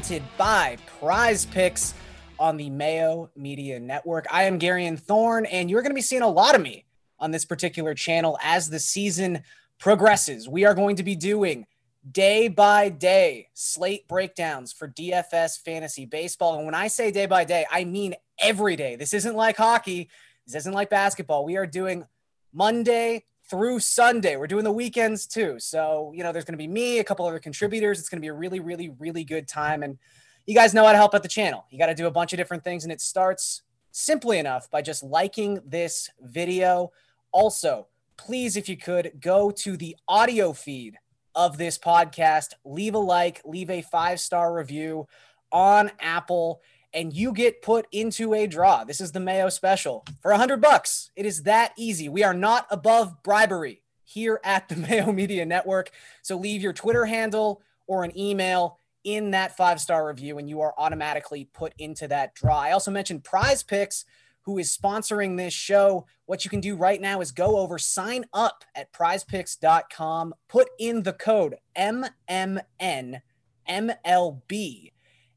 presented 0.00 0.26
by 0.38 0.78
Prize 0.98 1.44
Picks 1.44 1.92
on 2.38 2.56
the 2.56 2.70
Mayo 2.70 3.28
Media 3.36 3.78
Network. 3.78 4.26
I 4.30 4.44
am 4.44 4.58
Garion 4.58 4.98
Thorne, 4.98 5.44
and 5.44 5.68
you're 5.68 5.82
going 5.82 5.90
to 5.90 5.94
be 5.94 6.00
seeing 6.00 6.22
a 6.22 6.28
lot 6.28 6.54
of 6.54 6.62
me 6.62 6.86
on 7.18 7.32
this 7.32 7.44
particular 7.44 7.92
channel 7.92 8.38
as 8.42 8.70
the 8.70 8.78
season 8.78 9.42
progresses. 9.78 10.48
We 10.48 10.64
are 10.64 10.72
going 10.72 10.96
to 10.96 11.02
be 11.02 11.16
doing 11.16 11.66
day 12.10 12.48
by 12.48 12.88
day 12.88 13.48
slate 13.52 14.08
breakdowns 14.08 14.72
for 14.72 14.88
DFS 14.88 15.60
fantasy 15.62 16.06
baseball. 16.06 16.56
And 16.56 16.64
when 16.64 16.74
I 16.74 16.88
say 16.88 17.10
day 17.10 17.26
by 17.26 17.44
day, 17.44 17.66
I 17.70 17.84
mean 17.84 18.14
every 18.38 18.76
day. 18.76 18.96
This 18.96 19.12
isn't 19.12 19.36
like 19.36 19.58
hockey, 19.58 20.08
this 20.46 20.54
isn't 20.56 20.72
like 20.72 20.88
basketball. 20.88 21.44
We 21.44 21.58
are 21.58 21.66
doing 21.66 22.06
Monday 22.54 23.26
through 23.50 23.80
Sunday. 23.80 24.36
We're 24.36 24.46
doing 24.46 24.64
the 24.64 24.72
weekends 24.72 25.26
too. 25.26 25.58
So, 25.58 26.12
you 26.14 26.22
know, 26.22 26.32
there's 26.32 26.44
going 26.44 26.54
to 26.54 26.58
be 26.58 26.68
me, 26.68 27.00
a 27.00 27.04
couple 27.04 27.26
other 27.26 27.40
contributors. 27.40 27.98
It's 27.98 28.08
going 28.08 28.18
to 28.18 28.24
be 28.24 28.28
a 28.28 28.32
really, 28.32 28.60
really, 28.60 28.90
really 28.98 29.24
good 29.24 29.48
time. 29.48 29.82
And 29.82 29.98
you 30.46 30.54
guys 30.54 30.72
know 30.72 30.84
how 30.84 30.92
to 30.92 30.98
help 30.98 31.14
out 31.14 31.22
the 31.22 31.28
channel. 31.28 31.66
You 31.70 31.78
got 31.78 31.86
to 31.86 31.94
do 31.94 32.06
a 32.06 32.10
bunch 32.10 32.32
of 32.32 32.36
different 32.36 32.62
things. 32.62 32.84
And 32.84 32.92
it 32.92 33.00
starts 33.00 33.62
simply 33.90 34.38
enough 34.38 34.70
by 34.70 34.82
just 34.82 35.02
liking 35.02 35.60
this 35.66 36.08
video. 36.20 36.92
Also, 37.32 37.88
please, 38.16 38.56
if 38.56 38.68
you 38.68 38.76
could, 38.76 39.12
go 39.20 39.50
to 39.50 39.76
the 39.76 39.96
audio 40.06 40.52
feed 40.52 40.96
of 41.34 41.58
this 41.58 41.76
podcast, 41.78 42.54
leave 42.64 42.94
a 42.94 42.98
like, 42.98 43.40
leave 43.44 43.70
a 43.70 43.82
five 43.82 44.20
star 44.20 44.54
review 44.54 45.06
on 45.50 45.90
Apple 46.00 46.60
and 46.92 47.12
you 47.12 47.32
get 47.32 47.62
put 47.62 47.86
into 47.92 48.34
a 48.34 48.46
draw. 48.46 48.84
This 48.84 49.00
is 49.00 49.12
the 49.12 49.20
Mayo 49.20 49.48
special 49.48 50.04
for 50.20 50.32
a 50.32 50.38
hundred 50.38 50.60
bucks. 50.60 51.10
It 51.16 51.26
is 51.26 51.44
that 51.44 51.72
easy. 51.76 52.08
We 52.08 52.24
are 52.24 52.34
not 52.34 52.66
above 52.70 53.22
bribery 53.22 53.82
here 54.04 54.40
at 54.44 54.68
the 54.68 54.76
Mayo 54.88 55.12
Media 55.12 55.46
Network. 55.46 55.90
So 56.22 56.36
leave 56.36 56.62
your 56.62 56.72
Twitter 56.72 57.06
handle 57.06 57.62
or 57.86 58.04
an 58.04 58.16
email 58.18 58.78
in 59.04 59.30
that 59.30 59.56
five 59.56 59.80
star 59.80 60.06
review, 60.06 60.38
and 60.38 60.48
you 60.48 60.60
are 60.60 60.74
automatically 60.76 61.48
put 61.52 61.72
into 61.78 62.06
that 62.08 62.34
draw. 62.34 62.60
I 62.60 62.72
also 62.72 62.90
mentioned 62.90 63.24
Prize 63.24 63.62
Picks, 63.62 64.04
who 64.42 64.58
is 64.58 64.76
sponsoring 64.76 65.36
this 65.36 65.54
show. 65.54 66.06
What 66.26 66.44
you 66.44 66.50
can 66.50 66.60
do 66.60 66.76
right 66.76 67.00
now 67.00 67.20
is 67.20 67.32
go 67.32 67.58
over, 67.58 67.78
sign 67.78 68.26
up 68.32 68.64
at 68.74 68.92
prizepicks.com, 68.92 70.34
put 70.48 70.68
in 70.78 71.02
the 71.02 71.12
code 71.12 71.56
MMN 71.76 73.22
MLB 73.68 74.90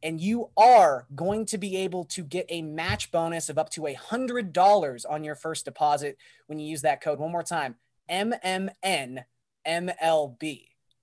and 0.03 0.21
you 0.21 0.49
are 0.55 1.07
going 1.15 1.45
to 1.47 1.57
be 1.57 1.77
able 1.77 2.03
to 2.03 2.23
get 2.23 2.45
a 2.49 2.61
match 2.61 3.11
bonus 3.11 3.49
of 3.49 3.57
up 3.57 3.71
to 3.71 3.87
a 3.87 3.93
hundred 3.93 4.53
dollars 4.53 5.05
on 5.05 5.23
your 5.23 5.35
first 5.35 5.65
deposit 5.65 6.17
when 6.45 6.59
you 6.59 6.67
use 6.67 6.83
that 6.83 7.01
code. 7.01 7.17
One 7.19 7.31
more 7.31 7.41
time 7.41 7.75
mmnmlb 8.09 9.23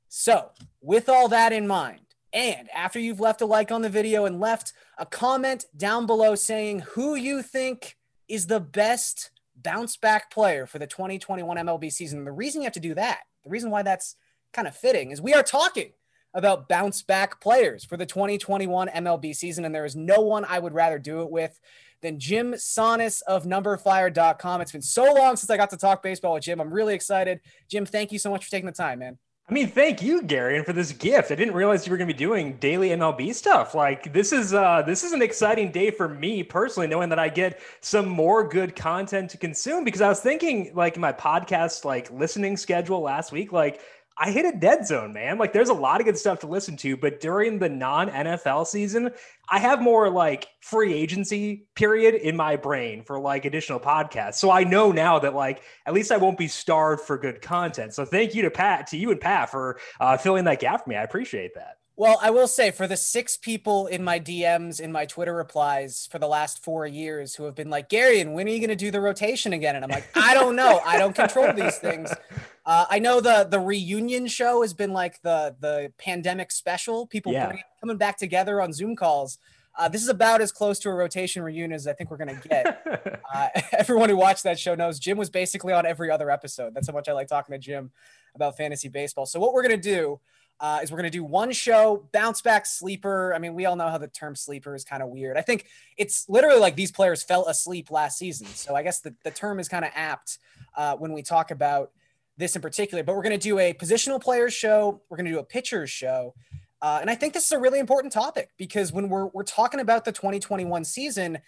so 0.09 0.51
with 0.81 1.09
all 1.09 1.29
that 1.29 1.53
in 1.53 1.67
mind 1.67 2.01
and 2.33 2.69
after 2.71 2.99
you've 2.99 3.21
left 3.21 3.41
a 3.41 3.47
like 3.47 3.73
on 3.73 3.83
the 3.83 3.89
video 3.89 4.25
and 4.25 4.41
left 4.41 4.73
a 4.99 5.07
comment 5.07 5.65
down 5.77 6.07
below 6.07 6.35
saying 6.35 6.81
who 6.81 7.15
you 7.15 7.43
think 7.43 7.97
is 8.29 8.47
the 8.47 8.61
best 8.61 9.31
bounce 9.57 9.97
back 9.97 10.31
player 10.31 10.67
for 10.67 10.79
the 10.79 10.87
2021 10.87 11.57
mlb 11.57 11.93
season 11.93 12.25
the 12.25 12.33
reason 12.33 12.61
you 12.61 12.67
have 12.67 12.73
to 12.73 12.81
do 12.81 12.95
that 12.95 13.21
the 13.45 13.51
reason 13.51 13.71
why 13.71 13.83
that's 13.83 14.17
kind 14.53 14.69
of 14.69 14.77
fitting 14.77 15.11
is 15.11 15.21
we 15.23 15.35
are 15.35 15.43
talking 15.43 15.93
about 16.35 16.69
bounce 16.69 17.03
back 17.03 17.41
players 17.41 17.85
for 17.85 17.97
the 17.97 18.07
2021 18.07 18.89
MLB 18.89 19.35
season. 19.35 19.65
And 19.65 19.75
there 19.75 19.85
is 19.85 19.97
no 19.97 20.21
one 20.21 20.45
I 20.45 20.59
would 20.59 20.75
rather 20.75 20.99
do 20.99 21.23
it 21.23 21.31
with 21.31 21.59
than 22.03 22.19
Jim 22.19 22.53
Sannes 22.53 23.23
of 23.23 23.45
numberfire.com. 23.45 24.61
It's 24.61 24.73
been 24.73 24.83
so 24.83 25.13
long 25.15 25.37
since 25.37 25.51
I 25.51 25.57
got 25.57 25.71
to 25.71 25.77
talk 25.77 26.03
baseball 26.03 26.35
with 26.35 26.45
Jim. 26.45 26.61
I'm 26.61 26.73
really 26.73 26.95
excited. 26.95 27.41
Jim, 27.69 27.85
thank 27.85 28.13
you 28.13 28.19
so 28.19 28.31
much 28.31 28.45
for 28.45 28.51
taking 28.51 28.67
the 28.67 28.73
time, 28.73 29.01
man. 29.01 29.19
I 29.51 29.53
mean, 29.53 29.67
thank 29.67 30.01
you, 30.01 30.23
Gary, 30.23 30.57
and 30.57 30.65
for 30.65 30.73
this 30.73 30.93
gift. 30.93 31.33
I 31.33 31.35
didn't 31.35 31.55
realize 31.55 31.85
you 31.85 31.91
were 31.91 31.97
going 31.97 32.07
to 32.07 32.15
be 32.15 32.19
doing 32.19 32.57
daily 32.59 32.91
MLB 32.91 33.35
stuff. 33.35 33.75
Like 33.75 34.13
this 34.13 34.33
is 34.33 34.55
uh, 34.55 34.83
this 34.87 35.03
is 35.03 35.11
an 35.11 35.23
exciting 35.23 35.73
day 35.73 35.91
for 35.91 36.09
me 36.09 36.45
personally, 36.45 36.87
knowing 36.87 37.09
that 37.09 37.19
I 37.19 37.29
get 37.29 37.61
some 37.81 38.09
more 38.09 38.49
good 38.49 38.77
content 38.77 39.29
to 39.31 39.39
consume. 39.39 39.83
Because 39.83 40.03
I 40.03 40.09
was 40.09 40.21
thinking, 40.21 40.71
like 40.77 40.97
my 40.97 41.13
podcast, 41.13 41.85
like 41.85 42.13
listening 42.13 42.57
schedule 42.57 43.01
last 43.01 43.33
week, 43.33 43.51
like 43.51 43.81
I 44.19 44.31
hit 44.31 44.45
a 44.45 44.59
dead 44.59 44.87
zone, 44.87 45.13
man. 45.13 45.39
Like 45.39 45.53
there's 45.53 45.71
a 45.71 45.75
lot 45.75 46.01
of 46.01 46.05
good 46.05 46.19
stuff 46.19 46.41
to 46.41 46.47
listen 46.47 46.77
to, 46.79 46.97
but 46.97 47.21
during 47.21 47.59
the 47.59 47.69
non 47.69 48.11
NFL 48.11 48.67
season, 48.67 49.11
I 49.49 49.59
have 49.59 49.81
more 49.81 50.11
like 50.11 50.49
free 50.61 50.93
agency 50.93 51.67
period 51.75 52.15
in 52.15 52.37
my 52.37 52.57
brain 52.57 53.03
for 53.03 53.19
like 53.19 53.47
additional 53.47 53.81
podcasts. 53.81 54.35
So 54.35 54.51
I 54.51 54.65
know 54.65 54.93
now 54.93 55.19
that 55.21 55.35
like 55.35 55.63
at 55.87 55.95
least 55.95 56.13
I 56.13 56.19
won't 56.19 56.39
be 56.39 56.49
starved 56.49 57.03
for 57.03 57.17
good 57.17 57.41
content. 57.41 57.95
So 57.95 58.05
thank 58.05 58.35
you 58.35 58.43
to 58.43 58.51
Pat, 58.51 58.89
to 58.89 58.99
you 58.99 59.11
and 59.11 59.21
Pat 59.21 59.51
for 59.51 59.81
uh, 59.99 60.17
filling 60.19 60.45
that 60.45 60.61
gap 60.61 60.85
for 60.85 60.91
me. 60.91 60.97
I 60.97 61.03
appreciate 61.03 61.55
that. 61.55 61.80
Well, 62.01 62.19
I 62.23 62.31
will 62.31 62.49
say 62.49 62.71
for 62.71 62.87
the 62.87 62.97
six 62.97 63.37
people 63.37 63.87
in 63.87 64.03
my 64.03 64.19
DMs, 64.19 64.81
in 64.81 64.91
my 64.91 65.05
Twitter 65.05 65.35
replies 65.35 66.09
for 66.11 66.19
the 66.19 66.27
last 66.27 66.65
four 66.65 66.87
years 66.87 67.35
who 67.35 67.45
have 67.45 67.55
been 67.55 67.69
like, 67.69 67.91
Gary, 67.91 68.21
and 68.21 68.33
when 68.33 68.49
are 68.49 68.51
you 68.51 68.59
going 68.59 68.71
to 68.71 68.75
do 68.75 68.91
the 68.91 69.03
rotation 69.03 69.53
again? 69.53 69.77
And 69.77 69.85
I'm 69.85 69.91
like, 69.91 70.09
I 70.17 70.33
don't 70.33 70.57
know. 70.57 70.81
I 70.83 70.97
don't 70.97 71.15
control 71.15 71.53
these 71.53 71.77
things. 71.77 72.11
Uh, 72.67 72.85
I 72.89 72.99
know 73.01 73.21
the 73.21 73.49
the 73.51 73.59
reunion 73.59 74.27
show 74.29 74.61
has 74.61 74.75
been 74.75 74.93
like 74.93 75.21
the 75.23 75.57
the 75.61 75.93
pandemic 75.99 76.53
special. 76.53 77.07
People 77.07 77.33
yeah. 77.33 77.49
bring, 77.49 77.63
coming 77.81 77.97
back 77.97 78.19
together 78.19 78.61
on 78.61 78.73
Zoom 78.73 78.95
calls. 78.95 79.39
Uh, 79.77 79.89
this 79.89 80.03
is 80.03 80.09
about 80.09 80.41
as 80.41 80.53
close 80.53 80.79
to 80.81 80.91
a 80.91 80.95
rotation 80.95 81.43
reunion 81.43 81.73
as 81.73 81.87
I 81.87 81.95
think 81.95 82.11
we're 82.11 82.19
going 82.19 82.39
to 82.39 82.49
get. 82.49 83.23
uh, 83.35 83.49
everyone 83.73 84.11
who 84.11 84.17
watched 84.17 84.45
that 84.45 84.59
show 84.59 84.75
knows 84.75 85.01
Jim 85.01 85.17
was 85.17 85.31
basically 85.31 85.73
on 85.73 85.87
every 85.87 86.11
other 86.11 86.31
episode. 86.31 86.75
That's 86.75 86.87
how 86.87 86.93
much 86.93 87.09
I 87.09 87.13
like 87.13 87.29
talking 87.29 87.55
to 87.55 87.59
Jim 87.59 87.91
about 88.37 88.59
fantasy 88.59 88.89
baseball. 88.89 89.27
So 89.27 89.41
what 89.41 89.53
we're 89.53 89.67
going 89.67 89.81
to 89.81 89.91
do 89.91 90.21
uh, 90.61 90.81
is 90.83 90.93
we're 90.93 90.99
going 90.99 91.11
to 91.11 91.19
do 91.19 91.25
one 91.25 91.53
show, 91.53 92.07
bounce 92.13 92.43
back 92.43 92.67
sleeper. 92.67 93.35
I 93.35 93.39
mean, 93.39 93.55
we 93.55 93.65
all 93.65 93.77
know 93.77 93.89
how 93.89 93.97
the 93.97 94.09
term 94.09 94.37
sleeper 94.37 94.75
is 94.75 94.85
kind 94.85 95.03
of 95.03 95.09
weird. 95.09 95.39
I 95.39 95.41
think 95.41 95.67
it's 95.97 96.29
literally 96.29 96.61
like 96.61 96.77
these 96.77 96.93
players 96.93 97.23
fell 97.23 97.47
asleep 97.47 97.91
last 97.91 98.19
season. 98.19 98.47
So 98.49 98.75
I 98.75 98.83
guess 98.83 99.01
the, 99.01 99.15
the 99.25 99.31
term 99.31 99.59
is 99.59 99.69
kind 99.69 99.87
of 99.87 99.91
apt 99.95 100.39
uh, 100.77 100.97
when 100.97 101.13
we 101.15 101.23
talk 101.23 101.51
about 101.51 101.93
this 102.37 102.57
in 102.57 102.63
particular. 102.63 103.03
But 103.03 103.17
we're 103.17 103.23
going 103.23 103.39
to 103.39 103.43
do 103.43 103.59
a 103.59 103.73
positional 103.73 104.21
players 104.21 104.53
show. 104.53 105.01
We're 105.09 105.17
going 105.17 105.27
to 105.27 105.33
do 105.33 105.39
a 105.39 105.45
pitchers 105.45 105.89
show. 105.89 106.35
Uh, 106.83 106.99
and 107.01 107.09
I 107.09 107.15
think 107.15 107.33
this 107.33 107.47
is 107.47 107.53
a 107.53 107.59
really 107.59 107.79
important 107.79 108.13
topic 108.13 108.51
because 108.59 108.93
when 108.93 109.09
we're, 109.09 109.27
we're 109.27 109.45
talking 109.45 109.81
about 109.81 110.05
the 110.05 110.13
2021 110.13 110.85
season, 110.85 111.39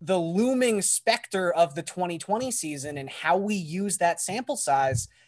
the 0.00 0.18
looming 0.18 0.82
specter 0.82 1.52
of 1.52 1.74
the 1.74 1.82
2020 1.82 2.50
season 2.52 2.96
and 2.96 3.08
how 3.08 3.36
we 3.36 3.56
use 3.56 3.98
that 3.98 4.20
sample 4.20 4.56
size– 4.56 5.08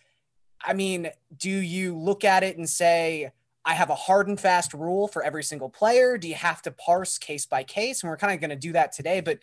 I 0.65 0.73
mean, 0.73 1.11
do 1.37 1.51
you 1.51 1.97
look 1.97 2.25
at 2.25 2.43
it 2.43 2.57
and 2.57 2.69
say, 2.69 3.33
I 3.65 3.75
have 3.75 3.91
a 3.91 3.95
hard 3.95 4.29
and 4.29 4.39
fast 4.39 4.75
rule 4.75 5.09
for 5.09 5.23
every 5.23 5.43
single 5.43 5.69
player? 5.69 6.19
Do 6.19 6.29
you 6.29 6.35
have 6.35 6.63
to 6.63 6.71
parse 6.71 7.19
case 7.19 7.47
by 7.47 7.65
case? 7.65 8.03
And 8.03 8.11
we're 8.11 8.17
kind 8.17 8.33
of 8.33 8.41
going 8.41 8.51
to 8.51 8.57
do 8.57 8.73
that 8.73 8.93
today. 8.93 9.21
But 9.21 9.39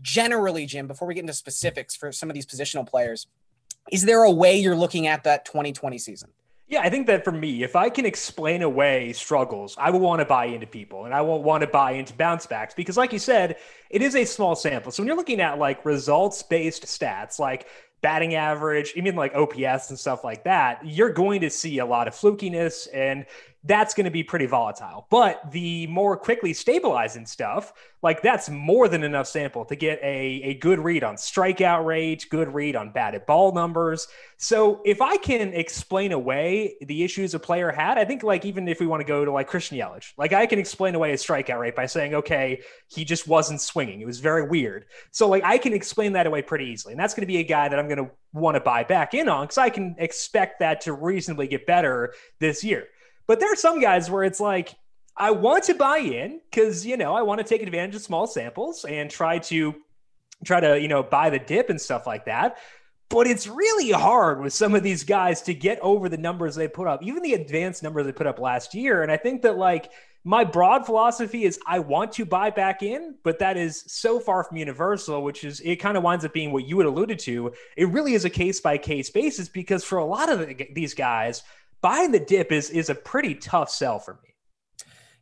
generally, 0.00 0.66
Jim, 0.66 0.86
before 0.86 1.08
we 1.08 1.14
get 1.14 1.20
into 1.20 1.32
specifics 1.32 1.94
for 1.96 2.12
some 2.12 2.28
of 2.30 2.34
these 2.34 2.46
positional 2.46 2.86
players, 2.86 3.26
is 3.90 4.02
there 4.02 4.22
a 4.22 4.30
way 4.30 4.58
you're 4.58 4.76
looking 4.76 5.06
at 5.06 5.24
that 5.24 5.44
2020 5.44 5.98
season? 5.98 6.30
Yeah, 6.68 6.80
I 6.80 6.88
think 6.88 7.06
that 7.08 7.22
for 7.24 7.32
me, 7.32 7.62
if 7.62 7.76
I 7.76 7.90
can 7.90 8.06
explain 8.06 8.62
away 8.62 9.12
struggles, 9.12 9.76
I 9.78 9.90
will 9.90 10.00
want 10.00 10.20
to 10.20 10.24
buy 10.24 10.46
into 10.46 10.66
people 10.66 11.04
and 11.04 11.12
I 11.12 11.20
won't 11.20 11.42
want 11.42 11.60
to 11.62 11.66
buy 11.66 11.92
into 11.92 12.14
bounce 12.14 12.46
backs 12.46 12.72
because, 12.72 12.96
like 12.96 13.12
you 13.12 13.18
said, 13.18 13.56
it 13.90 14.00
is 14.00 14.16
a 14.16 14.24
small 14.24 14.54
sample. 14.54 14.90
So 14.90 15.02
when 15.02 15.08
you're 15.08 15.16
looking 15.16 15.40
at 15.40 15.58
like 15.58 15.84
results 15.84 16.42
based 16.42 16.84
stats, 16.84 17.38
like 17.38 17.66
batting 18.02 18.34
average, 18.34 18.92
even 18.96 19.16
like 19.16 19.34
OPS 19.34 19.90
and 19.90 19.98
stuff 19.98 20.24
like 20.24 20.44
that, 20.44 20.84
you're 20.84 21.12
going 21.12 21.40
to 21.40 21.50
see 21.50 21.78
a 21.78 21.86
lot 21.86 22.08
of 22.08 22.14
flukiness 22.14 22.88
and 22.92 23.24
that's 23.64 23.94
going 23.94 24.06
to 24.06 24.10
be 24.10 24.24
pretty 24.24 24.46
volatile. 24.46 25.06
But 25.08 25.52
the 25.52 25.86
more 25.86 26.16
quickly 26.16 26.52
stabilizing 26.52 27.26
stuff, 27.26 27.72
like 28.02 28.20
that's 28.20 28.50
more 28.50 28.88
than 28.88 29.04
enough 29.04 29.28
sample 29.28 29.64
to 29.66 29.76
get 29.76 30.00
a, 30.02 30.42
a 30.42 30.54
good 30.54 30.80
read 30.80 31.04
on 31.04 31.14
strikeout 31.14 31.84
rate, 31.84 32.26
good 32.28 32.52
read 32.52 32.74
on 32.74 32.90
batted 32.90 33.24
ball 33.24 33.52
numbers. 33.52 34.08
So 34.36 34.80
if 34.84 35.00
I 35.00 35.16
can 35.16 35.54
explain 35.54 36.10
away 36.10 36.74
the 36.80 37.04
issues 37.04 37.34
a 37.34 37.38
player 37.38 37.70
had, 37.70 37.98
I 37.98 38.04
think 38.04 38.24
like 38.24 38.44
even 38.44 38.66
if 38.66 38.80
we 38.80 38.86
want 38.86 39.00
to 39.00 39.06
go 39.06 39.24
to 39.24 39.30
like 39.30 39.46
Christian 39.46 39.78
Yelich, 39.78 40.12
like 40.18 40.32
I 40.32 40.46
can 40.46 40.58
explain 40.58 40.96
away 40.96 41.12
his 41.12 41.24
strikeout 41.24 41.60
rate 41.60 41.76
by 41.76 41.86
saying, 41.86 42.14
okay, 42.14 42.62
he 42.88 43.04
just 43.04 43.28
wasn't 43.28 43.60
swinging. 43.60 44.00
It 44.00 44.06
was 44.06 44.18
very 44.18 44.48
weird. 44.48 44.86
So 45.12 45.28
like 45.28 45.44
I 45.44 45.58
can 45.58 45.72
explain 45.72 46.14
that 46.14 46.26
away 46.26 46.42
pretty 46.42 46.64
easily. 46.64 46.94
And 46.94 47.00
that's 47.00 47.14
going 47.14 47.22
to 47.22 47.32
be 47.32 47.38
a 47.38 47.44
guy 47.44 47.68
that 47.68 47.78
I'm 47.78 47.86
going 47.86 48.04
to 48.04 48.10
want 48.32 48.56
to 48.56 48.60
buy 48.60 48.82
back 48.82 49.14
in 49.14 49.28
on 49.28 49.44
because 49.44 49.58
I 49.58 49.70
can 49.70 49.94
expect 49.98 50.58
that 50.58 50.80
to 50.82 50.92
reasonably 50.92 51.46
get 51.46 51.64
better 51.64 52.14
this 52.40 52.64
year. 52.64 52.88
But 53.26 53.40
there 53.40 53.52
are 53.52 53.56
some 53.56 53.80
guys 53.80 54.10
where 54.10 54.24
it's 54.24 54.40
like, 54.40 54.74
I 55.16 55.30
want 55.30 55.64
to 55.64 55.74
buy 55.74 55.98
in 55.98 56.40
because, 56.50 56.86
you 56.86 56.96
know, 56.96 57.14
I 57.14 57.22
want 57.22 57.38
to 57.38 57.44
take 57.44 57.62
advantage 57.62 57.94
of 57.94 58.02
small 58.02 58.26
samples 58.26 58.84
and 58.84 59.10
try 59.10 59.38
to 59.38 59.74
try 60.44 60.60
to, 60.60 60.80
you 60.80 60.88
know, 60.88 61.02
buy 61.02 61.30
the 61.30 61.38
dip 61.38 61.70
and 61.70 61.80
stuff 61.80 62.06
like 62.06 62.24
that. 62.24 62.58
But 63.08 63.26
it's 63.26 63.46
really 63.46 63.90
hard 63.90 64.40
with 64.40 64.54
some 64.54 64.74
of 64.74 64.82
these 64.82 65.04
guys 65.04 65.42
to 65.42 65.54
get 65.54 65.78
over 65.80 66.08
the 66.08 66.16
numbers 66.16 66.54
they 66.54 66.66
put 66.66 66.88
up, 66.88 67.02
even 67.02 67.22
the 67.22 67.34
advanced 67.34 67.82
numbers 67.82 68.06
they 68.06 68.12
put 68.12 68.26
up 68.26 68.38
last 68.38 68.74
year. 68.74 69.02
And 69.02 69.12
I 69.12 69.18
think 69.18 69.42
that 69.42 69.58
like 69.58 69.90
my 70.24 70.44
broad 70.44 70.86
philosophy 70.86 71.44
is 71.44 71.58
I 71.66 71.80
want 71.80 72.12
to 72.12 72.24
buy 72.24 72.50
back 72.50 72.82
in, 72.82 73.16
but 73.22 73.40
that 73.40 73.56
is 73.56 73.84
so 73.86 74.18
far 74.18 74.44
from 74.44 74.56
universal, 74.56 75.22
which 75.22 75.44
is 75.44 75.60
it 75.60 75.76
kind 75.76 75.96
of 75.96 76.02
winds 76.02 76.24
up 76.24 76.32
being 76.32 76.52
what 76.52 76.66
you 76.66 76.78
had 76.78 76.86
alluded 76.86 77.18
to. 77.20 77.52
It 77.76 77.88
really 77.88 78.14
is 78.14 78.24
a 78.24 78.30
case 78.30 78.60
by 78.60 78.78
case 78.78 79.10
basis 79.10 79.48
because 79.48 79.84
for 79.84 79.98
a 79.98 80.04
lot 80.04 80.30
of 80.30 80.38
the, 80.38 80.68
these 80.72 80.94
guys, 80.94 81.42
buying 81.82 82.12
the 82.12 82.20
dip 82.20 82.50
is 82.50 82.70
is 82.70 82.88
a 82.88 82.94
pretty 82.94 83.34
tough 83.34 83.70
sell 83.70 83.98
for 83.98 84.14
me. 84.14 84.30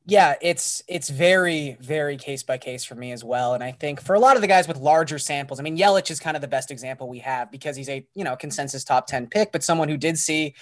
Yeah, 0.07 0.35
it's 0.41 0.83
it's 0.89 1.09
very 1.09 1.77
very 1.81 2.17
case 2.17 2.43
by 2.43 2.59
case 2.59 2.85
for 2.85 2.95
me 2.95 3.13
as 3.13 3.25
well, 3.25 3.55
and 3.55 3.63
I 3.63 3.73
think 3.73 4.01
for 4.01 4.15
a 4.15 4.21
lot 4.21 4.37
of 4.37 4.43
the 4.43 4.49
guys 4.49 4.69
with 4.69 4.77
larger 4.77 5.19
samples, 5.19 5.61
I 5.61 5.63
mean 5.63 5.77
Yelich 5.77 6.11
is 6.11 6.21
kind 6.21 6.37
of 6.37 6.41
the 6.41 6.49
best 6.49 6.71
example 6.71 7.09
we 7.09 7.19
have 7.21 7.51
because 7.51 7.77
he's 7.77 7.89
a 7.89 8.07
you 8.15 8.25
know 8.25 8.37
consensus 8.37 8.85
top 8.85 9.07
ten 9.07 9.27
pick, 9.27 9.53
but 9.53 9.63
someone 9.63 9.89
who 9.89 9.97
did 9.97 10.19
see 10.19 10.55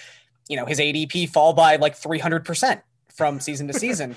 you 0.48 0.56
know 0.56 0.64
his 0.64 0.78
ADP 0.78 1.28
fall 1.30 1.52
by 1.52 1.76
like 1.76 1.94
three 1.94 2.18
hundred 2.18 2.44
percent 2.44 2.80
from 3.14 3.40
season 3.40 3.66
to 3.68 3.72
season. 3.78 4.16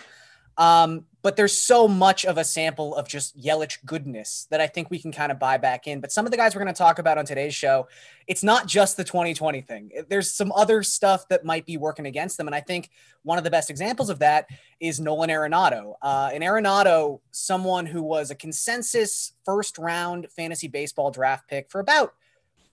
Um, 0.58 1.06
but 1.24 1.36
there's 1.36 1.56
so 1.56 1.88
much 1.88 2.26
of 2.26 2.38
a 2.38 2.44
sample 2.44 2.96
of 2.96 3.08
just 3.08 3.40
Yelich 3.40 3.84
goodness 3.86 4.48
that 4.50 4.60
I 4.60 4.68
think 4.68 4.90
we 4.90 5.00
can 5.00 5.12
kind 5.12 5.32
of 5.32 5.38
buy 5.38 5.58
back 5.58 5.88
in. 5.88 6.02
But 6.02 6.12
some 6.12 6.26
of 6.26 6.32
the 6.32 6.38
guys 6.38 6.56
we're 6.56 6.64
going 6.64 6.74
to 6.74 6.78
talk 6.78 6.98
about 6.98 7.18
on 7.18 7.26
today's 7.26 7.54
show, 7.54 7.88
it's 8.28 8.44
not 8.44 8.66
just 8.68 8.98
the 8.98 9.04
2020 9.04 9.62
thing. 9.62 9.92
There's 10.10 10.34
some 10.34 10.52
other 10.54 10.82
stuff 10.82 11.28
that 11.30 11.46
might 11.46 11.66
be 11.66 11.78
working 11.78 12.08
against 12.08 12.38
them. 12.38 12.48
And 12.48 12.56
I 12.56 12.62
think 12.62 12.90
one 13.24 13.38
of 13.38 13.44
the 13.44 13.52
best 13.52 13.70
examples 13.70 14.10
of 14.10 14.20
that 14.20 14.48
is 14.80 15.00
Nolan 15.00 15.30
Arenado. 15.30 15.94
Uh, 16.02 16.32
and 16.34 16.44
Arenado, 16.44 17.20
someone 17.30 17.86
who 17.86 18.02
was 18.02 18.32
a 18.32 18.36
consensus 18.36 19.34
first 19.46 19.78
round 19.78 20.28
fantasy 20.36 20.68
baseball 20.68 21.12
draft 21.12 21.48
pick 21.48 21.70
for 21.70 21.80
about 21.80 22.14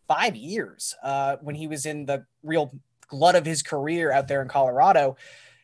five 0.06 0.34
years 0.34 0.96
uh, 1.02 1.36
when 1.42 1.54
he 1.54 1.66
was 1.66 1.84
in 1.84 2.06
the 2.06 2.24
real 2.42 2.72
glut 3.08 3.34
of 3.34 3.44
his 3.44 3.62
career 3.62 4.10
out 4.10 4.26
there 4.26 4.40
in 4.40 4.48
Colorado 4.48 5.16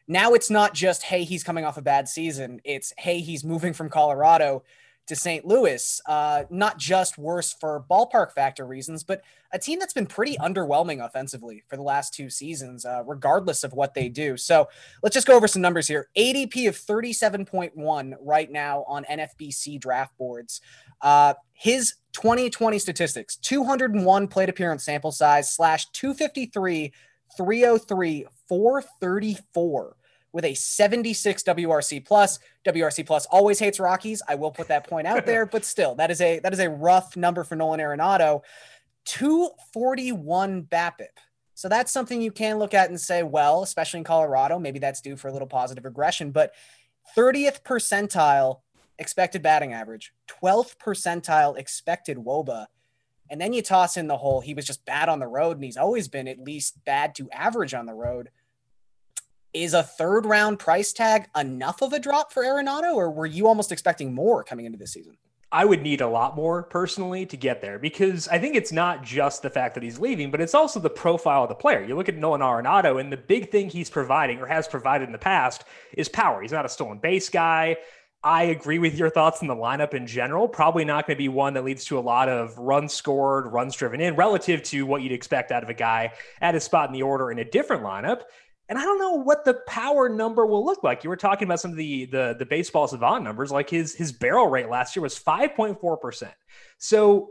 now 0.07 0.35
it's 0.35 0.51
not 0.51 0.75
just 0.75 1.03
hey 1.03 1.25
he's 1.25 1.45
coming 1.45 1.65
off 1.65 1.77
a 1.77 1.83
bad 1.83 2.09
season. 2.09 2.61
It's 2.65 2.93
hey 2.99 3.21
he's 3.21 3.45
moving 3.45 3.73
from 3.73 3.89
colorado 3.89 4.63
to 5.07 5.17
st 5.17 5.45
louis. 5.47 6.01
Uh, 6.07 6.45
not 6.51 6.79
just 6.79 7.19
worse 7.19 7.53
for 7.53 7.85
ballpark 7.91 8.33
factor 8.33 8.67
reasons 8.67 9.03
but 9.03 9.23
a 9.53 9.59
team 9.59 9.79
that's 9.79 9.93
been 9.93 10.07
pretty 10.07 10.37
underwhelming 10.39 11.05
offensively 11.05 11.63
for 11.69 11.77
the 11.77 11.83
last 11.83 12.15
two 12.15 12.31
seasons 12.31 12.85
uh, 12.85 13.03
regardless 13.05 13.65
of 13.65 13.73
what 13.73 13.95
they 13.95 14.09
do. 14.09 14.37
So 14.37 14.69
let's 15.03 15.15
just 15.15 15.27
go 15.27 15.37
over 15.37 15.47
some 15.47 15.63
numbers 15.63 15.87
here. 15.87 16.09
Adp 16.17 16.69
of 16.69 16.77
37.1 16.77 18.15
right 18.21 18.51
now 18.51 18.85
on 18.89 19.05
nfbc 19.05 19.81
draft 19.81 20.17
boards. 20.17 20.61
Uh, 21.01 21.35
his 21.53 21.95
2020 22.13 22.79
statistics 22.79 23.37
201 23.37 24.29
plate 24.29 24.49
appearance 24.49 24.85
sample 24.85 25.13
size 25.13 25.55
slash 25.55 25.87
253 25.91 26.93
303 27.37 28.27
434 28.49 29.97
with 30.33 30.45
a 30.45 30.55
76 30.55 31.43
WRC 31.45 32.05
plus. 32.05 32.39
WRC 32.67 33.07
plus 33.07 33.25
always 33.27 33.59
hates 33.59 33.81
Rockies. 33.81 34.21
I 34.29 34.35
will 34.35 34.51
put 34.51 34.69
that 34.69 34.89
point 34.89 35.07
out 35.07 35.25
there, 35.27 35.47
but 35.47 35.65
still, 35.65 35.95
that 35.95 36.11
is 36.11 36.21
a 36.21 36.41
that 36.41 36.53
is 36.53 36.59
a 36.59 36.69
rough 36.69 37.17
number 37.17 37.45
for 37.45 37.57
Nolan 37.57 37.81
Arenado. 37.81 38.43
241 39.07 40.63
BABIP. 40.65 41.09
So 41.55 41.69
that's 41.69 41.93
something 41.93 42.21
you 42.21 42.33
can 42.33 42.59
look 42.59 42.75
at 42.75 42.89
and 42.89 43.01
say, 43.01 43.23
well, 43.23 43.63
especially 43.63 43.99
in 43.99 44.05
Colorado, 44.05 44.59
maybe 44.59 44.79
that's 44.79 45.01
due 45.01 45.17
for 45.17 45.29
a 45.29 45.33
little 45.33 45.47
positive 45.47 45.85
regression. 45.85 46.33
But 46.33 46.53
30th 47.17 47.63
percentile 47.63 48.61
expected 48.99 49.43
batting 49.43 49.73
average, 49.73 50.13
12th 50.43 50.77
percentile 50.79 51.57
expected 51.57 52.19
WOBA. 52.19 52.67
And 53.31 53.41
then 53.41 53.53
you 53.53 53.63
toss 53.63 53.97
in 53.97 54.07
the 54.07 54.19
whole 54.19 54.41
he 54.41 54.55
was 54.55 54.67
just 54.67 54.85
bad 54.85 55.09
on 55.09 55.19
the 55.19 55.27
road, 55.27 55.57
and 55.57 55.65
he's 55.65 55.77
always 55.77 56.09
been 56.09 56.29
at 56.29 56.39
least 56.39 56.85
bad 56.85 57.15
to 57.17 57.31
average 57.31 57.75
on 57.75 57.87
the 57.87 57.95
road. 57.95 58.31
Is 59.53 59.73
a 59.73 59.83
third 59.83 60.27
round 60.27 60.59
price 60.59 60.93
tag 60.93 61.29
enough 61.37 61.83
of 61.83 61.93
a 61.93 62.01
drop 62.01 62.33
for 62.33 62.43
Arenado, 62.43 62.95
or 62.95 63.11
were 63.11 63.27
you 63.27 63.47
almost 63.47 63.73
expecting 63.73 64.15
more 64.15 64.45
coming 64.45 64.67
into 64.67 64.79
this 64.79 64.93
season? 64.93 65.17
I 65.55 65.65
would 65.65 65.83
need 65.83 66.01
a 66.01 66.09
lot 66.09 66.35
more 66.35 66.65
personally 66.65 67.25
to 67.27 67.37
get 67.37 67.61
there 67.61 67.79
because 67.79 68.27
I 68.27 68.41
think 68.41 68.57
it's 68.57 68.73
not 68.73 69.05
just 69.05 69.41
the 69.43 69.51
fact 69.51 69.75
that 69.75 69.85
he's 69.85 70.01
leaving, 70.01 70.33
but 70.33 70.41
it's 70.41 70.53
also 70.53 70.81
the 70.81 70.91
profile 70.91 71.45
of 71.45 71.49
the 71.49 71.55
player. 71.55 71.85
You 71.85 71.95
look 71.95 72.09
at 72.09 72.17
Nolan 72.17 72.41
Arenado, 72.41 73.01
and 73.01 73.13
the 73.13 73.17
big 73.17 73.53
thing 73.53 73.71
he's 73.71 73.89
providing 73.89 74.41
or 74.41 74.47
has 74.47 74.67
provided 74.67 75.05
in 75.05 75.13
the 75.13 75.19
past 75.19 75.63
is 75.97 76.09
power. 76.09 76.43
He's 76.43 76.51
not 76.51 76.67
a 76.67 76.69
stolen 76.69 76.99
base 76.99 77.29
guy. 77.29 77.77
I 78.25 78.45
agree 78.45 78.79
with 78.79 78.95
your 78.95 79.11
thoughts 79.11 79.43
on 79.43 79.49
the 79.49 79.55
lineup 79.55 79.93
in 79.93 80.07
general. 80.07 80.49
Probably 80.49 80.83
not 80.87 81.07
going 81.07 81.15
to 81.15 81.19
be 81.19 81.29
one 81.29 81.53
that 81.55 81.65
leads 81.65 81.85
to 81.87 81.99
a 81.99 82.01
lot 82.01 82.31
of 82.31 82.57
runs 82.57 82.95
scored, 82.95 83.53
runs 83.53 83.77
driven 83.77 84.01
in 84.01 84.17
relative 84.17 84.63
to 84.65 84.87
what 84.87 85.03
you'd 85.03 85.13
expect 85.13 85.53
out 85.53 85.63
of 85.63 85.69
a 85.69 85.75
guy 85.75 86.11
at 86.41 86.55
his 86.55 86.65
spot 86.65 86.89
in 86.89 86.95
the 86.95 87.03
order 87.03 87.31
in 87.31 87.39
a 87.39 87.45
different 87.45 87.83
lineup. 87.83 88.23
And 88.71 88.79
I 88.79 88.83
don't 88.83 88.99
know 88.99 89.13
what 89.13 89.45
the 89.45 89.61
power 89.69 90.09
number 90.09 90.47
will 90.47 90.65
look 90.65 90.83
like. 90.83 91.05
You 91.05 91.11
were 91.11 91.19
talking 91.19 91.47
about 91.47 91.61
some 91.61 91.71
of 91.71 91.77
the 91.77 92.07
the, 92.07 92.35
the 92.39 92.47
baseball 92.47 92.89
savant 92.89 93.25
numbers, 93.25 93.53
like 93.53 93.69
his 93.69 93.95
his 93.95 94.11
barrel 94.11 94.49
rate 94.49 94.71
last 94.71 94.97
year 94.97 95.03
was 95.03 95.19
5.4%. 95.19 96.33
So 96.79 97.31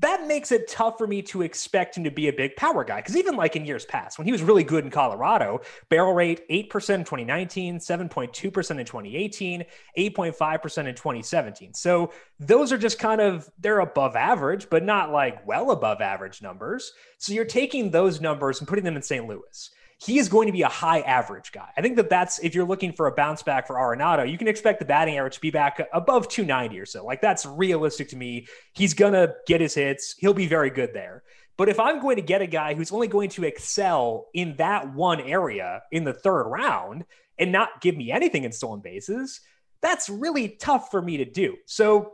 that 0.00 0.26
makes 0.26 0.52
it 0.52 0.68
tough 0.68 0.96
for 0.96 1.06
me 1.06 1.22
to 1.22 1.42
expect 1.42 1.96
him 1.96 2.04
to 2.04 2.10
be 2.10 2.28
a 2.28 2.32
big 2.32 2.54
power 2.56 2.84
guy. 2.84 2.96
Because 3.00 3.16
even 3.16 3.36
like 3.36 3.56
in 3.56 3.64
years 3.64 3.84
past, 3.84 4.18
when 4.18 4.26
he 4.26 4.32
was 4.32 4.42
really 4.42 4.62
good 4.62 4.84
in 4.84 4.90
Colorado, 4.90 5.60
barrel 5.88 6.14
rate 6.14 6.48
8% 6.48 6.64
in 6.94 7.04
2019, 7.04 7.78
7.2% 7.78 8.44
in 8.78 8.86
2018, 8.86 9.64
8.5% 9.98 10.86
in 10.86 10.94
2017. 10.94 11.74
So 11.74 12.12
those 12.38 12.72
are 12.72 12.78
just 12.78 12.98
kind 12.98 13.20
of, 13.20 13.50
they're 13.58 13.80
above 13.80 14.14
average, 14.14 14.70
but 14.70 14.84
not 14.84 15.10
like 15.10 15.44
well 15.46 15.72
above 15.72 16.00
average 16.00 16.42
numbers. 16.42 16.92
So 17.18 17.32
you're 17.32 17.44
taking 17.44 17.90
those 17.90 18.20
numbers 18.20 18.60
and 18.60 18.68
putting 18.68 18.84
them 18.84 18.96
in 18.96 19.02
St. 19.02 19.26
Louis 19.26 19.70
he 20.00 20.18
is 20.18 20.28
going 20.28 20.46
to 20.46 20.52
be 20.52 20.62
a 20.62 20.68
high 20.68 21.00
average 21.00 21.50
guy. 21.50 21.68
I 21.76 21.82
think 21.82 21.96
that 21.96 22.08
that's 22.08 22.38
if 22.38 22.54
you're 22.54 22.66
looking 22.66 22.92
for 22.92 23.08
a 23.08 23.12
bounce 23.12 23.42
back 23.42 23.66
for 23.66 23.76
Arenado, 23.76 24.30
you 24.30 24.38
can 24.38 24.46
expect 24.46 24.78
the 24.78 24.84
batting 24.84 25.18
average 25.18 25.34
to 25.34 25.40
be 25.40 25.50
back 25.50 25.86
above 25.92 26.28
290 26.28 26.78
or 26.78 26.86
so. 26.86 27.04
Like 27.04 27.20
that's 27.20 27.44
realistic 27.44 28.10
to 28.10 28.16
me. 28.16 28.46
He's 28.74 28.94
going 28.94 29.14
to 29.14 29.34
get 29.46 29.60
his 29.60 29.74
hits. 29.74 30.14
He'll 30.18 30.34
be 30.34 30.46
very 30.46 30.70
good 30.70 30.94
there. 30.94 31.24
But 31.56 31.68
if 31.68 31.80
I'm 31.80 32.00
going 32.00 32.16
to 32.16 32.22
get 32.22 32.40
a 32.40 32.46
guy 32.46 32.74
who's 32.74 32.92
only 32.92 33.08
going 33.08 33.30
to 33.30 33.44
excel 33.44 34.28
in 34.32 34.54
that 34.58 34.94
one 34.94 35.20
area 35.20 35.82
in 35.90 36.04
the 36.04 36.14
third 36.14 36.44
round 36.44 37.04
and 37.36 37.50
not 37.50 37.80
give 37.80 37.96
me 37.96 38.12
anything 38.12 38.44
in 38.44 38.52
stolen 38.52 38.80
bases, 38.80 39.40
that's 39.82 40.08
really 40.08 40.48
tough 40.48 40.92
for 40.92 41.02
me 41.02 41.16
to 41.16 41.24
do. 41.24 41.56
So 41.66 42.12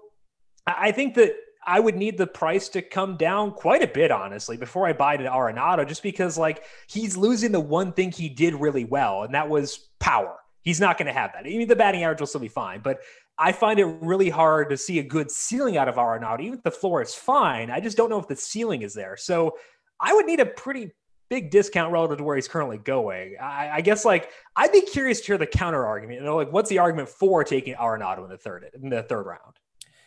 I 0.66 0.92
think 0.92 1.14
that 1.16 1.34
I 1.66 1.80
would 1.80 1.96
need 1.96 2.18
the 2.18 2.26
price 2.26 2.68
to 2.70 2.82
come 2.82 3.16
down 3.16 3.52
quite 3.52 3.82
a 3.82 3.86
bit, 3.86 4.10
honestly, 4.10 4.56
before 4.56 4.86
I 4.86 4.92
buy 4.92 5.16
to 5.16 5.24
Arenado, 5.24 5.86
just 5.86 6.02
because 6.02 6.36
like 6.38 6.64
he's 6.86 7.16
losing 7.16 7.52
the 7.52 7.60
one 7.60 7.92
thing 7.92 8.12
he 8.12 8.28
did 8.28 8.54
really 8.54 8.84
well, 8.84 9.22
and 9.22 9.34
that 9.34 9.48
was 9.48 9.88
power. 9.98 10.36
He's 10.62 10.80
not 10.80 10.96
going 10.96 11.06
to 11.06 11.12
have 11.12 11.32
that. 11.34 11.40
I 11.40 11.48
mean, 11.48 11.68
the 11.68 11.76
batting 11.76 12.02
average 12.02 12.20
will 12.20 12.26
still 12.26 12.40
be 12.40 12.48
fine, 12.48 12.80
but 12.80 13.00
I 13.38 13.52
find 13.52 13.78
it 13.78 13.84
really 13.84 14.30
hard 14.30 14.70
to 14.70 14.76
see 14.76 14.98
a 14.98 15.02
good 15.02 15.30
ceiling 15.30 15.76
out 15.76 15.88
of 15.88 15.96
Arenado. 15.96 16.40
Even 16.40 16.58
if 16.58 16.62
the 16.62 16.70
floor 16.70 17.02
is 17.02 17.14
fine, 17.14 17.70
I 17.70 17.80
just 17.80 17.96
don't 17.96 18.08
know 18.08 18.18
if 18.18 18.28
the 18.28 18.36
ceiling 18.36 18.82
is 18.82 18.94
there. 18.94 19.16
So 19.16 19.56
I 20.00 20.14
would 20.14 20.26
need 20.26 20.40
a 20.40 20.46
pretty 20.46 20.92
big 21.28 21.50
discount 21.50 21.92
relative 21.92 22.18
to 22.18 22.24
where 22.24 22.36
he's 22.36 22.48
currently 22.48 22.78
going. 22.78 23.36
I, 23.40 23.70
I 23.74 23.80
guess 23.80 24.04
like 24.04 24.30
I'd 24.56 24.72
be 24.72 24.82
curious 24.82 25.20
to 25.20 25.26
hear 25.26 25.38
the 25.38 25.46
counter 25.46 25.84
argument. 25.84 26.20
You 26.20 26.26
know, 26.26 26.36
like 26.36 26.52
what's 26.52 26.70
the 26.70 26.78
argument 26.78 27.08
for 27.08 27.44
taking 27.44 27.74
Arenado 27.74 28.24
in 28.24 28.30
the 28.30 28.38
third 28.38 28.66
in 28.80 28.88
the 28.88 29.02
third 29.02 29.26
round? 29.26 29.58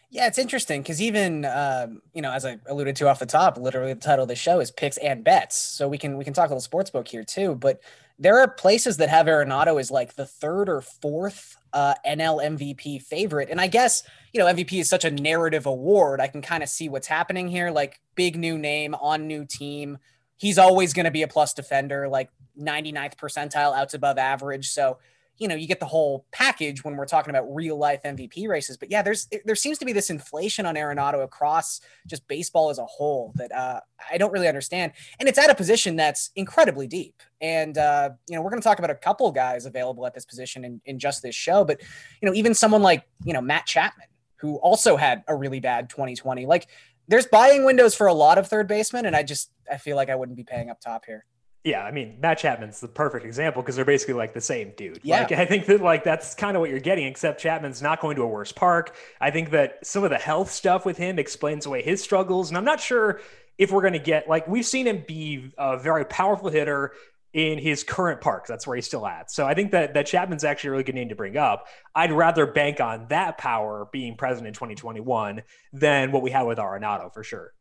Yeah, 0.09 0.27
it's 0.27 0.37
interesting 0.37 0.81
because 0.81 1.01
even 1.01 1.43
um, 1.43 2.01
you 2.13 2.21
know, 2.21 2.31
as 2.31 2.45
I 2.45 2.59
alluded 2.67 2.95
to 2.97 3.09
off 3.09 3.19
the 3.19 3.25
top, 3.25 3.57
literally 3.57 3.93
the 3.93 3.99
title 3.99 4.23
of 4.23 4.29
the 4.29 4.35
show 4.35 4.59
is 4.61 4.71
picks 4.71 4.97
and 4.97 5.23
bets. 5.23 5.57
So 5.57 5.87
we 5.87 5.97
can 5.97 6.17
we 6.17 6.23
can 6.23 6.33
talk 6.33 6.45
a 6.45 6.49
little 6.49 6.61
sports 6.61 6.89
book 6.89 7.07
here 7.07 7.23
too. 7.23 7.55
But 7.55 7.81
there 8.17 8.39
are 8.39 8.47
places 8.47 8.97
that 8.97 9.09
have 9.09 9.25
Arenado 9.27 9.79
as 9.79 9.91
like 9.91 10.15
the 10.15 10.25
third 10.25 10.69
or 10.69 10.81
fourth 10.81 11.57
uh, 11.73 11.95
NL 12.05 12.41
MVP 12.41 13.01
favorite, 13.01 13.49
and 13.51 13.59
I 13.59 13.67
guess 13.67 14.03
you 14.33 14.39
know 14.39 14.45
MVP 14.45 14.79
is 14.79 14.89
such 14.89 15.03
a 15.03 15.11
narrative 15.11 15.65
award. 15.65 16.21
I 16.21 16.27
can 16.27 16.41
kind 16.41 16.63
of 16.63 16.69
see 16.69 16.87
what's 16.87 17.07
happening 17.07 17.49
here. 17.49 17.69
Like 17.69 17.99
big 18.15 18.37
new 18.37 18.57
name 18.57 18.95
on 18.95 19.27
new 19.27 19.45
team, 19.45 19.97
he's 20.37 20.57
always 20.57 20.93
going 20.93 21.05
to 21.05 21.11
be 21.11 21.23
a 21.23 21.27
plus 21.27 21.53
defender, 21.53 22.07
like 22.07 22.29
99th 22.57 23.15
percentile, 23.17 23.77
outs 23.77 23.93
above 23.93 24.17
average. 24.17 24.69
So 24.69 24.99
you 25.38 25.48
know 25.48 25.56
you 25.56 25.67
get 25.67 25.79
the 25.79 25.86
whole 25.86 26.25
package 26.32 26.84
when 26.84 26.96
we're 26.96 27.06
talking 27.06 27.29
about 27.29 27.53
real 27.53 27.77
life 27.77 28.01
MVP 28.03 28.48
races. 28.48 28.77
But 28.77 28.91
yeah, 28.91 29.01
there's 29.01 29.27
there 29.46 29.56
seems 29.56 29.77
to 29.79 29.86
be 29.86 29.94
this 29.94 30.10
inflation 30.10 30.65
on 30.65 30.75
Arenado 30.75 31.24
across 31.24 31.82
just 32.06 32.27
baseball 32.27 32.70
as 32.70 32.79
a 32.79 32.86
whole 32.86 33.34
that 33.36 33.51
uh, 33.51 33.79
I 34.12 34.17
don't 34.17 34.32
really 34.32 34.48
understand, 34.48 34.94
and 35.20 35.27
it's 35.29 35.38
at 35.38 35.50
a 35.50 35.56
position 35.56 35.96
that's 35.96 36.32
incredibly 36.36 36.88
deep. 36.88 37.22
And 37.41 37.77
uh, 37.77 38.12
you 38.27 38.36
know 38.36 38.41
we're 38.41 38.50
going 38.50 38.62
to 38.62 38.67
talk 38.67 38.79
about 38.79 38.91
a 38.91 38.96
couple 38.96 39.32
guys 39.32 39.65
available 39.65 40.06
at 40.06 40.13
this 40.13 40.25
position 40.25 40.65
in, 40.65 40.82
in 40.86 41.00
just 41.00 41.22
this 41.22 41.36
show, 41.36 41.63
but 41.63 41.82
you 42.22 42.27
know 42.27 42.34
even 42.34 42.53
someone 42.53 42.82
like 42.82 43.03
you 43.24 43.34
know 43.34 43.41
Matt 43.41 43.65
Chapman 43.65 44.08
who 44.38 44.58
also 44.58 44.98
had 44.98 45.24
a 45.27 45.36
really 45.36 45.60
bad 45.60 45.89
2020, 45.89 46.46
like. 46.46 46.67
There's 47.10 47.25
buying 47.25 47.63
windows 47.63 47.96
for 47.96 48.08
a 48.08 48.13
lot 48.13 48.38
of 48.38 48.50
third 48.50 48.67
basemen, 48.67 49.06
and 49.06 49.15
I 49.15 49.24
just 49.24 49.50
I 49.72 49.77
feel 49.77 49.96
like 49.96 50.10
I 50.10 50.15
wouldn't 50.15 50.36
be 50.36 50.44
paying 50.44 50.70
up 50.70 50.82
top 50.82 51.06
here. 51.06 51.24
Yeah, 51.67 51.83
I 51.83 51.91
mean, 51.91 52.15
Matt 52.21 52.38
Chapman's 52.38 52.79
the 52.79 52.88
perfect 52.88 53.25
example 53.25 53.62
because 53.62 53.75
they're 53.75 53.83
basically 53.83 54.13
like 54.13 54.33
the 54.33 54.39
same 54.39 54.71
dude. 54.77 55.01
Yeah. 55.03 55.19
Like, 55.19 55.31
I 55.33 55.45
think 55.45 55.65
that 55.65 55.81
like 55.81 56.05
that's 56.05 56.33
kind 56.33 56.55
of 56.55 56.62
what 56.62 56.69
you're 56.69 56.79
getting, 56.79 57.05
except 57.05 57.41
Chapman's 57.41 57.81
not 57.81 58.00
going 58.00 58.15
to 58.15 58.21
a 58.21 58.27
worse 58.27 58.53
park. 58.53 58.95
I 59.19 59.31
think 59.31 59.50
that 59.50 59.86
some 59.86 60.05
of 60.05 60.09
the 60.09 60.17
health 60.17 60.50
stuff 60.50 60.86
with 60.86 60.95
him 60.97 61.19
explains 61.19 61.65
away 61.65 61.81
his 61.81 62.01
struggles, 62.01 62.50
and 62.50 62.57
I'm 62.57 62.63
not 62.63 62.79
sure 62.79 63.19
if 63.57 63.69
we're 63.69 63.81
going 63.81 63.93
to 63.93 64.00
get 64.00 64.29
like 64.29 64.47
we've 64.47 64.65
seen 64.65 64.88
him 64.88 65.03
be 65.05 65.51
a 65.57 65.77
very 65.77 66.05
powerful 66.05 66.50
hitter 66.50 66.93
in 67.33 67.59
his 67.59 67.83
current 67.83 68.21
park. 68.21 68.47
That's 68.47 68.65
where 68.65 68.77
he's 68.77 68.86
still 68.86 69.05
at. 69.05 69.29
So 69.29 69.45
I 69.45 69.53
think 69.53 69.71
that 69.71 69.93
that 69.95 70.05
Chapman's 70.05 70.45
actually 70.45 70.69
a 70.69 70.71
really 70.71 70.83
good 70.86 70.95
name 70.95 71.09
to 71.09 71.15
bring 71.15 71.36
up. 71.36 71.67
I'd 71.93 72.13
rather 72.13 72.45
bank 72.45 72.79
on 72.79 73.07
that 73.09 73.38
power 73.38 73.89
being 73.91 74.15
present 74.15 74.47
in 74.47 74.53
2021 74.53 75.43
than 75.74 76.13
what 76.13 76.24
we 76.24 76.31
had 76.31 76.43
with 76.43 76.59
Arenado 76.59 77.13
for 77.13 77.25
sure. 77.25 77.51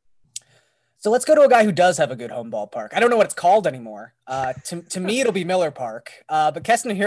So 1.06 1.12
let's 1.12 1.24
go 1.24 1.36
to 1.36 1.42
a 1.42 1.48
guy 1.48 1.62
who 1.62 1.70
does 1.70 1.98
have 1.98 2.10
a 2.10 2.16
good 2.16 2.32
home 2.32 2.50
ballpark. 2.50 2.88
I 2.92 2.98
don't 2.98 3.10
know 3.10 3.16
what 3.16 3.26
it's 3.26 3.32
called 3.32 3.68
anymore. 3.68 4.12
Uh, 4.26 4.54
to, 4.64 4.82
to 4.82 4.98
me, 4.98 5.20
it'll 5.20 5.32
be 5.32 5.44
Miller 5.44 5.70
Park. 5.70 6.10
Uh, 6.28 6.50
but 6.50 6.64
Keston 6.64 6.98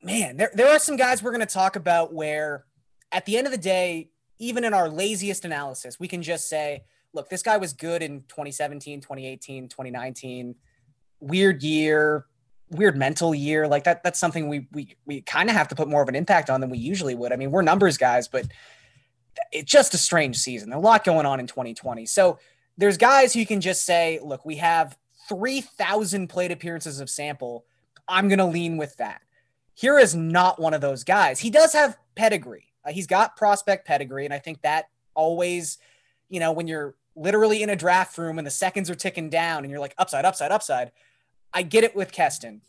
man, 0.00 0.36
there, 0.36 0.52
there 0.54 0.68
are 0.68 0.78
some 0.78 0.94
guys 0.94 1.20
we're 1.20 1.32
going 1.32 1.40
to 1.40 1.46
talk 1.52 1.74
about 1.74 2.14
where 2.14 2.66
at 3.10 3.26
the 3.26 3.36
end 3.36 3.48
of 3.48 3.50
the 3.50 3.58
day, 3.58 4.10
even 4.38 4.62
in 4.62 4.74
our 4.74 4.88
laziest 4.88 5.44
analysis, 5.44 5.98
we 5.98 6.06
can 6.06 6.22
just 6.22 6.48
say, 6.48 6.84
look, 7.12 7.28
this 7.28 7.42
guy 7.42 7.56
was 7.56 7.72
good 7.72 8.00
in 8.00 8.20
2017, 8.28 9.00
2018, 9.00 9.68
2019, 9.68 10.54
weird 11.18 11.64
year, 11.64 12.26
weird 12.70 12.96
mental 12.96 13.34
year. 13.34 13.66
Like 13.66 13.82
that, 13.82 14.04
that's 14.04 14.20
something 14.20 14.46
we, 14.46 14.68
we, 14.70 14.94
we 15.04 15.22
kind 15.22 15.50
of 15.50 15.56
have 15.56 15.66
to 15.66 15.74
put 15.74 15.88
more 15.88 16.02
of 16.02 16.08
an 16.08 16.14
impact 16.14 16.48
on 16.48 16.60
than 16.60 16.70
we 16.70 16.78
usually 16.78 17.16
would. 17.16 17.32
I 17.32 17.36
mean, 17.36 17.50
we're 17.50 17.62
numbers 17.62 17.98
guys, 17.98 18.28
but 18.28 18.46
it's 19.50 19.68
just 19.68 19.94
a 19.94 19.98
strange 19.98 20.36
season. 20.36 20.70
There's 20.70 20.78
a 20.78 20.86
lot 20.86 21.02
going 21.02 21.26
on 21.26 21.40
in 21.40 21.48
2020. 21.48 22.06
So 22.06 22.38
there's 22.78 22.96
guys 22.96 23.34
who 23.34 23.44
can 23.44 23.60
just 23.60 23.84
say, 23.84 24.20
look, 24.22 24.46
we 24.46 24.56
have 24.56 24.96
3,000 25.28 26.28
plate 26.28 26.52
appearances 26.52 27.00
of 27.00 27.10
sample. 27.10 27.64
I'm 28.06 28.28
going 28.28 28.38
to 28.38 28.46
lean 28.46 28.78
with 28.78 28.96
that. 28.96 29.20
Here 29.74 29.98
is 29.98 30.14
not 30.14 30.60
one 30.60 30.74
of 30.74 30.80
those 30.80 31.04
guys. 31.04 31.40
He 31.40 31.50
does 31.50 31.72
have 31.74 31.98
pedigree. 32.14 32.72
Uh, 32.84 32.92
he's 32.92 33.06
got 33.06 33.36
prospect 33.36 33.86
pedigree. 33.86 34.24
And 34.24 34.32
I 34.32 34.38
think 34.38 34.62
that 34.62 34.88
always, 35.14 35.78
you 36.28 36.40
know, 36.40 36.52
when 36.52 36.66
you're 36.66 36.94
literally 37.14 37.62
in 37.62 37.70
a 37.70 37.76
draft 37.76 38.16
room 38.16 38.38
and 38.38 38.46
the 38.46 38.50
seconds 38.50 38.88
are 38.88 38.94
ticking 38.94 39.28
down 39.28 39.64
and 39.64 39.70
you're 39.70 39.80
like 39.80 39.94
upside, 39.98 40.24
upside, 40.24 40.52
upside, 40.52 40.92
I 41.52 41.62
get 41.62 41.84
it 41.84 41.96
with 41.96 42.12
Keston. 42.12 42.62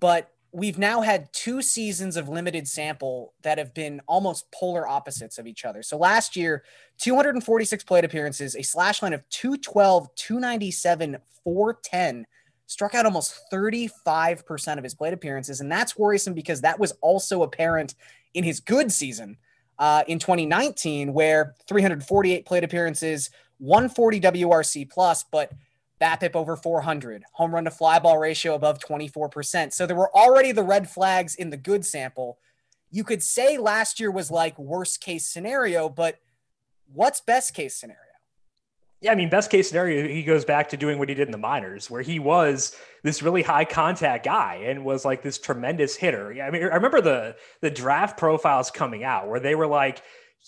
But 0.00 0.33
we've 0.54 0.78
now 0.78 1.00
had 1.00 1.30
two 1.32 1.60
seasons 1.60 2.16
of 2.16 2.28
limited 2.28 2.68
sample 2.68 3.34
that 3.42 3.58
have 3.58 3.74
been 3.74 4.00
almost 4.06 4.46
polar 4.52 4.86
opposites 4.86 5.36
of 5.36 5.48
each 5.48 5.64
other. 5.64 5.82
So 5.82 5.96
last 5.98 6.36
year, 6.36 6.62
246 7.00 7.82
plate 7.82 8.04
appearances, 8.04 8.54
a 8.54 8.62
slash 8.62 9.02
line 9.02 9.12
of 9.12 9.28
212, 9.30 10.14
297, 10.14 11.18
410, 11.42 12.24
struck 12.66 12.94
out 12.94 13.04
almost 13.04 13.40
35% 13.52 14.78
of 14.78 14.84
his 14.84 14.94
plate 14.94 15.12
appearances. 15.12 15.60
And 15.60 15.70
that's 15.70 15.98
worrisome 15.98 16.34
because 16.34 16.60
that 16.60 16.78
was 16.78 16.92
also 17.00 17.42
apparent 17.42 17.96
in 18.32 18.44
his 18.44 18.60
good 18.60 18.92
season 18.92 19.36
uh, 19.80 20.04
in 20.06 20.20
2019, 20.20 21.12
where 21.12 21.56
348 21.66 22.46
plate 22.46 22.62
appearances, 22.62 23.28
140 23.58 24.20
WRC 24.20 24.88
plus, 24.88 25.24
but 25.24 25.50
BABIP 26.00 26.34
over 26.34 26.56
400, 26.56 27.24
home 27.32 27.54
run 27.54 27.64
to 27.64 27.70
fly 27.70 27.98
ball 27.98 28.18
ratio 28.18 28.54
above 28.54 28.78
24%. 28.78 29.72
So 29.72 29.86
there 29.86 29.96
were 29.96 30.14
already 30.14 30.52
the 30.52 30.62
red 30.62 30.90
flags 30.90 31.34
in 31.34 31.50
the 31.50 31.56
good 31.56 31.84
sample. 31.84 32.38
You 32.90 33.04
could 33.04 33.22
say 33.22 33.58
last 33.58 34.00
year 34.00 34.10
was 34.10 34.30
like 34.30 34.58
worst 34.58 35.00
case 35.00 35.26
scenario, 35.26 35.88
but 35.88 36.18
what's 36.92 37.20
best 37.20 37.54
case 37.54 37.76
scenario? 37.76 38.00
Yeah, 39.00 39.12
I 39.12 39.16
mean, 39.16 39.28
best 39.28 39.50
case 39.50 39.68
scenario, 39.68 40.08
he 40.08 40.22
goes 40.22 40.46
back 40.46 40.70
to 40.70 40.78
doing 40.78 40.98
what 40.98 41.10
he 41.10 41.14
did 41.14 41.28
in 41.28 41.32
the 41.32 41.36
minors, 41.36 41.90
where 41.90 42.00
he 42.00 42.18
was 42.18 42.74
this 43.02 43.22
really 43.22 43.42
high 43.42 43.66
contact 43.66 44.24
guy 44.24 44.62
and 44.64 44.82
was 44.82 45.04
like 45.04 45.22
this 45.22 45.38
tremendous 45.38 45.94
hitter. 45.94 46.30
I 46.42 46.50
mean, 46.50 46.62
I 46.62 46.76
remember 46.76 47.02
the 47.02 47.36
the 47.60 47.70
draft 47.70 48.16
profiles 48.16 48.70
coming 48.70 49.04
out 49.04 49.28
where 49.28 49.40
they 49.40 49.54
were 49.56 49.66
like, 49.66 50.02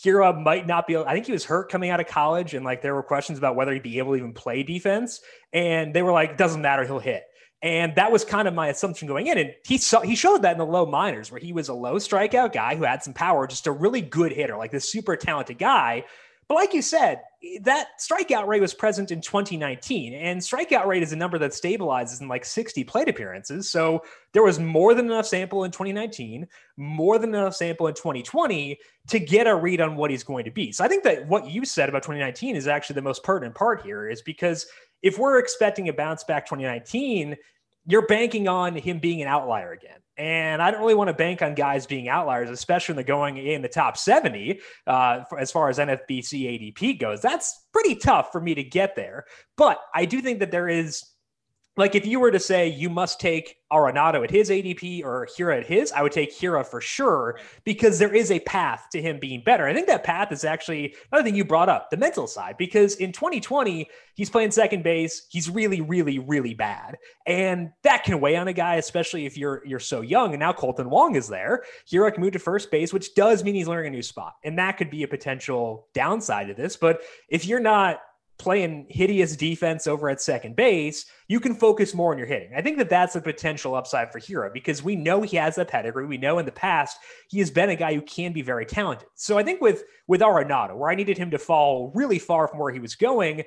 Hiura 0.04 0.42
might 0.42 0.66
not 0.66 0.86
be. 0.86 0.96
I 0.96 1.14
think 1.14 1.26
he 1.26 1.32
was 1.32 1.44
hurt 1.44 1.70
coming 1.70 1.90
out 1.90 2.00
of 2.00 2.06
college, 2.06 2.54
and 2.54 2.64
like 2.64 2.82
there 2.82 2.94
were 2.94 3.02
questions 3.02 3.38
about 3.38 3.56
whether 3.56 3.72
he'd 3.72 3.82
be 3.82 3.98
able 3.98 4.12
to 4.12 4.18
even 4.18 4.32
play 4.32 4.62
defense. 4.62 5.20
And 5.52 5.94
they 5.94 6.02
were 6.02 6.12
like, 6.12 6.36
"Doesn't 6.36 6.60
matter, 6.60 6.84
he'll 6.84 6.98
hit." 6.98 7.24
And 7.62 7.94
that 7.96 8.12
was 8.12 8.24
kind 8.24 8.46
of 8.46 8.54
my 8.54 8.68
assumption 8.68 9.08
going 9.08 9.26
in. 9.26 9.38
And 9.38 9.54
he 9.64 9.78
saw 9.78 10.00
he 10.02 10.14
showed 10.14 10.42
that 10.42 10.52
in 10.52 10.58
the 10.58 10.66
low 10.66 10.84
minors, 10.84 11.32
where 11.32 11.40
he 11.40 11.52
was 11.52 11.68
a 11.68 11.74
low 11.74 11.96
strikeout 11.96 12.52
guy 12.52 12.76
who 12.76 12.84
had 12.84 13.02
some 13.02 13.14
power, 13.14 13.46
just 13.46 13.66
a 13.66 13.72
really 13.72 14.02
good 14.02 14.32
hitter, 14.32 14.56
like 14.56 14.70
this 14.70 14.90
super 14.90 15.16
talented 15.16 15.58
guy. 15.58 16.04
But 16.48 16.54
like 16.54 16.74
you 16.74 16.82
said, 16.82 17.22
that 17.62 17.88
strikeout 17.98 18.46
rate 18.46 18.60
was 18.60 18.72
present 18.72 19.10
in 19.10 19.20
2019, 19.20 20.14
and 20.14 20.40
strikeout 20.40 20.86
rate 20.86 21.02
is 21.02 21.12
a 21.12 21.16
number 21.16 21.38
that 21.38 21.50
stabilizes 21.50 22.20
in 22.20 22.28
like 22.28 22.44
60 22.44 22.84
plate 22.84 23.08
appearances. 23.08 23.68
So 23.68 24.04
there 24.32 24.44
was 24.44 24.60
more 24.60 24.94
than 24.94 25.06
enough 25.06 25.26
sample 25.26 25.64
in 25.64 25.72
2019, 25.72 26.46
more 26.76 27.18
than 27.18 27.34
enough 27.34 27.56
sample 27.56 27.88
in 27.88 27.94
2020 27.94 28.78
to 29.08 29.18
get 29.18 29.48
a 29.48 29.56
read 29.56 29.80
on 29.80 29.96
what 29.96 30.12
he's 30.12 30.22
going 30.22 30.44
to 30.44 30.52
be. 30.52 30.70
So 30.70 30.84
I 30.84 30.88
think 30.88 31.02
that 31.02 31.26
what 31.26 31.50
you 31.50 31.64
said 31.64 31.88
about 31.88 32.04
2019 32.04 32.54
is 32.54 32.68
actually 32.68 32.94
the 32.94 33.02
most 33.02 33.24
pertinent 33.24 33.56
part 33.56 33.82
here, 33.82 34.08
is 34.08 34.22
because 34.22 34.66
if 35.02 35.18
we're 35.18 35.40
expecting 35.40 35.88
a 35.88 35.92
bounce 35.92 36.22
back 36.22 36.46
2019, 36.46 37.36
you're 37.86 38.06
banking 38.06 38.46
on 38.46 38.76
him 38.76 39.00
being 39.00 39.20
an 39.20 39.26
outlier 39.26 39.72
again. 39.72 39.98
And 40.18 40.62
I 40.62 40.70
don't 40.70 40.80
really 40.80 40.94
want 40.94 41.08
to 41.08 41.14
bank 41.14 41.42
on 41.42 41.54
guys 41.54 41.87
being 41.87 42.08
outliers, 42.08 42.50
especially 42.50 42.92
when 42.92 42.96
they're 42.96 43.14
going 43.14 43.37
in 43.37 43.61
the 43.61 43.68
top 43.68 43.96
70 43.96 44.61
uh, 44.87 45.25
as 45.38 45.52
far 45.52 45.68
as 45.68 45.78
NFBC 45.78 46.75
ADP 46.75 46.99
goes. 46.99 47.20
That's 47.20 47.66
pretty 47.73 47.96
tough 47.96 48.32
for 48.32 48.40
me 48.40 48.54
to 48.54 48.62
get 48.62 48.96
there. 48.96 49.26
But 49.56 49.78
I 49.94 50.06
do 50.06 50.23
think 50.23 50.38
that 50.38 50.50
there 50.50 50.68
is 50.68 51.04
like 51.76 51.95
if 51.95 52.06
you 52.06 52.21
were 52.21 52.30
to 52.30 52.40
say 52.40 52.68
you 52.68 52.88
must 52.88 53.21
take 53.21 53.56
Arenado 53.73 54.23
at 54.23 54.30
his 54.30 54.49
ADP 54.49 55.04
or 55.04 55.26
Hiura 55.26 55.59
at 55.59 55.66
his, 55.66 55.92
I 55.92 56.02
would 56.02 56.12
take 56.12 56.33
Hiura 56.33 56.64
for 56.64 56.80
sure 56.80 57.38
because 57.64 57.99
there 57.99 58.14
is 58.14 58.30
a 58.30 58.40
path 58.40 58.87
to 58.92 59.02
him 59.02 59.18
being 59.18 59.42
better. 59.45 59.66
I 59.66 59.75
think 59.75 59.88
that 59.88 60.04
path 60.04 60.33
is 60.33 60.45
actually 60.45 60.95
another 61.11 61.25
thing 61.25 61.35
you 61.35 61.45
brought 61.45 61.68
up, 61.68 61.90
the 61.90 61.97
mental 61.97 62.26
side, 62.26 62.56
because 62.56 62.95
in 62.97 63.12
2020 63.12 63.88
he's 64.14 64.30
playing 64.30 64.52
second 64.52 64.85
base, 64.85 65.26
he's 65.30 65.50
really, 65.50 65.80
really, 65.80 66.18
really 66.18 66.54
bad, 66.54 66.97
and 67.26 67.71
that 67.83 68.04
can 68.04 68.21
weigh 68.21 68.37
on 68.37 68.49
a 68.49 68.52
guy, 68.52 68.76
especially 68.76 69.26
if 69.26 69.37
you're 69.37 69.62
you're 69.66 69.80
so 69.80 70.00
young. 70.00 70.33
And 70.33 70.40
now 70.40 70.52
Kolten 70.52 70.87
Wong 70.87 71.16
is 71.16 71.28
there. 71.28 71.64
Hiura 71.90 72.12
can 72.12 72.23
move 72.23 72.33
to 72.33 72.38
first 72.38 72.71
base, 72.71 72.92
which 72.92 73.14
does 73.14 73.45
mean 73.45 73.54
he's 73.54 73.68
learning 73.68 73.92
a 73.92 73.97
new 73.97 74.02
spot, 74.02 74.35
and 74.45 74.59
that 74.59 74.78
could 74.78 74.90
be 74.90 75.02
a 75.02 75.09
potential 75.09 75.88
downside 75.92 76.49
to 76.49 76.54
this. 76.54 76.76
But 76.76 77.02
if 77.28 77.45
you're 77.45 77.61
not 77.61 78.00
playing 78.38 78.86
hideous 78.88 79.36
defense 79.36 79.86
over 79.86 80.08
at 80.08 80.20
second 80.20 80.56
base, 80.56 81.06
you 81.28 81.40
can 81.40 81.54
focus 81.54 81.94
more 81.94 82.12
on 82.12 82.18
your 82.18 82.26
hitting. 82.26 82.52
I 82.54 82.62
think 82.62 82.78
that 82.78 82.90
that's 82.90 83.16
a 83.16 83.20
potential 83.20 83.74
upside 83.74 84.12
for 84.12 84.20
Hiura 84.20 84.52
because 84.52 84.82
we 84.82 84.94
know 84.96 85.22
he 85.22 85.36
has 85.36 85.56
that 85.56 85.68
pedigree. 85.68 86.06
We 86.06 86.18
know 86.18 86.38
in 86.38 86.46
the 86.46 86.52
past 86.52 86.98
he 87.28 87.38
has 87.38 87.50
been 87.50 87.70
a 87.70 87.76
guy 87.76 87.94
who 87.94 88.02
can 88.02 88.32
be 88.32 88.42
very 88.42 88.66
talented. 88.66 89.08
So 89.14 89.38
I 89.38 89.42
think 89.42 89.60
with 89.60 89.84
with 90.06 90.20
Arenado, 90.20 90.76
where 90.76 90.90
I 90.90 90.94
needed 90.94 91.18
him 91.18 91.30
to 91.30 91.38
fall 91.38 91.92
really 91.94 92.18
far 92.18 92.46
from 92.48 92.58
where 92.58 92.72
he 92.72 92.80
was 92.80 92.94
going, 92.94 93.42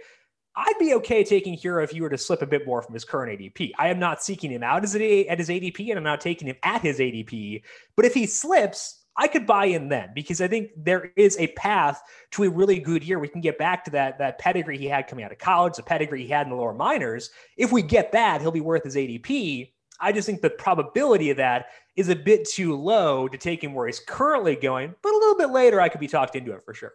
I'd 0.56 0.80
be 0.80 0.94
okay 0.96 1.24
taking 1.24 1.56
Hiura 1.56 1.84
if 1.84 1.94
you 1.94 2.04
were 2.04 2.10
to 2.10 2.18
slip 2.18 2.42
a 2.42 2.48
bit 2.48 2.66
more 2.66 2.82
from 2.82 2.94
his 2.94 3.06
current 3.06 3.40
ADP. 3.40 3.72
I 3.78 3.90
am 3.90 4.00
not 4.00 4.24
seeking 4.24 4.52
him 4.52 4.64
out 4.64 4.84
at 4.84 5.40
his 5.40 5.50
ADP, 5.50 5.90
and 5.90 5.98
I'm 5.98 6.04
not 6.04 6.20
taking 6.20 6.48
him 6.48 6.58
at 6.64 6.82
his 6.82 7.00
ADP. 7.00 7.62
But 7.96 8.06
if 8.06 8.14
he 8.14 8.26
slips, 8.26 8.99
I 9.18 9.28
could 9.28 9.46
buy 9.46 9.66
in 9.66 9.90
then 9.90 10.12
because 10.16 10.40
I 10.40 10.48
think 10.48 10.72
there 10.78 11.12
is 11.16 11.38
a 11.38 11.48
path 11.48 12.02
to 12.32 12.44
a 12.44 12.50
really 12.50 12.80
good 12.80 13.04
year. 13.04 13.20
We 13.20 13.28
can 13.28 13.42
get 13.42 13.58
back 13.58 13.84
to 13.86 13.92
that 13.92 14.18
that 14.20 14.40
pedigree 14.40 14.78
he 14.78 14.86
had 14.86 15.08
coming 15.08 15.26
out 15.26 15.32
of 15.32 15.38
college, 15.38 15.76
the 15.76 15.84
pedigree 15.84 16.24
he 16.24 16.30
had 16.30 16.46
in 16.46 16.52
the 16.52 16.56
lower 16.56 16.74
minors. 16.74 17.32
If 17.58 17.72
we 17.72 17.82
get 17.82 18.12
that, 18.14 18.42
he'll 18.42 18.52
be 18.52 18.62
worth 18.62 18.84
his 18.84 18.96
ADP. 18.96 19.72
I 20.00 20.12
just 20.12 20.26
think 20.26 20.42
the 20.42 20.50
probability 20.50 21.30
of 21.30 21.38
that 21.38 21.68
is 21.96 22.08
a 22.08 22.16
bit 22.16 22.48
too 22.48 22.76
low 22.76 23.28
to 23.28 23.38
take 23.38 23.62
him 23.62 23.74
where 23.74 23.88
he's 23.88 24.00
currently 24.00 24.56
going. 24.56 24.96
But 25.02 25.12
a 25.12 25.18
little 25.18 25.38
bit 25.38 25.50
later, 25.50 25.82
I 25.82 25.90
could 25.90 26.00
be 26.00 26.08
talked 26.08 26.36
into 26.36 26.54
it 26.54 26.64
for 26.64 26.74
sure. 26.74 26.94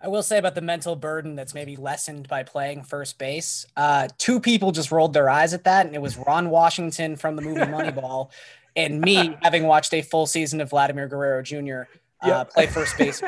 I 0.00 0.08
will 0.08 0.22
say 0.22 0.38
about 0.38 0.54
the 0.54 0.60
mental 0.60 0.94
burden 0.94 1.34
that's 1.34 1.54
maybe 1.54 1.76
lessened 1.76 2.28
by 2.28 2.44
playing 2.44 2.84
first 2.84 3.18
base. 3.18 3.66
Uh, 3.76 4.08
two 4.16 4.38
people 4.38 4.70
just 4.70 4.92
rolled 4.92 5.12
their 5.12 5.28
eyes 5.28 5.54
at 5.54 5.64
that, 5.64 5.86
and 5.86 5.94
it 5.94 6.00
was 6.00 6.16
Ron 6.16 6.50
Washington 6.50 7.16
from 7.16 7.36
the 7.36 7.42
movie 7.42 7.60
Moneyball 7.62 8.30
and 8.76 9.00
me 9.00 9.36
having 9.42 9.64
watched 9.64 9.92
a 9.94 10.02
full 10.02 10.26
season 10.26 10.60
of 10.60 10.70
Vladimir 10.70 11.08
Guerrero 11.08 11.42
Jr. 11.42 11.82
Uh, 12.20 12.44
play 12.44 12.66
first 12.66 12.98
base 12.98 13.22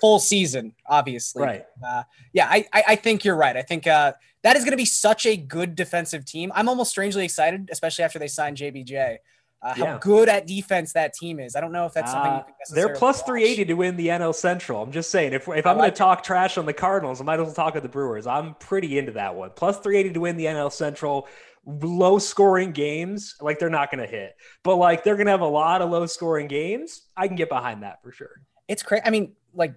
full 0.00 0.18
season, 0.18 0.74
obviously. 0.86 1.42
Right. 1.42 1.66
Uh, 1.86 2.02
yeah, 2.32 2.48
I, 2.48 2.66
I, 2.72 2.84
I 2.88 2.96
think 2.96 3.24
you're 3.24 3.36
right. 3.36 3.56
I 3.56 3.62
think 3.62 3.86
uh, 3.86 4.14
that 4.42 4.56
is 4.56 4.64
going 4.64 4.72
to 4.72 4.76
be 4.78 4.86
such 4.86 5.26
a 5.26 5.36
good 5.36 5.74
defensive 5.74 6.24
team. 6.24 6.50
I'm 6.54 6.68
almost 6.68 6.90
strangely 6.90 7.24
excited, 7.24 7.68
especially 7.70 8.04
after 8.04 8.18
they 8.18 8.28
signed 8.28 8.56
JBJ. 8.56 9.18
Uh, 9.62 9.74
how 9.74 9.84
yeah. 9.84 9.98
good 10.00 10.28
at 10.28 10.46
defense 10.46 10.92
that 10.92 11.14
team 11.14 11.38
is. 11.38 11.54
I 11.54 11.60
don't 11.60 11.70
know 11.70 11.86
if 11.86 11.92
that's 11.92 12.10
something 12.10 12.32
uh, 12.32 12.42
they're 12.70 12.96
plus 12.96 13.18
watch. 13.18 13.26
380 13.26 13.64
to 13.66 13.74
win 13.74 13.96
the 13.96 14.08
NL 14.08 14.34
Central. 14.34 14.82
I'm 14.82 14.90
just 14.90 15.10
saying, 15.10 15.34
if, 15.34 15.46
if 15.46 15.66
I'm 15.66 15.76
like 15.76 15.82
going 15.84 15.90
to 15.92 15.96
talk 15.96 16.24
trash 16.24 16.58
on 16.58 16.66
the 16.66 16.72
Cardinals, 16.72 17.20
I 17.20 17.24
might 17.24 17.38
as 17.38 17.46
well 17.46 17.54
talk 17.54 17.74
with 17.74 17.84
the 17.84 17.88
Brewers. 17.88 18.26
I'm 18.26 18.54
pretty 18.56 18.98
into 18.98 19.12
that 19.12 19.36
one. 19.36 19.50
Plus 19.54 19.78
380 19.78 20.14
to 20.14 20.20
win 20.20 20.36
the 20.36 20.46
NL 20.46 20.72
Central 20.72 21.28
low 21.64 22.18
scoring 22.18 22.72
games, 22.72 23.36
like 23.40 23.58
they're 23.58 23.70
not 23.70 23.90
going 23.90 24.04
to 24.04 24.10
hit, 24.10 24.34
but 24.62 24.76
like 24.76 25.04
they're 25.04 25.16
going 25.16 25.26
to 25.26 25.32
have 25.32 25.42
a 25.42 25.46
lot 25.46 25.82
of 25.82 25.90
low 25.90 26.06
scoring 26.06 26.48
games. 26.48 27.02
I 27.16 27.28
can 27.28 27.36
get 27.36 27.48
behind 27.48 27.82
that 27.82 28.02
for 28.02 28.10
sure. 28.10 28.42
It's 28.68 28.82
crazy. 28.82 29.02
I 29.04 29.10
mean, 29.10 29.34
like 29.54 29.74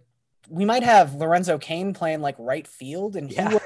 we 0.49 0.65
might 0.65 0.83
have 0.83 1.13
Lorenzo 1.15 1.57
Cain 1.57 1.93
playing 1.93 2.21
like 2.21 2.35
right 2.39 2.67
field, 2.67 3.15
and 3.15 3.31
yeah. 3.31 3.57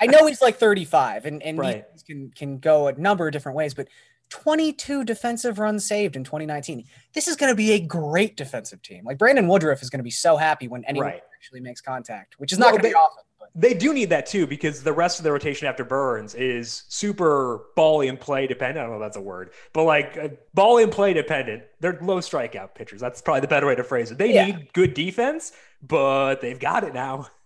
I 0.00 0.06
know 0.06 0.26
he's 0.26 0.42
like 0.42 0.56
35, 0.56 1.26
and 1.26 1.42
and 1.42 1.58
right. 1.58 1.84
can 2.06 2.30
can 2.30 2.58
go 2.58 2.88
a 2.88 2.92
number 2.92 3.26
of 3.26 3.32
different 3.32 3.56
ways, 3.56 3.74
but 3.74 3.88
22 4.30 5.04
defensive 5.04 5.58
runs 5.58 5.84
saved 5.84 6.16
in 6.16 6.24
2019. 6.24 6.84
This 7.12 7.28
is 7.28 7.36
going 7.36 7.52
to 7.52 7.56
be 7.56 7.72
a 7.72 7.80
great 7.80 8.36
defensive 8.36 8.82
team. 8.82 9.04
Like 9.04 9.18
Brandon 9.18 9.46
Woodruff 9.46 9.82
is 9.82 9.90
going 9.90 10.00
to 10.00 10.04
be 10.04 10.10
so 10.10 10.36
happy 10.36 10.68
when 10.68 10.84
anyone 10.84 11.08
right. 11.08 11.22
actually 11.36 11.60
makes 11.60 11.80
contact, 11.80 12.38
which 12.38 12.52
is 12.52 12.58
not 12.58 12.66
well, 12.66 12.72
going 12.72 12.82
to 12.82 12.88
be 12.88 12.94
often. 12.94 13.24
They 13.56 13.72
do 13.72 13.94
need 13.94 14.10
that 14.10 14.26
too 14.26 14.48
because 14.48 14.82
the 14.82 14.92
rest 14.92 15.20
of 15.20 15.24
the 15.24 15.30
rotation 15.30 15.68
after 15.68 15.84
Burnes 15.84 16.34
is 16.34 16.82
super 16.88 17.66
ball 17.76 18.00
in 18.00 18.16
play 18.16 18.48
dependent. 18.48 18.78
I 18.78 18.82
don't 18.82 18.98
know 18.98 19.04
if 19.04 19.06
that's 19.06 19.16
a 19.16 19.20
word, 19.20 19.50
but 19.72 19.84
like 19.84 20.16
uh, 20.16 20.28
ball 20.54 20.78
in 20.78 20.90
play 20.90 21.12
dependent. 21.12 21.62
They're 21.78 21.98
low 22.02 22.18
strikeout 22.18 22.74
pitchers. 22.74 23.00
That's 23.00 23.22
probably 23.22 23.42
the 23.42 23.48
better 23.48 23.68
way 23.68 23.76
to 23.76 23.84
phrase 23.84 24.10
it. 24.10 24.18
They 24.18 24.34
yeah. 24.34 24.46
need 24.46 24.72
good 24.72 24.94
defense, 24.94 25.52
but 25.80 26.40
they've 26.40 26.58
got 26.58 26.82
it 26.82 26.94
now. 26.94 27.28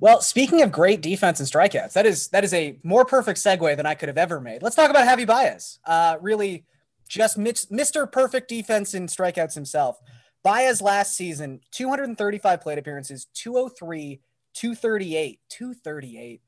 Well, 0.00 0.22
speaking 0.22 0.62
of 0.62 0.72
great 0.72 1.02
defense 1.02 1.40
and 1.40 1.48
strikeouts, 1.48 1.92
that 1.92 2.06
is 2.06 2.28
that 2.28 2.42
is 2.42 2.54
a 2.54 2.78
more 2.82 3.04
perfect 3.04 3.38
segue 3.38 3.76
than 3.76 3.84
I 3.84 3.94
could 3.94 4.08
have 4.08 4.16
ever 4.16 4.40
made. 4.40 4.62
Let's 4.62 4.74
talk 4.74 4.90
about 4.90 5.06
Javy 5.06 5.26
Baez. 5.26 5.78
Uh, 5.84 6.16
really 6.20 6.64
just 7.06 7.38
Mr. 7.38 8.10
Perfect 8.10 8.48
defense 8.48 8.94
and 8.94 9.08
strikeouts 9.08 9.54
himself. 9.54 10.00
Baez 10.42 10.80
last 10.80 11.14
season, 11.14 11.60
235 11.72 12.60
plate 12.62 12.78
appearances, 12.78 13.26
203, 13.34 14.20
238, 14.54 15.40
238, 15.50 16.40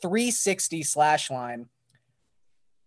360 0.00 0.82
slash 0.84 1.30
line, 1.30 1.66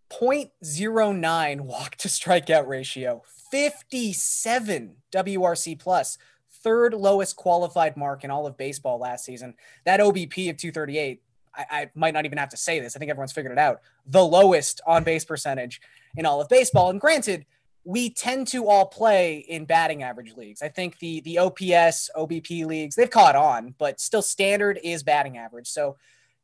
0.09 0.09 1.61
walk 1.61 1.95
to 1.97 2.07
strikeout 2.07 2.67
ratio, 2.67 3.23
57 3.51 4.95
WRC 5.11 5.79
plus, 5.79 6.17
third 6.63 6.93
lowest 6.93 7.35
qualified 7.35 7.97
mark 7.97 8.23
in 8.23 8.31
all 8.31 8.47
of 8.47 8.57
baseball 8.57 8.99
last 8.99 9.25
season. 9.25 9.55
That 9.85 9.99
OBP 9.99 10.49
of 10.49 10.57
238, 10.57 11.21
I, 11.55 11.65
I 11.69 11.89
might 11.95 12.13
not 12.13 12.25
even 12.25 12.37
have 12.37 12.49
to 12.49 12.57
say 12.57 12.79
this. 12.79 12.95
I 12.95 12.99
think 12.99 13.09
everyone's 13.09 13.31
figured 13.31 13.51
it 13.51 13.59
out. 13.59 13.81
The 14.05 14.23
lowest 14.23 14.81
on 14.85 15.03
base 15.03 15.25
percentage 15.25 15.81
in 16.15 16.25
all 16.25 16.41
of 16.41 16.49
baseball. 16.49 16.89
And 16.89 16.99
granted, 16.99 17.45
we 17.87 18.09
tend 18.09 18.47
to 18.47 18.67
all 18.67 18.85
play 18.85 19.37
in 19.37 19.63
batting 19.63 20.03
average 20.03 20.35
leagues. 20.35 20.61
I 20.61 20.67
think 20.67 20.99
the 20.99 21.21
the 21.21 21.37
OPS, 21.37 22.09
OBP 22.17 22.65
leagues, 22.65 22.95
they've 22.95 23.09
caught 23.09 23.37
on, 23.37 23.75
but 23.77 24.01
still 24.01 24.21
standard 24.21 24.77
is 24.83 25.03
batting 25.03 25.37
average. 25.37 25.67
So 25.67 25.95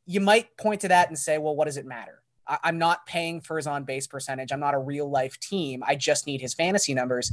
you 0.06 0.20
might 0.20 0.56
point 0.56 0.80
to 0.82 0.88
that 0.88 1.08
and 1.08 1.18
say, 1.18 1.36
well, 1.36 1.54
what 1.54 1.66
does 1.66 1.76
it 1.76 1.84
matter? 1.84 2.22
I, 2.46 2.58
I'm 2.64 2.78
not 2.78 3.04
paying 3.04 3.42
for 3.42 3.58
his 3.58 3.66
on 3.66 3.84
base 3.84 4.06
percentage. 4.06 4.52
I'm 4.52 4.60
not 4.60 4.72
a 4.72 4.78
real 4.78 5.10
life 5.10 5.38
team. 5.38 5.82
I 5.86 5.96
just 5.96 6.26
need 6.26 6.40
his 6.40 6.54
fantasy 6.54 6.94
numbers. 6.94 7.30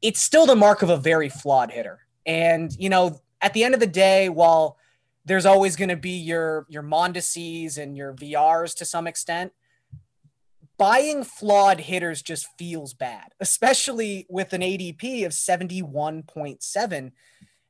It's 0.00 0.20
still 0.20 0.46
the 0.46 0.56
mark 0.56 0.80
of 0.80 0.88
a 0.88 0.96
very 0.96 1.28
flawed 1.28 1.70
hitter. 1.70 2.00
And, 2.26 2.74
you 2.78 2.88
know, 2.88 3.20
at 3.40 3.52
the 3.52 3.64
end 3.64 3.74
of 3.74 3.80
the 3.80 3.86
day, 3.86 4.28
while 4.28 4.78
there's 5.24 5.46
always 5.46 5.76
going 5.76 5.88
to 5.88 5.96
be 5.96 6.18
your 6.18 6.66
your 6.68 6.82
Mondesis 6.82 7.78
and 7.78 7.96
your 7.96 8.14
VRs 8.14 8.74
to 8.76 8.84
some 8.84 9.06
extent, 9.06 9.52
buying 10.78 11.22
flawed 11.22 11.80
hitters 11.80 12.22
just 12.22 12.48
feels 12.58 12.94
bad, 12.94 13.32
especially 13.40 14.26
with 14.28 14.52
an 14.52 14.62
ADP 14.62 15.24
of 15.24 15.32
71.7. 15.32 17.12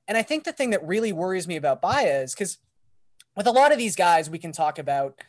And 0.09 0.19
I 0.19 0.23
think 0.23 0.45
the 0.45 0.53
thing 0.53 0.71
that 0.71 0.87
really 0.87 1.13
worries 1.13 1.47
me 1.47 1.57
about 1.57 1.81
Baez, 1.81 2.35
because 2.35 2.59
with 3.37 3.47
a 3.47 3.53
lot 3.53 3.73
of 3.73 3.79
these 3.79 3.97
guys, 3.97 4.29
we 4.29 4.39
can 4.39 4.53
talk 4.53 4.79
about, 4.79 5.21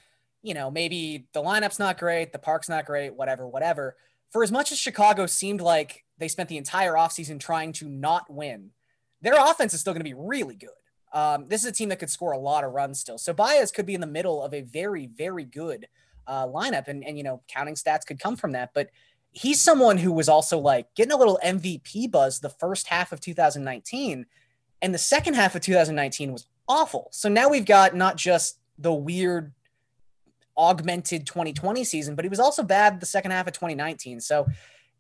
you 0.42 0.54
know, 0.54 0.72
maybe 0.72 1.28
the 1.34 1.42
lineup's 1.42 1.80
not 1.80 1.98
great, 1.98 2.32
the 2.32 2.40
park's 2.40 2.70
not 2.70 2.86
great, 2.86 3.14
whatever, 3.16 3.48
whatever. 3.48 3.96
For 4.32 4.44
as 4.44 4.52
much 4.52 4.72
as 4.72 4.80
Chicago 4.80 5.26
seemed 5.26 5.62
like 5.62 6.04
they 6.18 6.28
spent 6.28 6.50
the 6.50 6.58
entire 6.58 6.94
offseason 6.94 7.40
trying 7.40 7.72
to 7.74 7.88
not 7.88 8.30
win, 8.30 8.72
their 9.24 9.36
offense 9.38 9.74
is 9.74 9.80
still 9.80 9.94
going 9.94 10.02
to 10.02 10.10
be 10.10 10.14
really 10.14 10.56
good. 10.56 10.70
Um, 11.14 11.48
this 11.48 11.64
is 11.64 11.70
a 11.70 11.72
team 11.72 11.90
that 11.90 12.00
could 12.00 12.10
score 12.10 12.34
a 12.34 12.38
lot 12.38 12.64
of 12.64 12.74
runs 12.74 13.00
still. 13.00 13.18
So 13.18 13.34
Baez 13.34 13.72
could 13.72 13.86
be 13.86 13.94
in 13.94 14.02
the 14.02 14.08
middle 14.08 14.44
of 14.44 14.54
a 14.54 14.62
very, 14.62 15.08
very 15.08 15.46
good 15.46 15.88
uh, 16.28 16.46
lineup, 16.48 16.88
and 16.88 17.04
and 17.04 17.18
you 17.18 17.24
know, 17.24 17.42
counting 17.48 17.76
stats 17.76 18.06
could 18.06 18.20
come 18.20 18.36
from 18.36 18.52
that. 18.52 18.72
But 18.74 18.90
he's 19.32 19.62
someone 19.62 19.98
who 19.98 20.12
was 20.12 20.30
also 20.30 20.60
like 20.60 20.94
getting 20.96 21.12
a 21.12 21.18
little 21.18 21.40
MVP 21.44 22.12
buzz 22.12 22.40
the 22.40 22.50
first 22.50 22.88
half 22.88 23.12
of 23.12 23.20
2019, 23.20 24.26
and 24.82 24.94
the 24.94 25.00
second 25.00 25.36
half 25.36 25.56
of 25.56 25.62
2019 25.62 26.32
was 26.32 26.48
awful. 26.68 27.10
So 27.12 27.30
now 27.30 27.50
we've 27.50 27.66
got 27.66 27.96
not 27.96 28.18
just 28.18 28.60
the 28.78 28.94
weird 28.94 29.54
augmented 30.58 31.26
2020 31.26 31.84
season, 31.84 32.16
but 32.16 32.26
he 32.26 32.30
was 32.30 32.40
also 32.40 32.64
bad 32.64 33.00
the 33.00 33.06
second 33.06 33.32
half 33.32 33.48
of 33.48 33.54
2019. 33.54 34.20
So 34.20 34.48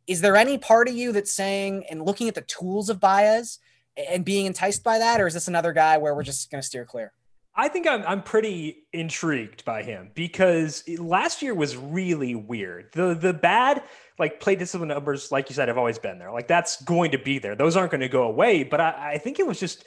is 0.07 0.21
there 0.21 0.35
any 0.35 0.57
part 0.57 0.87
of 0.87 0.95
you 0.95 1.11
that's 1.11 1.31
saying 1.31 1.85
and 1.89 2.05
looking 2.05 2.27
at 2.27 2.35
the 2.35 2.41
tools 2.41 2.89
of 2.89 2.99
Baez 2.99 3.59
and 3.97 4.25
being 4.25 4.45
enticed 4.45 4.83
by 4.83 4.99
that, 4.99 5.21
or 5.21 5.27
is 5.27 5.33
this 5.33 5.47
another 5.47 5.73
guy 5.73 5.97
where 5.97 6.13
we're 6.15 6.23
just 6.23 6.49
going 6.51 6.61
to 6.61 6.65
steer 6.65 6.85
clear? 6.85 7.13
I 7.55 7.67
think 7.67 7.87
I'm 7.87 8.03
I'm 8.03 8.23
pretty 8.23 8.87
intrigued 8.93 9.63
by 9.63 9.83
him 9.83 10.09
because 10.15 10.83
last 10.97 11.43
year 11.43 11.53
was 11.53 11.77
really 11.77 12.33
weird. 12.33 12.91
The 12.93 13.13
the 13.13 13.33
bad 13.33 13.83
like 14.17 14.39
play 14.39 14.55
discipline 14.55 14.89
numbers, 14.89 15.31
like 15.31 15.49
you 15.49 15.55
said, 15.55 15.67
have 15.67 15.77
always 15.77 15.99
been 15.99 16.17
there. 16.17 16.31
Like 16.31 16.47
that's 16.47 16.81
going 16.83 17.11
to 17.11 17.19
be 17.19 17.37
there. 17.37 17.55
Those 17.55 17.77
aren't 17.77 17.91
going 17.91 18.01
to 18.01 18.09
go 18.09 18.23
away. 18.23 18.63
But 18.63 18.81
I, 18.81 19.13
I 19.13 19.17
think 19.19 19.39
it 19.39 19.45
was 19.45 19.59
just 19.59 19.85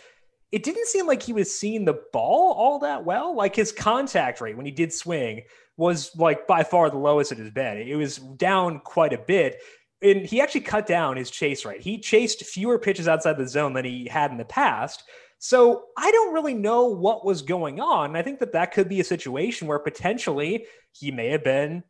it 0.52 0.62
didn't 0.62 0.86
seem 0.86 1.08
like 1.08 1.22
he 1.22 1.32
was 1.32 1.58
seeing 1.58 1.84
the 1.84 2.00
ball 2.12 2.52
all 2.52 2.78
that 2.80 3.04
well. 3.04 3.34
Like 3.34 3.56
his 3.56 3.72
contact 3.72 4.40
rate 4.40 4.56
when 4.56 4.66
he 4.66 4.72
did 4.72 4.92
swing 4.92 5.42
was 5.76 6.14
like 6.16 6.46
by 6.46 6.62
far 6.62 6.88
the 6.88 6.98
lowest 6.98 7.32
it 7.32 7.38
has 7.38 7.50
been. 7.50 7.78
It 7.78 7.96
was 7.96 8.16
down 8.16 8.78
quite 8.80 9.12
a 9.12 9.18
bit. 9.18 9.60
And 10.02 10.26
he 10.26 10.40
actually 10.40 10.62
cut 10.62 10.86
down 10.86 11.16
his 11.16 11.30
chase 11.30 11.64
rate. 11.64 11.80
He 11.80 11.98
chased 11.98 12.44
fewer 12.44 12.78
pitches 12.78 13.08
outside 13.08 13.38
the 13.38 13.48
zone 13.48 13.72
than 13.72 13.84
he 13.84 14.08
had 14.08 14.30
in 14.30 14.36
the 14.36 14.44
past. 14.44 15.04
So 15.38 15.84
I 15.96 16.10
don't 16.10 16.34
really 16.34 16.54
know 16.54 16.86
what 16.86 17.24
was 17.24 17.42
going 17.42 17.80
on. 17.80 18.16
I 18.16 18.22
think 18.22 18.40
that 18.40 18.52
that 18.52 18.72
could 18.72 18.88
be 18.88 19.00
a 19.00 19.04
situation 19.04 19.68
where 19.68 19.78
potentially 19.78 20.66
he 20.92 21.10
may 21.10 21.28
have 21.28 21.44
been 21.44 21.82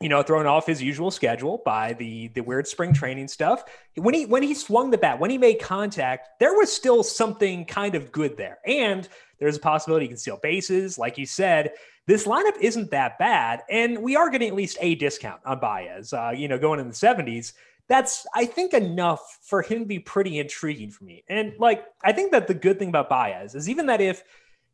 you 0.00 0.08
know, 0.08 0.22
thrown 0.22 0.46
off 0.46 0.66
his 0.66 0.80
usual 0.80 1.10
schedule 1.10 1.60
by 1.64 1.92
the 1.94 2.28
the 2.28 2.40
weird 2.40 2.68
spring 2.68 2.92
training 2.92 3.28
stuff. 3.28 3.64
When 3.96 4.14
he 4.14 4.26
when 4.26 4.42
he 4.42 4.54
swung 4.54 4.90
the 4.90 4.98
bat, 4.98 5.18
when 5.18 5.30
he 5.30 5.38
made 5.38 5.60
contact, 5.60 6.28
there 6.38 6.54
was 6.54 6.72
still 6.72 7.02
something 7.02 7.64
kind 7.64 7.94
of 7.94 8.12
good 8.12 8.36
there. 8.36 8.58
And 8.64 9.08
there's 9.40 9.56
a 9.56 9.60
possibility 9.60 10.04
he 10.04 10.08
can 10.08 10.16
steal 10.16 10.38
bases. 10.40 10.98
Like 10.98 11.18
you 11.18 11.26
said, 11.26 11.72
this 12.08 12.26
lineup 12.26 12.56
isn't 12.58 12.90
that 12.90 13.18
bad. 13.18 13.62
And 13.68 14.02
we 14.02 14.16
are 14.16 14.30
getting 14.30 14.48
at 14.48 14.54
least 14.54 14.78
a 14.80 14.94
discount 14.94 15.42
on 15.44 15.60
Baez, 15.60 16.14
uh, 16.14 16.32
you 16.34 16.48
know, 16.48 16.58
going 16.58 16.80
in 16.80 16.88
the 16.88 16.94
70s. 16.94 17.52
That's, 17.86 18.26
I 18.34 18.46
think, 18.46 18.72
enough 18.72 19.38
for 19.42 19.60
him 19.60 19.80
to 19.80 19.84
be 19.84 19.98
pretty 19.98 20.38
intriguing 20.38 20.90
for 20.90 21.04
me. 21.04 21.22
And 21.28 21.52
like, 21.58 21.84
I 22.02 22.12
think 22.12 22.32
that 22.32 22.46
the 22.46 22.54
good 22.54 22.78
thing 22.78 22.88
about 22.88 23.10
Baez 23.10 23.54
is 23.54 23.68
even 23.68 23.86
that 23.86 24.00
if 24.00 24.24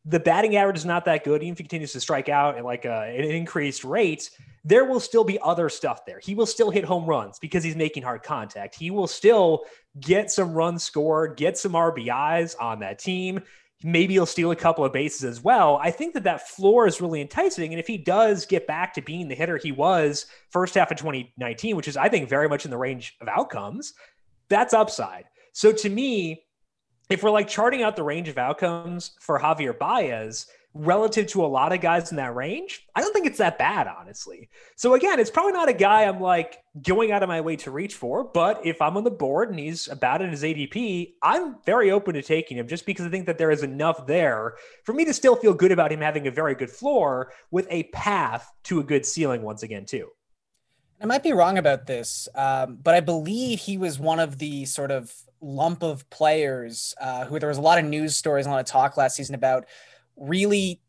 the 0.05 0.19
batting 0.19 0.55
average 0.55 0.77
is 0.77 0.85
not 0.85 1.03
that 1.05 1.25
good, 1.25 1.43
even 1.43 1.51
if 1.51 1.57
he 1.57 1.65
continues 1.65 1.91
to 1.91 1.99
strike 1.99 2.29
out 2.29 2.57
at 2.57 2.63
like 2.63 2.85
a, 2.85 3.13
an 3.17 3.25
increased 3.25 3.83
rate, 3.83 4.29
there 4.63 4.85
will 4.85 5.01
still 5.01 5.25
be 5.25 5.37
other 5.43 5.67
stuff 5.67 6.05
there. 6.05 6.19
He 6.19 6.35
will 6.35 6.45
still 6.45 6.71
hit 6.71 6.85
home 6.85 7.05
runs 7.05 7.37
because 7.37 7.65
he's 7.65 7.75
making 7.75 8.03
hard 8.03 8.23
contact. 8.23 8.75
He 8.75 8.91
will 8.91 9.07
still 9.07 9.65
get 9.99 10.31
some 10.31 10.53
runs 10.53 10.83
scored, 10.83 11.35
get 11.35 11.57
some 11.57 11.73
RBIs 11.73 12.55
on 12.61 12.79
that 12.79 12.97
team. 12.97 13.41
Maybe 13.83 14.13
he'll 14.13 14.25
steal 14.25 14.51
a 14.51 14.55
couple 14.55 14.85
of 14.85 14.93
bases 14.93 15.23
as 15.23 15.43
well. 15.43 15.79
I 15.81 15.91
think 15.91 16.13
that 16.13 16.23
that 16.23 16.47
floor 16.47 16.87
is 16.87 17.01
really 17.01 17.21
enticing. 17.21 17.71
And 17.71 17.79
if 17.79 17.87
he 17.87 17.97
does 17.97 18.45
get 18.45 18.67
back 18.67 18.93
to 18.93 19.01
being 19.01 19.27
the 19.27 19.35
hitter 19.35 19.57
he 19.57 19.71
was 19.71 20.25
first 20.49 20.75
half 20.75 20.91
of 20.91 20.97
2019, 20.97 21.75
which 21.75 21.87
is, 21.87 21.97
I 21.97 22.09
think, 22.09 22.29
very 22.29 22.47
much 22.47 22.65
in 22.65 22.71
the 22.71 22.77
range 22.77 23.15
of 23.21 23.27
outcomes, 23.27 23.93
that's 24.49 24.73
upside. 24.73 25.25
So 25.53 25.71
to 25.71 25.89
me, 25.89 26.45
if 27.09 27.21
we're 27.21 27.31
like 27.31 27.47
charting 27.47 27.83
out 27.83 27.95
the 27.95 28.03
range 28.03 28.29
of 28.29 28.37
outcomes 28.37 29.11
for 29.19 29.39
Javier 29.39 29.77
Baez, 29.77 30.47
relative 30.75 31.25
to 31.25 31.43
a 31.43 31.47
lot 31.47 31.71
of 31.71 31.79
guys 31.79 32.11
in 32.11 32.17
that 32.17 32.35
range, 32.35 32.85
I 32.93 33.01
don't 33.01 33.13
think 33.13 33.25
it's 33.25 33.37
that 33.37 33.57
bad, 33.57 33.87
honestly. 33.87 34.49
So 34.75 34.93
again, 34.93 35.21
it's 35.21 35.31
probably 35.31 35.53
not 35.53 35.69
a 35.69 35.73
guy 35.73 36.03
I'm 36.03 36.19
like 36.19 36.57
going 36.81 37.13
out 37.13 37.23
of 37.23 37.29
my 37.29 37.39
way 37.39 37.55
to 37.55 37.71
reach 37.71 37.95
for, 37.95 38.25
but 38.25 38.63
if 38.65 38.81
I'm 38.81 38.97
on 38.97 39.05
the 39.05 39.09
board 39.09 39.49
and 39.49 39.57
he's 39.57 39.87
about 39.87 40.21
in 40.21 40.29
his 40.29 40.43
ADP, 40.43 41.13
I'm 41.23 41.55
very 41.65 41.91
open 41.91 42.13
to 42.15 42.21
taking 42.21 42.57
him 42.57 42.67
just 42.67 42.85
because 42.85 43.05
I 43.05 43.09
think 43.09 43.25
that 43.25 43.37
there 43.37 43.51
is 43.51 43.63
enough 43.63 44.05
there 44.05 44.55
for 44.83 44.91
me 44.91 45.05
to 45.05 45.13
still 45.13 45.37
feel 45.37 45.53
good 45.53 45.71
about 45.71 45.93
him 45.93 46.01
having 46.01 46.27
a 46.27 46.31
very 46.31 46.55
good 46.55 46.69
floor 46.69 47.31
with 47.51 47.67
a 47.69 47.83
path 47.83 48.51
to 48.65 48.81
a 48.81 48.83
good 48.83 49.05
ceiling 49.05 49.43
once 49.43 49.63
again, 49.63 49.85
too. 49.85 50.09
I 51.01 51.05
might 51.05 51.23
be 51.23 51.33
wrong 51.33 51.57
about 51.57 51.87
this, 51.87 52.27
um, 52.35 52.79
but 52.81 52.95
I 52.95 52.99
believe 52.99 53.59
he 53.59 53.77
was 53.77 53.97
one 53.97 54.19
of 54.19 54.39
the 54.39 54.65
sort 54.65 54.91
of 54.91 55.13
lump 55.41 55.83
of 55.83 56.09
players 56.09 56.93
uh, 56.99 57.25
who 57.25 57.39
there 57.39 57.49
was 57.49 57.57
a 57.57 57.61
lot 57.61 57.77
of 57.77 57.85
news 57.85 58.15
stories 58.15 58.45
a 58.45 58.49
lot 58.49 58.59
of 58.59 58.65
talk 58.65 58.97
last 58.97 59.15
season 59.15 59.35
about 59.35 59.65
really 60.17 60.81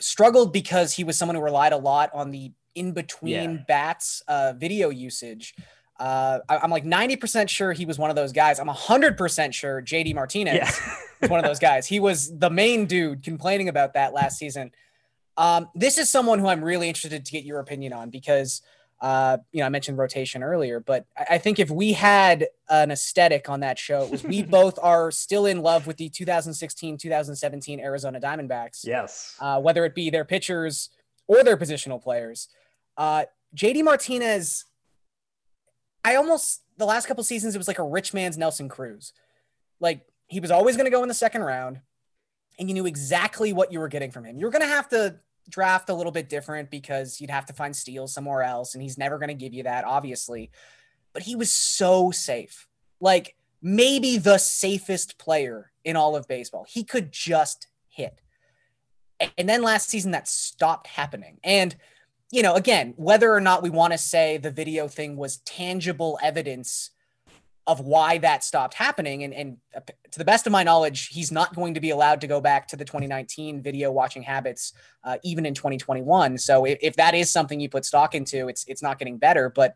struggled 0.00 0.52
because 0.52 0.92
he 0.92 1.04
was 1.04 1.16
someone 1.16 1.36
who 1.36 1.42
relied 1.42 1.72
a 1.72 1.76
lot 1.76 2.10
on 2.14 2.30
the 2.30 2.52
in 2.74 2.92
between 2.92 3.52
yeah. 3.52 3.64
bats 3.68 4.22
uh, 4.28 4.52
video 4.56 4.90
usage. 4.90 5.54
Uh, 5.98 6.40
I, 6.48 6.64
am 6.64 6.70
like 6.70 6.84
90% 6.84 7.48
sure 7.48 7.72
he 7.72 7.86
was 7.86 7.98
one 7.98 8.10
of 8.10 8.16
those 8.16 8.32
guys. 8.32 8.58
I'm 8.58 8.68
100% 8.68 9.54
sure 9.54 9.80
JD 9.80 10.14
Martinez 10.14 10.54
yeah. 10.54 10.96
was 11.20 11.30
one 11.30 11.38
of 11.38 11.46
those 11.46 11.60
guys. 11.60 11.86
He 11.86 12.00
was 12.00 12.36
the 12.36 12.50
main 12.50 12.86
dude 12.86 13.22
complaining 13.22 13.68
about 13.68 13.94
that 13.94 14.12
last 14.12 14.38
season. 14.38 14.72
Um, 15.36 15.68
this 15.74 15.98
is 15.98 16.10
someone 16.10 16.40
who 16.40 16.48
I'm 16.48 16.64
really 16.64 16.88
interested 16.88 17.24
to 17.24 17.32
get 17.32 17.44
your 17.44 17.60
opinion 17.60 17.92
on 17.92 18.10
because– 18.10 18.60
uh, 19.04 19.36
you 19.52 19.60
know, 19.60 19.66
I 19.66 19.68
mentioned 19.68 19.98
rotation 19.98 20.42
earlier, 20.42 20.80
but 20.80 21.04
I 21.28 21.36
think 21.36 21.58
if 21.58 21.70
we 21.70 21.92
had 21.92 22.48
an 22.70 22.90
aesthetic 22.90 23.50
on 23.50 23.60
that 23.60 23.78
show, 23.78 24.04
it 24.04 24.10
was 24.10 24.24
we 24.24 24.42
both 24.60 24.78
are 24.80 25.10
still 25.10 25.44
in 25.44 25.60
love 25.60 25.86
with 25.86 25.98
the 25.98 26.08
2016 26.08 26.96
2017 26.96 27.80
Arizona 27.80 28.18
Diamondbacks. 28.18 28.80
Yes. 28.86 29.36
Uh, 29.38 29.60
whether 29.60 29.84
it 29.84 29.94
be 29.94 30.08
their 30.08 30.24
pitchers 30.24 30.88
or 31.26 31.44
their 31.44 31.58
positional 31.58 32.02
players. 32.02 32.48
Uh, 32.96 33.26
JD 33.54 33.84
Martinez, 33.84 34.64
I 36.02 36.14
almost, 36.14 36.62
the 36.78 36.86
last 36.86 37.04
couple 37.04 37.22
seasons, 37.24 37.54
it 37.54 37.58
was 37.58 37.68
like 37.68 37.78
a 37.78 37.84
rich 37.84 38.14
man's 38.14 38.38
Nelson 38.38 38.70
Cruz. 38.70 39.12
Like 39.80 40.00
he 40.28 40.40
was 40.40 40.50
always 40.50 40.78
going 40.78 40.86
to 40.86 40.90
go 40.90 41.02
in 41.02 41.08
the 41.08 41.14
second 41.14 41.42
round 41.42 41.82
and 42.58 42.70
you 42.70 42.74
knew 42.74 42.86
exactly 42.86 43.52
what 43.52 43.70
you 43.70 43.80
were 43.80 43.88
getting 43.88 44.10
from 44.10 44.24
him. 44.24 44.38
You 44.38 44.46
were 44.46 44.50
going 44.50 44.62
to 44.62 44.68
have 44.68 44.88
to 44.88 45.16
draft 45.48 45.88
a 45.88 45.94
little 45.94 46.12
bit 46.12 46.28
different 46.28 46.70
because 46.70 47.20
you'd 47.20 47.30
have 47.30 47.46
to 47.46 47.52
find 47.52 47.74
steals 47.74 48.12
somewhere 48.12 48.42
else, 48.42 48.74
and 48.74 48.82
he's 48.82 48.98
never 48.98 49.18
going 49.18 49.28
to 49.28 49.34
give 49.34 49.54
you 49.54 49.64
that, 49.64 49.84
obviously. 49.84 50.50
But 51.12 51.22
he 51.22 51.36
was 51.36 51.52
so 51.52 52.10
safe, 52.10 52.66
like 53.00 53.36
maybe 53.62 54.18
the 54.18 54.38
safest 54.38 55.18
player 55.18 55.70
in 55.84 55.96
all 55.96 56.16
of 56.16 56.28
baseball. 56.28 56.66
He 56.68 56.84
could 56.84 57.12
just 57.12 57.68
hit. 57.88 58.20
And 59.38 59.48
then 59.48 59.62
last 59.62 59.88
season, 59.88 60.10
that 60.10 60.28
stopped 60.28 60.88
happening. 60.88 61.38
And 61.44 61.76
you 62.34 62.42
know, 62.42 62.54
again, 62.54 62.94
whether 62.96 63.32
or 63.32 63.40
not 63.40 63.62
we 63.62 63.70
want 63.70 63.92
to 63.92 63.98
say 63.98 64.38
the 64.38 64.50
video 64.50 64.88
thing 64.88 65.16
was 65.16 65.36
tangible 65.38 66.18
evidence 66.20 66.90
of 67.66 67.80
why 67.80 68.18
that 68.18 68.44
stopped 68.44 68.74
happening. 68.74 69.24
And, 69.24 69.32
and 69.32 69.56
uh, 69.74 69.80
to 70.10 70.18
the 70.18 70.24
best 70.24 70.46
of 70.46 70.52
my 70.52 70.62
knowledge, 70.62 71.08
he's 71.08 71.32
not 71.32 71.54
going 71.54 71.74
to 71.74 71.80
be 71.80 71.90
allowed 71.90 72.20
to 72.20 72.26
go 72.26 72.40
back 72.40 72.68
to 72.68 72.76
the 72.76 72.84
2019 72.84 73.62
video 73.62 73.90
watching 73.90 74.22
habits, 74.22 74.74
uh, 75.02 75.16
even 75.24 75.46
in 75.46 75.54
2021. 75.54 76.38
So 76.38 76.66
if, 76.66 76.78
if 76.82 76.96
that 76.96 77.14
is 77.14 77.30
something 77.30 77.60
you 77.60 77.68
put 77.68 77.84
stock 77.84 78.14
into, 78.14 78.48
it's 78.48 78.64
it's 78.66 78.82
not 78.82 78.98
getting 78.98 79.18
better. 79.18 79.48
But 79.48 79.74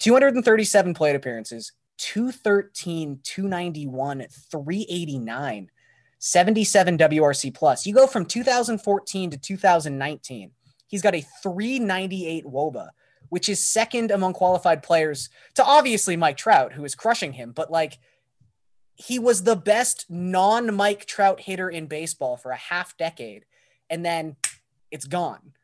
237 0.00 0.94
plate 0.94 1.16
appearances, 1.16 1.72
213, 1.98 3.20
291, 3.22 4.26
389, 4.50 5.70
77 6.18 6.98
WRC 6.98 7.54
plus. 7.54 7.86
You 7.86 7.94
go 7.94 8.06
from 8.06 8.26
2014 8.26 9.30
to 9.30 9.38
2019. 9.38 10.50
He's 10.86 11.02
got 11.02 11.14
a 11.14 11.24
398 11.42 12.44
WOBA 12.44 12.88
which 13.32 13.48
is 13.48 13.66
second 13.66 14.10
among 14.10 14.34
qualified 14.34 14.82
players 14.82 15.30
to 15.54 15.64
obviously 15.64 16.18
Mike 16.18 16.36
Trout, 16.36 16.74
who 16.74 16.84
is 16.84 16.94
crushing 16.94 17.32
him. 17.32 17.50
But 17.50 17.70
like, 17.70 17.96
he 18.94 19.18
was 19.18 19.44
the 19.44 19.56
best 19.56 20.04
non 20.10 20.74
Mike 20.74 21.06
Trout 21.06 21.40
hitter 21.40 21.70
in 21.70 21.86
baseball 21.86 22.36
for 22.36 22.50
a 22.50 22.56
half 22.56 22.94
decade, 22.98 23.46
and 23.88 24.04
then 24.04 24.36
it's 24.90 25.06
gone. 25.06 25.54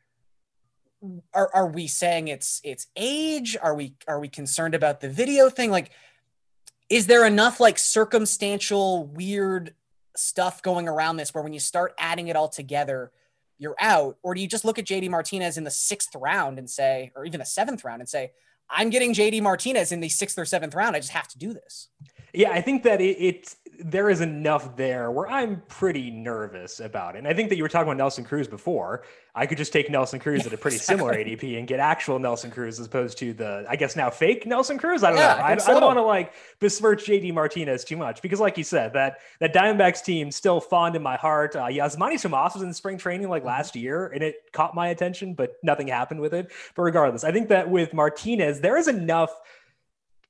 Are, 1.34 1.50
are 1.52 1.66
we 1.66 1.88
saying 1.88 2.28
it's 2.28 2.62
it's 2.64 2.86
age? 2.96 3.54
Are 3.60 3.74
we 3.74 3.96
are 4.08 4.18
we 4.18 4.28
concerned 4.28 4.74
about 4.74 5.02
the 5.02 5.10
video 5.10 5.50
thing? 5.50 5.70
Like, 5.70 5.90
is 6.88 7.06
there 7.06 7.26
enough 7.26 7.60
like 7.60 7.78
circumstantial 7.78 9.04
weird 9.08 9.74
stuff 10.16 10.62
going 10.62 10.88
around 10.88 11.18
this 11.18 11.34
where 11.34 11.44
when 11.44 11.52
you 11.52 11.60
start 11.60 11.92
adding 11.98 12.28
it 12.28 12.34
all 12.34 12.48
together, 12.48 13.12
you're 13.58 13.76
out? 13.80 14.16
Or 14.22 14.34
do 14.34 14.40
you 14.40 14.48
just 14.48 14.64
look 14.64 14.78
at 14.78 14.84
JD 14.84 15.10
Martinez 15.10 15.58
in 15.58 15.64
the 15.64 15.70
sixth 15.70 16.14
round 16.14 16.58
and 16.58 16.68
say, 16.68 17.12
or 17.14 17.24
even 17.24 17.40
the 17.40 17.46
seventh 17.46 17.84
round 17.84 18.00
and 18.00 18.08
say, 18.08 18.32
I'm 18.70 18.90
getting 18.90 19.14
JD 19.14 19.42
Martinez 19.42 19.92
in 19.92 20.00
the 20.00 20.08
sixth 20.08 20.38
or 20.38 20.44
seventh 20.44 20.74
round. 20.74 20.94
I 20.94 21.00
just 21.00 21.12
have 21.12 21.28
to 21.28 21.38
do 21.38 21.52
this. 21.52 21.88
Yeah, 22.34 22.50
I 22.50 22.60
think 22.60 22.82
that 22.82 23.00
it, 23.00 23.16
it 23.18 23.54
there 23.78 24.10
is 24.10 24.20
enough 24.20 24.76
there 24.76 25.10
where 25.10 25.28
I'm 25.28 25.62
pretty 25.68 26.10
nervous 26.10 26.80
about 26.80 27.14
it. 27.14 27.18
And 27.18 27.28
I 27.28 27.34
think 27.34 27.48
that 27.50 27.56
you 27.56 27.62
were 27.62 27.68
talking 27.68 27.86
about 27.86 27.96
Nelson 27.96 28.24
Cruz 28.24 28.48
before. 28.48 29.04
I 29.36 29.46
could 29.46 29.56
just 29.56 29.72
take 29.72 29.88
Nelson 29.88 30.18
Cruz 30.18 30.46
at 30.46 30.52
a 30.52 30.56
pretty 30.56 30.78
similar 30.78 31.14
ADP 31.14 31.56
and 31.56 31.66
get 31.66 31.78
actual 31.78 32.18
Nelson 32.18 32.50
Cruz 32.50 32.80
as 32.80 32.86
opposed 32.86 33.18
to 33.18 33.32
the, 33.32 33.64
I 33.68 33.76
guess 33.76 33.94
now 33.94 34.10
fake 34.10 34.46
Nelson 34.46 34.78
Cruz. 34.78 35.04
I 35.04 35.10
don't 35.10 35.18
yeah, 35.18 35.34
know. 35.34 35.42
I, 35.42 35.52
I, 35.52 35.56
so. 35.58 35.70
I, 35.70 35.74
don't 35.74 35.84
want 35.84 35.98
to 35.98 36.02
like 36.02 36.32
besmirch 36.58 37.04
JD 37.04 37.32
Martinez 37.34 37.84
too 37.84 37.96
much 37.96 38.20
because, 38.20 38.40
like 38.40 38.58
you 38.58 38.64
said, 38.64 38.94
that 38.94 39.18
that 39.38 39.54
Diamondbacks 39.54 40.04
team 40.04 40.32
still 40.32 40.60
fond 40.60 40.96
in 40.96 41.02
my 41.02 41.16
heart. 41.16 41.54
Uh, 41.54 41.66
Yasmany 41.66 42.20
Tomas 42.20 42.54
was 42.54 42.62
in 42.64 42.74
spring 42.74 42.98
training 42.98 43.28
like 43.28 43.42
mm-hmm. 43.42 43.48
last 43.48 43.76
year 43.76 44.08
and 44.08 44.24
it 44.24 44.52
caught 44.52 44.74
my 44.74 44.88
attention, 44.88 45.34
but 45.34 45.56
nothing 45.62 45.86
happened 45.86 46.20
with 46.20 46.34
it. 46.34 46.50
But 46.74 46.82
regardless, 46.82 47.22
I 47.22 47.30
think 47.30 47.48
that 47.48 47.70
with 47.70 47.94
Martinez, 47.94 48.60
there 48.60 48.76
is 48.76 48.88
enough 48.88 49.30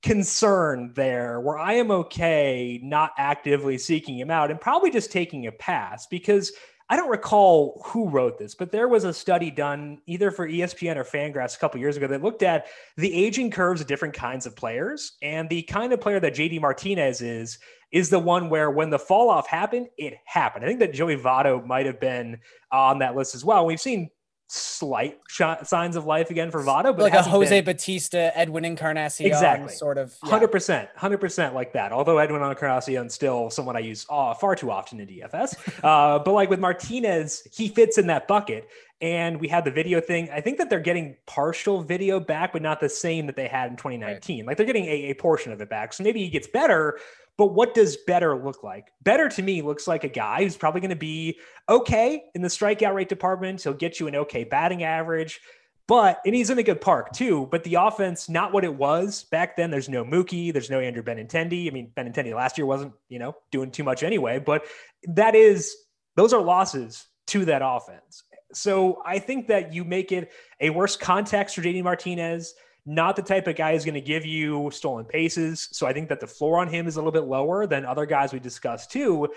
concern 0.03 0.93
there 0.95 1.41
where 1.41 1.59
I 1.59 1.75
am 1.75 1.91
okay 1.91 2.81
not 2.83 3.13
actively 3.19 3.79
seeking 3.79 4.19
him 4.19 4.31
out 4.31 4.51
and 4.51 4.61
probably 4.61 4.91
just 4.91 5.11
taking 5.11 5.47
a 5.47 5.53
pass 5.53 6.07
because 6.07 6.53
I 6.91 6.97
don't 6.97 7.11
recall 7.11 7.83
who 7.85 8.09
wrote 8.09 8.39
this, 8.39 8.55
but 8.55 8.73
there 8.73 8.89
was 8.89 9.05
a 9.05 9.13
study 9.13 9.51
done 9.51 9.99
either 10.07 10.31
for 10.31 10.49
ESPN 10.49 10.97
or 10.97 11.05
Fangraphs 11.05 11.55
a 11.55 11.59
couple 11.59 11.79
years 11.81 11.99
ago 11.99 12.07
that 12.07 12.23
looked 12.23 12.43
at 12.43 12.69
the 12.97 13.13
aging 13.13 13.51
curves 13.51 13.83
of 13.83 13.87
different 13.87 14.15
kinds 14.15 14.47
of 14.47 14.57
players. 14.57 15.19
And 15.21 15.51
the 15.51 15.63
kind 15.63 15.93
of 15.93 16.01
player 16.01 16.19
that 16.21 16.35
JD 16.35 16.63
Martinez 16.63 17.21
is, 17.21 17.59
is 17.93 18.09
the 18.09 18.19
one 18.19 18.49
where 18.49 18.71
when 18.71 18.89
the 18.89 18.99
fall 18.99 19.29
off 19.29 19.47
happened, 19.47 19.89
it 19.99 20.15
happened. 20.25 20.65
I 20.65 20.69
think 20.69 20.81
that 20.81 20.95
Joey 20.95 21.17
Votto 21.17 21.65
might 21.67 21.85
have 21.85 22.01
been 22.01 22.39
on 22.73 23.01
that 23.01 23.15
list 23.15 23.35
as 23.35 23.45
well. 23.45 23.67
We've 23.67 23.81
seen 23.81 24.09
slight 24.49 25.19
sh- 25.29 25.43
signs 25.63 25.95
of 25.95 26.07
life 26.07 26.31
again 26.31 26.51
for 26.51 26.63
Votto, 26.63 26.85
but 26.97 27.01
like 27.01 27.13
a 27.13 27.23
Jose 27.23 27.61
been... 27.61 27.65
Bautista, 27.65 28.37
Edwin 28.37 28.65
Encarnacion, 28.65 29.27
exactly, 29.27 29.75
sort 29.75 29.99
of, 29.99 30.17
hundred 30.23 30.49
percent, 30.49 30.89
hundred 30.97 31.19
percent 31.19 31.55
like 31.55 31.75
that. 31.75 31.93
Although 31.93 32.19
Edwin 32.19 32.43
Encarnacion 32.43 33.11
still 33.11 33.51
someone 33.51 33.77
I 33.77 33.81
use 33.81 34.07
uh, 34.09 34.35
far 34.35 34.57
too 34.57 34.71
often 34.71 35.01
in 35.01 35.07
DFS, 35.07 35.55
uh, 35.85 36.19
but 36.19 36.33
like 36.33 36.51
with 36.51 36.61
Martinez, 36.61 37.47
he 37.53 37.69
fits 37.69 37.99
in 37.99 38.07
that 38.09 38.27
bucket. 38.27 38.69
And 39.01 39.39
we 39.39 39.47
had 39.47 39.65
the 39.65 39.71
video 39.71 40.01
thing. 40.01 40.29
I 40.33 40.41
think 40.41 40.59
that 40.59 40.71
they're 40.71 40.81
getting 40.81 41.17
partial 41.25 41.85
video 41.85 42.19
back, 42.19 42.53
but 42.53 42.63
not 42.63 42.81
the 42.81 42.89
same 42.89 43.27
that 43.27 43.37
they 43.37 43.47
had 43.47 43.71
in 43.71 43.77
2019. 43.77 44.41
Right. 44.41 44.49
Like 44.49 44.57
they're 44.57 44.67
getting 44.67 44.87
a, 44.87 45.11
a 45.11 45.15
portion 45.15 45.53
of 45.53 45.61
it 45.61 45.71
back. 45.71 45.93
So 45.93 46.03
maybe 46.03 46.19
he 46.19 46.29
gets 46.29 46.49
better, 46.49 46.99
but 47.39 47.55
what 47.55 47.73
does 47.73 47.97
better 47.97 48.37
look 48.37 48.65
like? 48.65 48.89
Better 49.03 49.29
to 49.29 49.43
me 49.43 49.63
looks 49.63 49.87
like 49.87 50.03
a 50.03 50.09
guy 50.09 50.43
who's 50.43 50.57
probably 50.57 50.81
going 50.81 50.91
to 50.91 50.97
be 50.97 51.39
okay 51.69 52.25
in 52.35 52.43
the 52.43 52.49
strikeout 52.49 52.95
rate 52.95 53.09
department. 53.09 53.63
He'll 53.63 53.73
get 53.73 54.01
you 54.01 54.09
an 54.09 54.17
okay 54.17 54.43
batting 54.43 54.83
average, 54.83 55.41
but 55.87 56.21
and 56.27 56.35
he's 56.35 56.51
in 56.51 56.59
a 56.59 56.65
good 56.65 56.81
park 56.81 57.13
too. 57.13 57.47
But 57.53 57.63
the 57.63 57.77
offense, 57.77 58.29
not 58.29 58.53
what 58.53 58.65
it 58.65 58.75
was 58.75 59.25
back 59.31 59.57
then. 59.57 59.71
There's 59.71 59.89
no 59.89 60.05
Mookie, 60.05 60.53
there's 60.53 60.69
no 60.69 60.81
Andrew 60.81 61.03
Benintendi. 61.03 61.69
I 61.69 61.71
mean, 61.71 61.93
Benintendi 61.97 62.35
last 62.35 62.59
year 62.59 62.67
wasn't, 62.67 62.93
you 63.09 63.21
know, 63.21 63.37
doing 63.53 63.71
too 63.71 63.85
much 63.85 64.03
anyway. 64.03 64.41
But 64.41 64.65
that 65.05 65.37
is 65.37 65.77
those 66.17 66.33
are 66.33 66.43
losses 66.43 67.07
to 67.29 67.45
that 67.45 67.63
offense. 67.65 68.25
So 68.53 69.01
I 69.07 69.21
think 69.21 69.47
that 69.47 69.73
you 69.73 69.85
make 69.85 70.11
it 70.11 70.33
a 70.61 70.71
worse 70.71 70.97
context 70.97 71.55
for 71.55 71.63
JD 71.63 71.85
Martinez 71.85 72.55
not 72.89 73.17
the 73.17 73.23
type 73.23 73.47
of 73.47 73.55
guy 73.55 73.75
who's 73.75 73.85
going 73.85 73.95
to 73.95 74.01
give 74.01 74.25
you 74.25 74.71
stolen 74.73 75.05
paces. 75.05 75.69
So 75.73 75.87
I 75.87 75.93
think 75.93 76.09
that 76.09 76.21
the 76.21 76.27
floor 76.27 76.59
on 76.59 76.69
him 76.69 76.87
is 76.87 76.97
a 76.97 77.01
little 77.01 77.13
bit 77.13 77.25
lower 77.25 77.67
than 77.67 77.85
other 77.85 78.07
guys 78.07 78.33
we 78.33 78.41
discussed 78.41 78.91
too. 78.91 79.29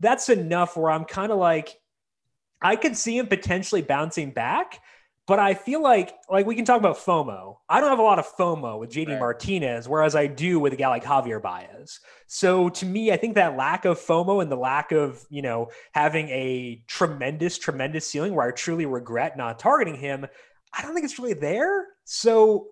That's 0.00 0.28
enough 0.28 0.76
where 0.76 0.90
I'm 0.90 1.04
kind 1.04 1.30
of 1.30 1.38
like, 1.38 1.78
I 2.60 2.74
could 2.74 2.96
see 2.96 3.16
him 3.16 3.28
potentially 3.28 3.80
bouncing 3.80 4.32
back, 4.32 4.80
but 5.28 5.38
I 5.38 5.54
feel 5.54 5.80
like 5.80 6.14
like 6.28 6.46
we 6.46 6.56
can 6.56 6.64
talk 6.64 6.80
about 6.80 6.96
FOMO. 6.96 7.58
I 7.68 7.80
don't 7.80 7.90
have 7.90 8.00
a 8.00 8.02
lot 8.02 8.18
of 8.18 8.26
FOMO 8.36 8.80
with 8.80 8.90
JD 8.90 9.08
right. 9.08 9.20
Martinez, 9.20 9.88
whereas 9.88 10.16
I 10.16 10.26
do 10.26 10.58
with 10.58 10.72
a 10.72 10.76
guy 10.76 10.88
like 10.88 11.04
Javier 11.04 11.40
Baez. 11.40 12.00
So 12.26 12.70
to 12.70 12.86
me, 12.86 13.12
I 13.12 13.16
think 13.16 13.36
that 13.36 13.56
lack 13.56 13.84
of 13.84 14.00
FOMO 14.00 14.42
and 14.42 14.50
the 14.50 14.56
lack 14.56 14.90
of 14.90 15.24
you 15.30 15.42
know 15.42 15.68
having 15.92 16.28
a 16.30 16.82
tremendous, 16.88 17.56
tremendous 17.56 18.04
ceiling 18.04 18.34
where 18.34 18.48
I 18.48 18.50
truly 18.50 18.86
regret 18.86 19.36
not 19.36 19.60
targeting 19.60 19.94
him, 19.94 20.26
I 20.76 20.82
don't 20.82 20.92
think 20.92 21.04
it's 21.04 21.20
really 21.20 21.34
there. 21.34 21.86
So 22.04 22.68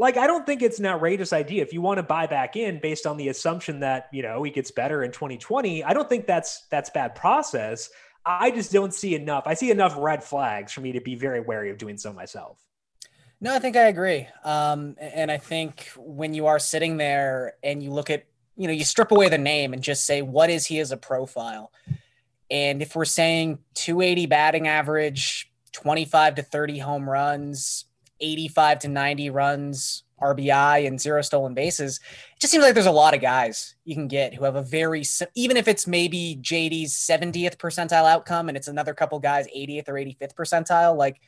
like 0.00 0.16
I 0.16 0.26
don't 0.26 0.46
think 0.46 0.62
it's 0.62 0.78
an 0.78 0.86
outrageous 0.86 1.30
idea 1.34 1.62
if 1.62 1.74
you 1.74 1.82
want 1.82 1.98
to 1.98 2.02
buy 2.02 2.26
back 2.26 2.56
in 2.56 2.80
based 2.80 3.06
on 3.06 3.18
the 3.18 3.28
assumption 3.28 3.80
that 3.80 4.08
you 4.12 4.22
know 4.22 4.42
he 4.42 4.50
gets 4.50 4.70
better 4.70 5.02
in 5.02 5.12
2020. 5.12 5.84
I 5.84 5.92
don't 5.92 6.08
think 6.08 6.26
that's 6.26 6.62
that's 6.70 6.88
bad 6.88 7.14
process. 7.14 7.90
I 8.24 8.50
just 8.50 8.72
don't 8.72 8.94
see 8.94 9.14
enough. 9.14 9.44
I 9.44 9.52
see 9.52 9.70
enough 9.70 9.94
red 9.98 10.24
flags 10.24 10.72
for 10.72 10.80
me 10.80 10.92
to 10.92 11.02
be 11.02 11.16
very 11.16 11.40
wary 11.40 11.70
of 11.70 11.76
doing 11.76 11.98
so 11.98 12.14
myself. 12.14 12.58
No, 13.42 13.54
I 13.54 13.58
think 13.58 13.76
I 13.76 13.88
agree. 13.88 14.26
Um, 14.42 14.96
and 14.98 15.30
I 15.30 15.36
think 15.36 15.90
when 15.96 16.32
you 16.32 16.46
are 16.46 16.58
sitting 16.58 16.96
there 16.96 17.54
and 17.62 17.82
you 17.82 17.90
look 17.90 18.10
at, 18.10 18.26
you 18.56 18.66
know, 18.66 18.72
you 18.72 18.84
strip 18.84 19.12
away 19.12 19.28
the 19.28 19.38
name 19.38 19.72
and 19.72 19.82
just 19.82 20.04
say, 20.04 20.20
what 20.20 20.50
is 20.50 20.66
he 20.66 20.78
as 20.80 20.92
a 20.92 20.98
profile? 20.98 21.72
And 22.50 22.82
if 22.82 22.94
we're 22.94 23.06
saying 23.06 23.60
280 23.74 24.26
batting 24.26 24.68
average, 24.68 25.50
25 25.72 26.34
to 26.36 26.42
30 26.42 26.78
home 26.78 27.08
runs, 27.08 27.86
85 28.20 28.80
to 28.80 28.88
90 28.88 29.30
runs, 29.30 30.04
RBI, 30.20 30.86
and 30.86 31.00
zero 31.00 31.22
stolen 31.22 31.54
bases. 31.54 32.00
It 32.34 32.40
just 32.40 32.50
seems 32.50 32.62
like 32.62 32.74
there's 32.74 32.86
a 32.86 32.90
lot 32.90 33.14
of 33.14 33.20
guys 33.20 33.74
you 33.84 33.94
can 33.94 34.08
get 34.08 34.34
who 34.34 34.44
have 34.44 34.56
a 34.56 34.62
very, 34.62 35.04
even 35.34 35.56
if 35.56 35.68
it's 35.68 35.86
maybe 35.86 36.38
JD's 36.40 36.94
70th 36.94 37.56
percentile 37.56 38.10
outcome 38.10 38.48
and 38.48 38.56
it's 38.56 38.68
another 38.68 38.94
couple 38.94 39.18
guys 39.18 39.46
80th 39.56 39.88
or 39.88 39.94
85th 39.94 40.34
percentile, 40.34 40.96
like 40.96 41.20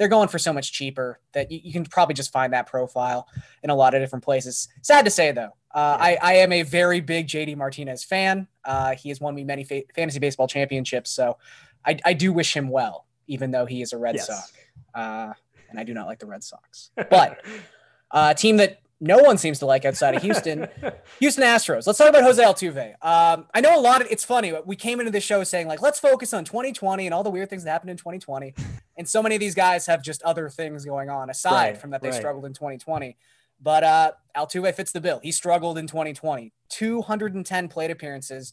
they're 0.00 0.08
going 0.08 0.28
for 0.28 0.38
so 0.38 0.50
much 0.50 0.72
cheaper 0.72 1.20
that 1.32 1.52
you, 1.52 1.60
you 1.62 1.72
can 1.72 1.84
probably 1.84 2.14
just 2.14 2.32
find 2.32 2.54
that 2.54 2.66
profile 2.66 3.28
in 3.62 3.68
a 3.68 3.74
lot 3.74 3.94
of 3.94 4.00
different 4.00 4.24
places. 4.24 4.68
Sad 4.80 5.04
to 5.04 5.10
say 5.10 5.30
though, 5.30 5.50
uh, 5.74 5.96
I, 6.00 6.18
I, 6.22 6.32
am 6.36 6.52
a 6.52 6.62
very 6.62 7.00
big 7.00 7.28
JD 7.28 7.56
Martinez 7.56 8.02
fan. 8.02 8.48
Uh, 8.64 8.94
he 8.94 9.10
has 9.10 9.20
won 9.20 9.34
me 9.34 9.44
many 9.44 9.62
fa- 9.62 9.82
fantasy 9.94 10.18
baseball 10.18 10.48
championships, 10.48 11.10
so 11.10 11.36
I, 11.84 11.98
I, 12.04 12.14
do 12.14 12.32
wish 12.32 12.56
him 12.56 12.70
well, 12.70 13.06
even 13.26 13.50
though 13.50 13.66
he 13.66 13.82
is 13.82 13.92
a 13.92 13.98
Red 13.98 14.16
yes. 14.16 14.26
Sox. 14.26 14.52
Uh, 14.94 15.32
and 15.70 15.78
I 15.80 15.84
do 15.84 15.94
not 15.94 16.06
like 16.06 16.18
the 16.18 16.26
Red 16.26 16.44
Sox. 16.44 16.90
But 16.96 17.44
uh, 18.10 18.32
a 18.32 18.34
team 18.34 18.58
that 18.58 18.80
no 19.00 19.18
one 19.18 19.38
seems 19.38 19.58
to 19.60 19.66
like 19.66 19.84
outside 19.84 20.14
of 20.14 20.22
Houston, 20.22 20.68
Houston 21.20 21.42
Astros. 21.42 21.86
Let's 21.86 21.98
talk 21.98 22.10
about 22.10 22.22
Jose 22.22 22.42
Altuve. 22.42 22.92
Um, 23.02 23.46
I 23.54 23.62
know 23.62 23.78
a 23.78 23.80
lot 23.80 24.02
of 24.02 24.08
it's 24.10 24.24
funny. 24.24 24.50
but 24.50 24.66
We 24.66 24.76
came 24.76 25.00
into 25.00 25.10
the 25.10 25.20
show 25.20 25.42
saying 25.42 25.66
like, 25.66 25.80
let's 25.80 25.98
focus 25.98 26.34
on 26.34 26.44
2020 26.44 27.06
and 27.06 27.14
all 27.14 27.22
the 27.22 27.30
weird 27.30 27.48
things 27.48 27.64
that 27.64 27.70
happened 27.70 27.90
in 27.90 27.96
2020, 27.96 28.54
and 28.98 29.08
so 29.08 29.22
many 29.22 29.36
of 29.36 29.40
these 29.40 29.54
guys 29.54 29.86
have 29.86 30.02
just 30.02 30.22
other 30.22 30.48
things 30.50 30.84
going 30.84 31.08
on 31.08 31.30
aside 31.30 31.52
right, 31.52 31.78
from 31.78 31.90
that 31.90 32.02
they 32.02 32.10
right. 32.10 32.18
struggled 32.18 32.44
in 32.44 32.52
2020. 32.52 33.16
But 33.62 33.84
uh, 33.84 34.12
Altuve 34.36 34.74
fits 34.74 34.92
the 34.92 35.00
bill. 35.00 35.20
He 35.22 35.32
struggled 35.32 35.78
in 35.78 35.86
2020, 35.86 36.52
210 36.68 37.68
plate 37.68 37.90
appearances. 37.90 38.52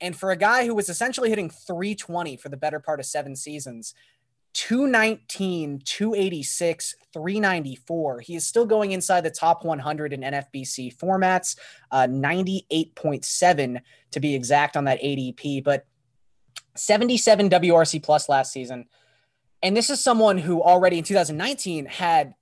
And 0.00 0.14
for 0.14 0.30
a 0.30 0.36
guy 0.36 0.66
who 0.66 0.74
was 0.74 0.88
essentially 0.88 1.30
hitting 1.30 1.48
320 1.48 2.36
for 2.36 2.48
the 2.48 2.56
better 2.56 2.80
part 2.80 3.00
of 3.00 3.06
seven 3.06 3.34
seasons, 3.34 3.94
219, 4.56 5.82
286, 5.84 6.94
394. 7.12 8.20
He 8.20 8.36
is 8.36 8.46
still 8.46 8.64
going 8.64 8.92
inside 8.92 9.20
the 9.20 9.30
top 9.30 9.66
100 9.66 10.14
in 10.14 10.22
NFBC 10.22 10.96
formats, 10.96 11.58
uh, 11.90 12.06
98.7 12.06 13.82
to 14.12 14.20
be 14.20 14.34
exact 14.34 14.78
on 14.78 14.84
that 14.84 14.98
ADP, 15.02 15.62
but 15.62 15.84
77 16.74 17.50
WRC 17.50 18.02
plus 18.02 18.30
last 18.30 18.50
season. 18.50 18.86
And 19.62 19.76
this 19.76 19.90
is 19.90 20.02
someone 20.02 20.38
who 20.38 20.62
already 20.62 20.96
in 20.96 21.04
2019 21.04 21.84
had 21.84 22.34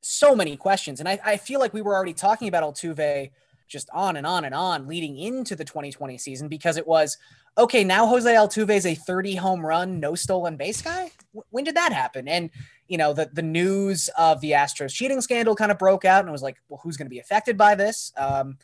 so 0.00 0.34
many 0.34 0.56
questions. 0.56 1.00
And 1.00 1.08
I, 1.08 1.20
I 1.22 1.36
feel 1.36 1.60
like 1.60 1.74
we 1.74 1.82
were 1.82 1.94
already 1.94 2.14
talking 2.14 2.48
about 2.48 2.62
Altuve 2.62 3.30
just 3.68 3.88
on 3.92 4.16
and 4.16 4.26
on 4.26 4.44
and 4.44 4.54
on 4.54 4.86
leading 4.86 5.16
into 5.18 5.54
the 5.54 5.64
2020 5.64 6.18
season 6.18 6.48
because 6.48 6.76
it 6.76 6.86
was 6.86 7.18
okay. 7.56 7.84
Now 7.84 8.06
Jose 8.06 8.32
Altuve 8.32 8.70
is 8.70 8.86
a 8.86 8.94
30 8.94 9.36
home 9.36 9.64
run, 9.64 10.00
no 10.00 10.14
stolen 10.14 10.56
base 10.56 10.82
guy. 10.82 11.10
When 11.50 11.64
did 11.64 11.76
that 11.76 11.92
happen? 11.92 12.26
And 12.26 12.50
you 12.88 12.98
know 12.98 13.12
the 13.12 13.30
the 13.32 13.42
news 13.42 14.08
of 14.16 14.40
the 14.40 14.52
Astros 14.52 14.92
cheating 14.92 15.20
scandal 15.20 15.54
kind 15.54 15.70
of 15.70 15.78
broke 15.78 16.04
out, 16.04 16.20
and 16.20 16.28
it 16.28 16.32
was 16.32 16.42
like, 16.42 16.56
well, 16.68 16.80
who's 16.82 16.96
going 16.96 17.06
to 17.06 17.10
be 17.10 17.20
affected 17.20 17.56
by 17.56 17.74
this? 17.74 18.12
Um, 18.16 18.56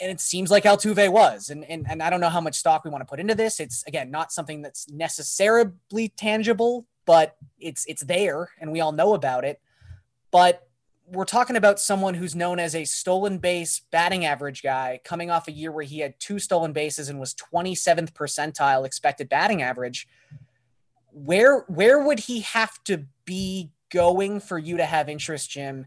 and 0.00 0.10
it 0.10 0.20
seems 0.20 0.50
like 0.50 0.64
Altuve 0.64 1.10
was, 1.10 1.48
and, 1.48 1.64
and 1.64 1.86
and 1.88 2.02
I 2.02 2.10
don't 2.10 2.20
know 2.20 2.28
how 2.28 2.40
much 2.40 2.56
stock 2.56 2.84
we 2.84 2.90
want 2.90 3.02
to 3.02 3.06
put 3.06 3.20
into 3.20 3.36
this. 3.36 3.60
It's 3.60 3.84
again 3.84 4.10
not 4.10 4.32
something 4.32 4.62
that's 4.62 4.90
necessarily 4.90 6.08
tangible, 6.16 6.86
but 7.04 7.36
it's 7.58 7.84
it's 7.86 8.02
there, 8.02 8.50
and 8.60 8.72
we 8.72 8.80
all 8.80 8.92
know 8.92 9.14
about 9.14 9.44
it. 9.44 9.60
But 10.32 10.65
we're 11.08 11.24
talking 11.24 11.56
about 11.56 11.78
someone 11.78 12.14
who's 12.14 12.34
known 12.34 12.58
as 12.58 12.74
a 12.74 12.84
stolen 12.84 13.38
base 13.38 13.80
batting 13.90 14.24
average 14.24 14.62
guy 14.62 15.00
coming 15.04 15.30
off 15.30 15.46
a 15.48 15.52
year 15.52 15.70
where 15.70 15.84
he 15.84 16.00
had 16.00 16.18
two 16.18 16.38
stolen 16.38 16.72
bases 16.72 17.08
and 17.08 17.20
was 17.20 17.34
27th 17.34 18.12
percentile 18.12 18.84
expected 18.84 19.28
batting 19.28 19.62
average. 19.62 20.08
Where 21.12 21.60
where 21.68 22.02
would 22.02 22.20
he 22.20 22.40
have 22.40 22.82
to 22.84 23.06
be 23.24 23.70
going 23.90 24.40
for 24.40 24.58
you 24.58 24.76
to 24.78 24.84
have 24.84 25.08
interest 25.08 25.50
jim? 25.50 25.86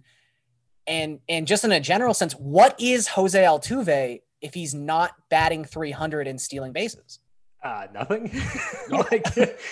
And 0.88 1.20
and 1.28 1.46
just 1.46 1.64
in 1.64 1.72
a 1.72 1.80
general 1.80 2.14
sense 2.14 2.34
what 2.34 2.80
is 2.80 3.10
jose 3.10 3.42
altuve 3.42 4.22
if 4.42 4.54
he's 4.54 4.74
not 4.74 5.12
batting 5.30 5.66
300 5.66 6.28
and 6.28 6.40
stealing 6.40 6.72
bases 6.72 7.20
uh, 7.62 7.88
nothing. 7.94 8.32
like 8.90 9.26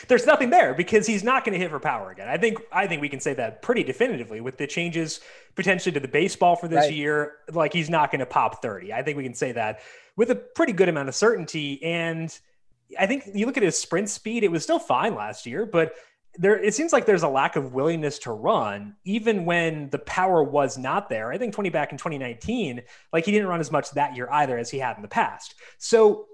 there's 0.08 0.26
nothing 0.26 0.50
there 0.50 0.74
because 0.74 1.08
he's 1.08 1.24
not 1.24 1.46
going 1.46 1.54
to 1.54 1.60
hit 1.60 1.72
for 1.72 1.80
power 1.80 2.12
again. 2.12 2.28
I 2.28 2.38
think 2.38 2.60
I 2.72 2.88
think 2.88 3.02
we 3.02 3.10
can 3.10 3.20
say 3.20 3.34
that 3.36 3.62
pretty 3.62 3.84
definitively 3.84 4.42
with 4.42 4.58
the 4.58 4.68
changes 4.68 5.22
potentially 5.56 5.94
to 5.94 6.00
the 6.00 6.08
baseball 6.08 6.56
for 6.56 6.68
this 6.68 6.86
right. 6.86 6.94
year. 6.94 7.34
Like 7.52 7.74
he's 7.74 7.90
not 7.90 8.12
going 8.12 8.20
to 8.20 8.26
pop 8.26 8.62
30. 8.62 8.94
I 8.94 9.04
think 9.04 9.18
we 9.18 9.24
can 9.24 9.34
say 9.34 9.54
that 9.54 9.80
with 10.16 10.32
a 10.32 10.36
pretty 10.36 10.74
good 10.74 10.90
amount 10.90 11.10
of 11.10 11.16
certainty. 11.16 11.82
And 11.84 12.38
I 13.00 13.08
think 13.08 13.24
you 13.34 13.46
look 13.46 13.58
at 13.58 13.64
his 13.64 13.78
sprint 13.78 14.10
speed; 14.10 14.44
it 14.44 14.52
was 14.52 14.64
still 14.64 14.80
fine 14.80 15.16
last 15.16 15.46
year, 15.46 15.66
but 15.66 15.94
there 16.38 16.62
it 16.62 16.74
seems 16.74 16.94
like 16.94 17.06
there's 17.06 17.24
a 17.24 17.30
lack 17.30 17.56
of 17.56 17.74
willingness 17.74 18.20
to 18.20 18.32
run 18.32 18.96
even 19.06 19.46
when 19.46 19.90
the 19.90 20.00
power 20.00 20.44
was 20.44 20.78
not 20.78 21.10
there. 21.10 21.32
I 21.32 21.38
think 21.38 21.54
20 21.54 21.70
back 21.70 21.92
in 21.92 21.98
2019, 21.98 22.82
like 23.12 23.26
he 23.26 23.32
didn't 23.32 23.48
run 23.48 23.60
as 23.60 23.72
much 23.72 23.92
that 23.92 24.16
year 24.16 24.28
either 24.30 24.58
as 24.58 24.70
he 24.70 24.78
had 24.78 24.98
in 24.98 25.02
the 25.02 25.08
past. 25.08 25.56
So 25.78 26.28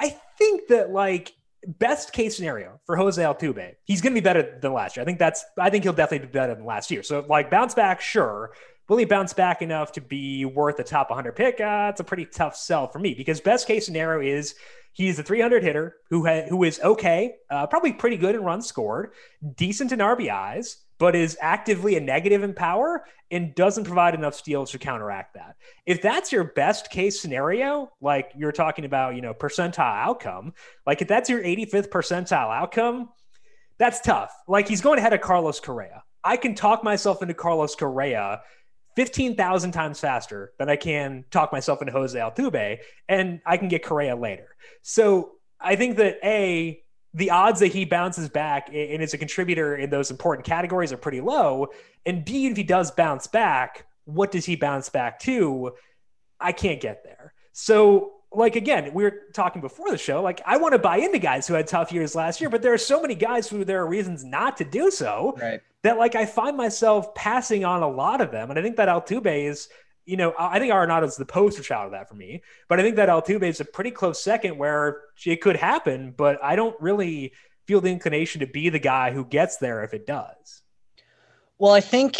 I 0.00 0.16
think 0.38 0.68
that 0.68 0.90
like 0.90 1.32
best 1.66 2.12
case 2.12 2.36
scenario 2.36 2.80
for 2.86 2.96
Jose 2.96 3.22
Altuve, 3.22 3.74
he's 3.84 4.00
going 4.00 4.14
to 4.14 4.20
be 4.20 4.24
better 4.24 4.58
than 4.60 4.72
last 4.72 4.96
year. 4.96 5.02
I 5.02 5.04
think 5.04 5.18
that's 5.18 5.44
I 5.58 5.70
think 5.70 5.84
he'll 5.84 5.92
definitely 5.92 6.26
be 6.26 6.32
better 6.32 6.54
than 6.54 6.64
last 6.64 6.90
year. 6.90 7.02
So 7.02 7.24
like 7.28 7.50
bounce 7.50 7.74
back, 7.74 8.00
sure. 8.00 8.52
Will 8.88 8.96
he 8.96 9.04
bounce 9.04 9.32
back 9.32 9.62
enough 9.62 9.92
to 9.92 10.00
be 10.00 10.44
worth 10.44 10.80
a 10.80 10.82
top 10.82 11.10
100 11.10 11.36
pick? 11.36 11.60
Uh, 11.60 11.88
it's 11.90 12.00
a 12.00 12.04
pretty 12.04 12.24
tough 12.24 12.56
sell 12.56 12.88
for 12.88 12.98
me 12.98 13.14
because 13.14 13.40
best 13.40 13.68
case 13.68 13.86
scenario 13.86 14.20
is 14.20 14.56
he's 14.92 15.18
a 15.18 15.22
300 15.22 15.62
hitter 15.62 15.96
who 16.08 16.26
ha- 16.26 16.46
who 16.48 16.64
is 16.64 16.80
okay, 16.80 17.34
uh, 17.50 17.66
probably 17.68 17.92
pretty 17.92 18.16
good 18.16 18.34
in 18.34 18.42
runs 18.42 18.66
scored, 18.66 19.12
decent 19.54 19.92
in 19.92 20.00
RBIs, 20.00 20.76
but 20.98 21.14
is 21.14 21.38
actively 21.40 21.96
a 21.96 22.00
negative 22.00 22.42
in 22.42 22.52
power 22.52 23.04
and 23.30 23.54
doesn't 23.54 23.84
provide 23.84 24.14
enough 24.14 24.34
steals 24.34 24.70
to 24.72 24.78
counteract 24.78 25.34
that. 25.34 25.56
If 25.86 26.02
that's 26.02 26.32
your 26.32 26.44
best 26.44 26.90
case 26.90 27.20
scenario, 27.20 27.90
like 28.00 28.32
you're 28.36 28.52
talking 28.52 28.84
about, 28.84 29.14
you 29.14 29.22
know, 29.22 29.34
percentile 29.34 29.78
outcome, 29.78 30.52
like 30.86 31.00
if 31.00 31.08
that's 31.08 31.30
your 31.30 31.42
85th 31.42 31.88
percentile 31.90 32.54
outcome, 32.54 33.10
that's 33.78 34.00
tough. 34.00 34.32
Like 34.48 34.68
he's 34.68 34.80
going 34.80 34.98
ahead 34.98 35.12
of 35.12 35.20
Carlos 35.20 35.60
Correa. 35.60 36.02
I 36.22 36.36
can 36.36 36.54
talk 36.54 36.84
myself 36.84 37.22
into 37.22 37.34
Carlos 37.34 37.74
Correa 37.74 38.42
15,000 38.96 39.72
times 39.72 40.00
faster 40.00 40.52
than 40.58 40.68
I 40.68 40.76
can 40.76 41.24
talk 41.30 41.52
myself 41.52 41.80
into 41.80 41.92
Jose 41.92 42.18
Altuve, 42.18 42.80
and 43.08 43.40
I 43.46 43.56
can 43.56 43.68
get 43.68 43.84
Correa 43.84 44.16
later. 44.16 44.48
So 44.82 45.32
I 45.60 45.76
think 45.76 45.96
that 45.96 46.18
A, 46.24 46.82
the 47.14 47.30
odds 47.30 47.60
that 47.60 47.68
he 47.68 47.84
bounces 47.84 48.28
back 48.28 48.68
and 48.68 49.02
is 49.02 49.14
a 49.14 49.18
contributor 49.18 49.76
in 49.76 49.90
those 49.90 50.10
important 50.10 50.46
categories 50.46 50.92
are 50.92 50.96
pretty 50.96 51.20
low. 51.20 51.68
And 52.06 52.24
B, 52.24 52.46
if 52.46 52.56
he 52.56 52.62
does 52.62 52.90
bounce 52.90 53.26
back, 53.26 53.86
what 54.04 54.30
does 54.30 54.44
he 54.44 54.56
bounce 54.56 54.88
back 54.88 55.18
to? 55.20 55.72
I 56.38 56.52
can't 56.52 56.80
get 56.80 57.02
there. 57.04 57.34
So, 57.52 58.12
like, 58.32 58.54
again, 58.54 58.94
we 58.94 59.02
were 59.02 59.22
talking 59.34 59.60
before 59.60 59.90
the 59.90 59.98
show, 59.98 60.22
like, 60.22 60.40
I 60.46 60.56
want 60.56 60.72
to 60.72 60.78
buy 60.78 60.98
into 60.98 61.18
guys 61.18 61.48
who 61.48 61.54
had 61.54 61.66
tough 61.66 61.90
years 61.90 62.14
last 62.14 62.40
year, 62.40 62.48
but 62.48 62.62
there 62.62 62.72
are 62.72 62.78
so 62.78 63.02
many 63.02 63.16
guys 63.16 63.48
who 63.48 63.64
there 63.64 63.80
are 63.80 63.86
reasons 63.86 64.24
not 64.24 64.56
to 64.58 64.64
do 64.64 64.90
so 64.90 65.36
right. 65.40 65.60
that, 65.82 65.98
like, 65.98 66.14
I 66.14 66.26
find 66.26 66.56
myself 66.56 67.12
passing 67.16 67.64
on 67.64 67.82
a 67.82 67.88
lot 67.88 68.20
of 68.20 68.30
them. 68.30 68.50
And 68.50 68.58
I 68.58 68.62
think 68.62 68.76
that 68.76 68.88
Altuve 68.88 69.48
is 69.48 69.68
you 70.10 70.16
know, 70.16 70.34
I 70.36 70.58
think 70.58 70.72
is 71.04 71.16
the 71.16 71.24
poster 71.24 71.62
child 71.62 71.86
of 71.86 71.92
that 71.92 72.08
for 72.08 72.16
me. 72.16 72.42
But 72.68 72.80
I 72.80 72.82
think 72.82 72.96
that 72.96 73.08
Altuve 73.08 73.44
is 73.44 73.60
a 73.60 73.64
pretty 73.64 73.92
close 73.92 74.20
second 74.20 74.58
where 74.58 75.02
it 75.24 75.40
could 75.40 75.54
happen, 75.54 76.12
but 76.16 76.42
I 76.42 76.56
don't 76.56 76.74
really 76.80 77.32
feel 77.68 77.80
the 77.80 77.92
inclination 77.92 78.40
to 78.40 78.46
be 78.48 78.70
the 78.70 78.80
guy 78.80 79.12
who 79.12 79.24
gets 79.24 79.58
there 79.58 79.84
if 79.84 79.94
it 79.94 80.08
does. 80.08 80.62
Well, 81.58 81.72
I 81.72 81.80
think 81.80 82.16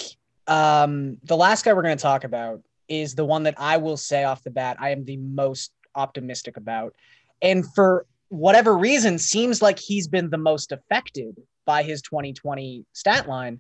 um, 0.47 1.17
the 1.25 1.37
last 1.37 1.65
guy 1.65 1.73
we're 1.73 1.83
going 1.83 1.97
to 1.97 2.03
talk 2.03 2.23
about 2.23 2.63
is 2.89 3.17
the 3.17 3.25
one 3.25 3.43
that 3.43 3.55
I 3.59 3.79
will 3.79 3.97
say 3.97 4.23
off 4.23 4.45
the 4.45 4.51
bat 4.51 4.77
I 4.79 4.91
am 4.91 5.05
the 5.05 5.17
most 5.17 5.73
optimistic 5.97 6.57
about. 6.57 6.95
And 7.43 7.67
for 7.75 8.07
whatever 8.29 8.79
reason, 8.79 9.19
seems 9.19 9.61
like 9.61 9.81
he's 9.81 10.07
been 10.07 10.31
the 10.31 10.39
most 10.39 10.71
affected 10.71 11.37
by 11.67 11.83
his 11.83 12.03
2020 12.03 12.85
stat 12.93 13.29
line. 13.29 13.59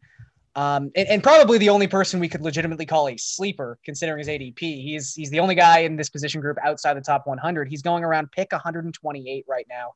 Um, 0.56 0.90
and, 0.96 1.08
and, 1.08 1.22
probably 1.22 1.58
the 1.58 1.68
only 1.68 1.86
person 1.86 2.18
we 2.18 2.28
could 2.28 2.40
legitimately 2.40 2.84
call 2.84 3.08
a 3.08 3.16
sleeper 3.16 3.78
considering 3.84 4.18
his 4.18 4.26
ADP. 4.26 4.58
He's 4.58 5.14
he's 5.14 5.30
the 5.30 5.38
only 5.38 5.54
guy 5.54 5.80
in 5.80 5.94
this 5.94 6.10
position 6.10 6.40
group 6.40 6.56
outside 6.64 6.94
the 6.94 7.00
top 7.00 7.26
100. 7.28 7.68
He's 7.68 7.82
going 7.82 8.02
around 8.02 8.32
pick 8.32 8.50
128 8.50 9.44
right 9.48 9.66
now 9.68 9.92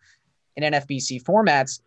in 0.55 0.73
NFBC 0.73 1.25
formats, 1.25 1.81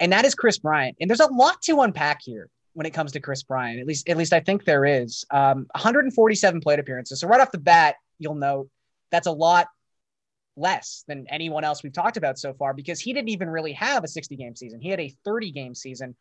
and 0.00 0.10
that 0.12 0.24
is 0.24 0.34
Kris 0.34 0.58
Bryant. 0.58 0.96
And 0.98 1.10
there's 1.10 1.20
a 1.20 1.26
lot 1.26 1.60
to 1.62 1.82
unpack 1.82 2.22
here 2.22 2.48
when 2.72 2.86
it 2.86 2.94
comes 2.94 3.12
to 3.12 3.20
Kris 3.20 3.42
Bryant. 3.42 3.80
At 3.80 3.86
least 3.86 4.08
at 4.08 4.16
least 4.16 4.32
I 4.32 4.40
think 4.40 4.64
there 4.64 4.86
is. 4.86 5.26
Um, 5.30 5.66
147 5.74 6.62
plate 6.62 6.78
appearances. 6.78 7.20
So 7.20 7.28
right 7.28 7.40
off 7.40 7.52
the 7.52 7.58
bat, 7.58 7.96
you'll 8.18 8.34
note 8.34 8.70
that's 9.10 9.26
a 9.26 9.32
lot 9.32 9.66
less 10.56 11.04
than 11.06 11.26
anyone 11.28 11.64
else 11.64 11.82
we've 11.82 11.92
talked 11.92 12.16
about 12.16 12.38
so 12.38 12.54
far 12.54 12.72
because 12.72 12.98
he 12.98 13.12
didn't 13.12 13.28
even 13.28 13.50
really 13.50 13.72
have 13.72 14.04
a 14.04 14.08
60 14.08 14.36
game 14.36 14.56
season. 14.56 14.80
He 14.80 14.88
had 14.88 15.00
a 15.00 15.14
30 15.24 15.50
game 15.50 15.74
season 15.74 16.16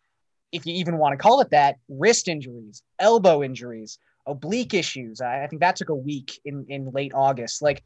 if 0.52 0.66
you 0.66 0.74
even 0.76 0.98
want 0.98 1.14
to 1.14 1.18
call 1.18 1.42
it 1.42 1.50
that, 1.52 1.78
wrist 1.90 2.28
injuries, 2.28 2.82
elbow 3.00 3.44
injuries, 3.44 4.00
oblique 4.26 4.74
issues. 4.74 5.22
I, 5.22 5.44
I 5.44 5.48
think 5.48 5.62
that 5.62 5.76
took 5.76 5.90
a 5.90 5.96
week 5.96 6.40
in, 6.46 6.66
in 6.70 6.92
late 6.92 7.14
August. 7.14 7.62
Like 7.62 7.84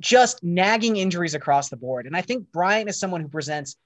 just 0.00 0.42
nagging 0.42 0.96
injuries 0.96 1.34
across 1.34 1.68
the 1.68 1.76
board. 1.76 2.06
And 2.06 2.16
I 2.16 2.22
think 2.22 2.50
Bryant 2.52 2.88
is 2.88 2.98
someone 2.98 3.20
who 3.20 3.28
presents 3.28 3.76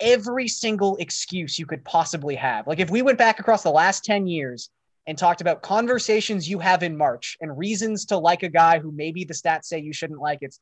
every 0.00 0.48
single 0.48 0.96
excuse 0.96 1.58
you 1.58 1.66
could 1.66 1.84
possibly 1.84 2.34
have. 2.36 2.66
Like 2.66 2.78
if 2.78 2.90
we 2.90 3.02
went 3.02 3.18
back 3.18 3.40
across 3.40 3.62
the 3.62 3.70
last 3.70 4.04
10 4.04 4.26
years 4.26 4.70
and 5.06 5.18
talked 5.18 5.40
about 5.40 5.62
conversations 5.62 6.48
you 6.48 6.58
have 6.58 6.82
in 6.82 6.96
March 6.96 7.36
and 7.40 7.56
reasons 7.56 8.06
to 8.06 8.18
like 8.18 8.42
a 8.42 8.48
guy 8.48 8.78
who 8.78 8.92
maybe 8.92 9.24
the 9.24 9.34
stats 9.34 9.64
say 9.64 9.78
you 9.78 9.92
shouldn't 9.92 10.20
like, 10.20 10.38
it's 10.40 10.60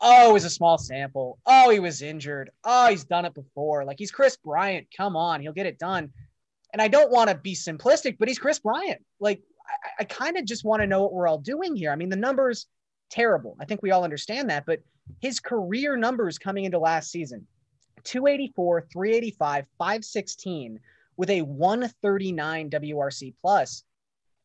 oh, 0.00 0.30
it 0.30 0.32
was 0.32 0.46
a 0.46 0.50
small 0.50 0.78
sample. 0.78 1.38
Oh, 1.44 1.68
he 1.68 1.78
was 1.78 2.00
injured. 2.00 2.50
Oh, 2.64 2.88
he's 2.88 3.04
done 3.04 3.26
it 3.26 3.34
before. 3.34 3.84
Like 3.84 3.98
he's 3.98 4.10
Kris 4.10 4.36
Bryant. 4.36 4.86
Come 4.96 5.14
on, 5.14 5.40
he'll 5.40 5.52
get 5.52 5.66
it 5.66 5.78
done 5.78 6.10
and 6.72 6.80
I 6.80 6.88
don't 6.88 7.10
want 7.10 7.30
to 7.30 7.36
be 7.36 7.54
simplistic, 7.54 8.16
but 8.18 8.28
he's 8.28 8.38
Kris 8.38 8.58
Bryant. 8.58 9.02
Like, 9.18 9.42
I, 9.66 10.02
I 10.02 10.04
kind 10.04 10.36
of 10.36 10.44
just 10.44 10.64
want 10.64 10.82
to 10.82 10.86
know 10.86 11.02
what 11.02 11.12
we're 11.12 11.28
all 11.28 11.38
doing 11.38 11.76
here. 11.76 11.90
I 11.90 11.96
mean, 11.96 12.08
the 12.08 12.16
numbers 12.16 12.66
terrible. 13.10 13.56
I 13.60 13.64
think 13.64 13.82
we 13.82 13.90
all 13.90 14.04
understand 14.04 14.50
that, 14.50 14.66
but 14.66 14.80
his 15.20 15.40
career 15.40 15.96
numbers 15.96 16.38
coming 16.38 16.64
into 16.64 16.78
last 16.78 17.10
season 17.10 17.46
284, 18.04 18.86
385, 18.92 19.66
516 19.78 20.80
with 21.16 21.30
a 21.30 21.42
139 21.42 22.70
WRC 22.70 23.34
plus. 23.42 23.84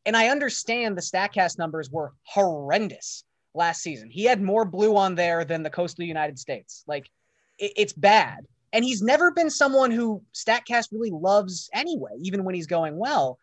And 0.04 0.16
I 0.16 0.28
understand 0.28 0.96
the 0.96 1.02
StatCast 1.02 1.58
numbers 1.58 1.90
were 1.90 2.12
horrendous 2.24 3.24
last 3.54 3.82
season. 3.82 4.10
He 4.10 4.24
had 4.24 4.42
more 4.42 4.64
blue 4.64 4.96
on 4.96 5.14
there 5.14 5.44
than 5.44 5.62
the 5.62 5.70
coastal 5.70 6.04
United 6.04 6.38
States. 6.38 6.84
Like, 6.86 7.10
it, 7.58 7.72
it's 7.76 7.92
bad. 7.92 8.46
And 8.72 8.84
he's 8.84 9.02
never 9.02 9.30
been 9.30 9.50
someone 9.50 9.90
who 9.90 10.22
StatCast 10.34 10.88
really 10.92 11.10
loves 11.10 11.70
anyway, 11.72 12.12
even 12.20 12.44
when 12.44 12.54
he's 12.54 12.66
going 12.66 12.96
well. 12.96 13.38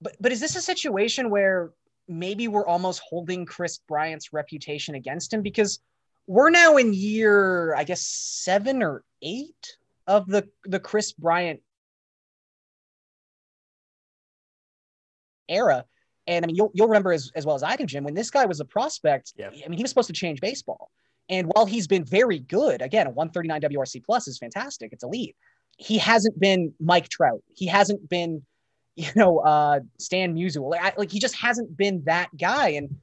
But 0.00 0.16
but 0.20 0.32
is 0.32 0.40
this 0.40 0.56
a 0.56 0.62
situation 0.62 1.30
where 1.30 1.72
maybe 2.06 2.48
we're 2.48 2.66
almost 2.66 3.02
holding 3.06 3.44
Kris 3.44 3.78
Bryant's 3.88 4.32
reputation 4.32 4.94
against 4.94 5.32
him 5.32 5.42
because 5.42 5.80
we're 6.26 6.50
now 6.50 6.76
in 6.76 6.94
year, 6.94 7.74
I 7.74 7.84
guess, 7.84 8.02
seven 8.02 8.82
or 8.82 9.02
eight 9.22 9.76
of 10.06 10.26
the 10.26 10.48
the 10.64 10.80
Kris 10.80 11.12
Bryant 11.12 11.60
era. 15.48 15.84
And 16.26 16.44
I 16.44 16.46
mean, 16.46 16.56
you'll, 16.56 16.70
you'll 16.74 16.88
remember 16.88 17.12
as, 17.12 17.32
as 17.34 17.46
well 17.46 17.56
as 17.56 17.62
I 17.62 17.74
do, 17.76 17.86
Jim, 17.86 18.04
when 18.04 18.14
this 18.14 18.30
guy 18.30 18.44
was 18.44 18.60
a 18.60 18.64
prospect, 18.64 19.32
yeah. 19.36 19.48
I 19.48 19.68
mean, 19.68 19.78
he 19.78 19.82
was 19.82 19.90
supposed 19.90 20.08
to 20.08 20.12
change 20.12 20.40
baseball. 20.40 20.90
And 21.28 21.50
while 21.52 21.66
he's 21.66 21.86
been 21.86 22.04
very 22.04 22.38
good, 22.38 22.80
again, 22.82 23.06
a 23.06 23.10
139 23.10 23.60
WRC 23.70 24.04
plus 24.04 24.28
is 24.28 24.38
fantastic. 24.38 24.92
It's 24.92 25.04
elite. 25.04 25.36
he 25.78 25.98
hasn't 25.98 26.38
been 26.38 26.74
Mike 26.80 27.08
Trout. 27.08 27.42
He 27.54 27.66
hasn't 27.66 28.08
been, 28.08 28.42
you 28.96 29.10
know, 29.14 29.38
uh, 29.38 29.80
Stan 29.98 30.34
Musial. 30.34 30.68
Like, 30.70 30.98
like 30.98 31.10
he 31.10 31.20
just 31.20 31.36
hasn't 31.36 31.76
been 31.76 32.02
that 32.04 32.36
guy. 32.36 32.70
And 32.70 32.96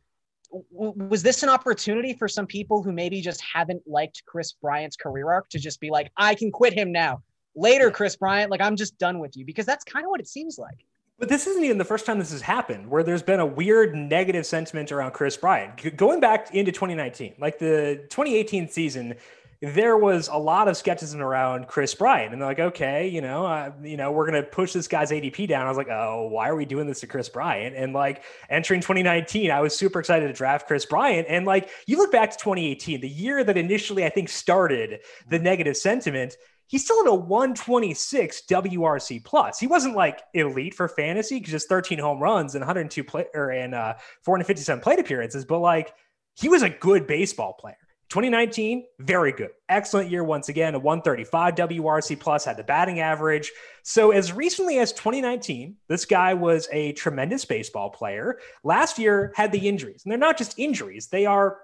w- 0.51 0.93
was 1.09 1.23
this 1.23 1.41
an 1.43 1.49
opportunity 1.49 2.13
for 2.13 2.27
some 2.27 2.45
people 2.45 2.83
who 2.83 2.91
maybe 2.91 3.21
just 3.21 3.41
haven't 3.41 3.83
liked 3.87 4.23
Kris 4.25 4.51
Bryant's 4.53 4.97
career 4.97 5.29
arc 5.31 5.49
to 5.49 5.59
just 5.59 5.79
be 5.79 5.89
like, 5.89 6.11
I 6.17 6.35
can 6.35 6.51
quit 6.51 6.73
him 6.73 6.91
now? 6.91 7.23
Later, 7.55 7.89
Kris 7.89 8.17
Bryant, 8.17 8.51
like 8.51 8.61
I'm 8.61 8.75
just 8.75 8.97
done 8.97 9.19
with 9.19 9.37
you 9.37 9.45
because 9.45 9.65
that's 9.65 9.85
kind 9.85 10.05
of 10.05 10.09
what 10.09 10.19
it 10.19 10.27
seems 10.27 10.57
like. 10.59 10.85
But 11.17 11.29
this 11.29 11.47
isn't 11.47 11.63
even 11.63 11.77
the 11.77 11.85
first 11.85 12.05
time 12.05 12.19
this 12.19 12.31
has 12.31 12.41
happened 12.41 12.89
where 12.89 13.01
there's 13.01 13.23
been 13.23 13.39
a 13.39 13.45
weird 13.45 13.95
negative 13.95 14.45
sentiment 14.45 14.91
around 14.91 15.13
Kris 15.13 15.37
Bryant. 15.37 15.95
Going 15.95 16.19
back 16.19 16.53
into 16.53 16.73
2019, 16.73 17.35
like 17.39 17.57
the 17.57 18.05
2018 18.09 18.67
season, 18.67 19.15
there 19.61 19.97
was 19.97 20.27
a 20.27 20.37
lot 20.37 20.67
of 20.67 20.75
skepticism 20.75 21.21
around 21.21 21.67
Kris 21.67 21.95
Bryant, 21.95 22.33
and 22.33 22.41
they're 22.41 22.49
like, 22.49 22.59
okay, 22.59 23.07
you 23.07 23.21
know, 23.21 23.45
uh, 23.45 23.71
you 23.81 23.95
know, 23.95 24.11
we're 24.11 24.25
gonna 24.25 24.43
push 24.43 24.73
this 24.73 24.87
guy's 24.89 25.11
ADP 25.11 25.47
down. 25.47 25.65
I 25.65 25.69
was 25.69 25.77
like, 25.77 25.87
oh, 25.89 26.27
why 26.29 26.49
are 26.49 26.55
we 26.55 26.65
doing 26.65 26.85
this 26.85 26.99
to 26.99 27.07
Kris 27.07 27.29
Bryant? 27.29 27.75
And 27.75 27.93
like 27.93 28.23
entering 28.49 28.81
2019, 28.81 29.51
I 29.51 29.61
was 29.61 29.75
super 29.75 29.99
excited 29.99 30.27
to 30.27 30.33
draft 30.33 30.67
Kris 30.67 30.85
Bryant. 30.85 31.27
And 31.29 31.45
like 31.45 31.69
you 31.87 31.97
look 31.97 32.11
back 32.11 32.31
to 32.31 32.37
2018, 32.37 32.99
the 32.99 33.07
year 33.07 33.43
that 33.43 33.57
initially 33.57 34.03
I 34.03 34.09
think 34.09 34.27
started 34.27 34.99
the 35.29 35.39
negative 35.39 35.77
sentiment. 35.77 36.35
He's 36.67 36.83
still 36.83 37.01
at 37.01 37.07
a 37.07 37.15
126 37.15 38.43
WRC 38.49 39.23
plus. 39.23 39.59
He 39.59 39.67
wasn't 39.67 39.95
like 39.95 40.21
elite 40.33 40.73
for 40.73 40.87
fantasy 40.87 41.39
because 41.39 41.51
just 41.51 41.69
13 41.69 41.99
home 41.99 42.19
runs 42.19 42.55
and 42.55 42.61
102 42.61 43.03
play 43.03 43.25
or 43.33 43.51
and 43.51 43.75
uh, 43.75 43.95
457 44.23 44.81
plate 44.81 44.99
appearances, 44.99 45.45
but 45.45 45.59
like 45.59 45.93
he 46.35 46.49
was 46.49 46.63
a 46.63 46.69
good 46.69 47.07
baseball 47.07 47.53
player. 47.53 47.77
2019, 48.09 48.85
very 48.99 49.31
good. 49.31 49.49
Excellent 49.67 50.11
year 50.11 50.23
once 50.23 50.47
again, 50.47 50.75
a 50.75 50.79
135 50.79 51.55
WRC 51.55 52.19
plus, 52.19 52.45
had 52.45 52.55
the 52.55 52.63
batting 52.63 52.99
average. 52.99 53.51
So, 53.83 54.11
as 54.11 54.31
recently 54.31 54.77
as 54.77 54.93
2019, 54.93 55.75
this 55.87 56.05
guy 56.05 56.33
was 56.33 56.67
a 56.71 56.93
tremendous 56.93 57.45
baseball 57.45 57.89
player. 57.89 58.39
Last 58.63 58.99
year 58.99 59.33
had 59.35 59.51
the 59.51 59.67
injuries, 59.67 60.03
and 60.05 60.11
they're 60.11 60.19
not 60.19 60.37
just 60.37 60.57
injuries, 60.59 61.07
they 61.07 61.25
are 61.25 61.57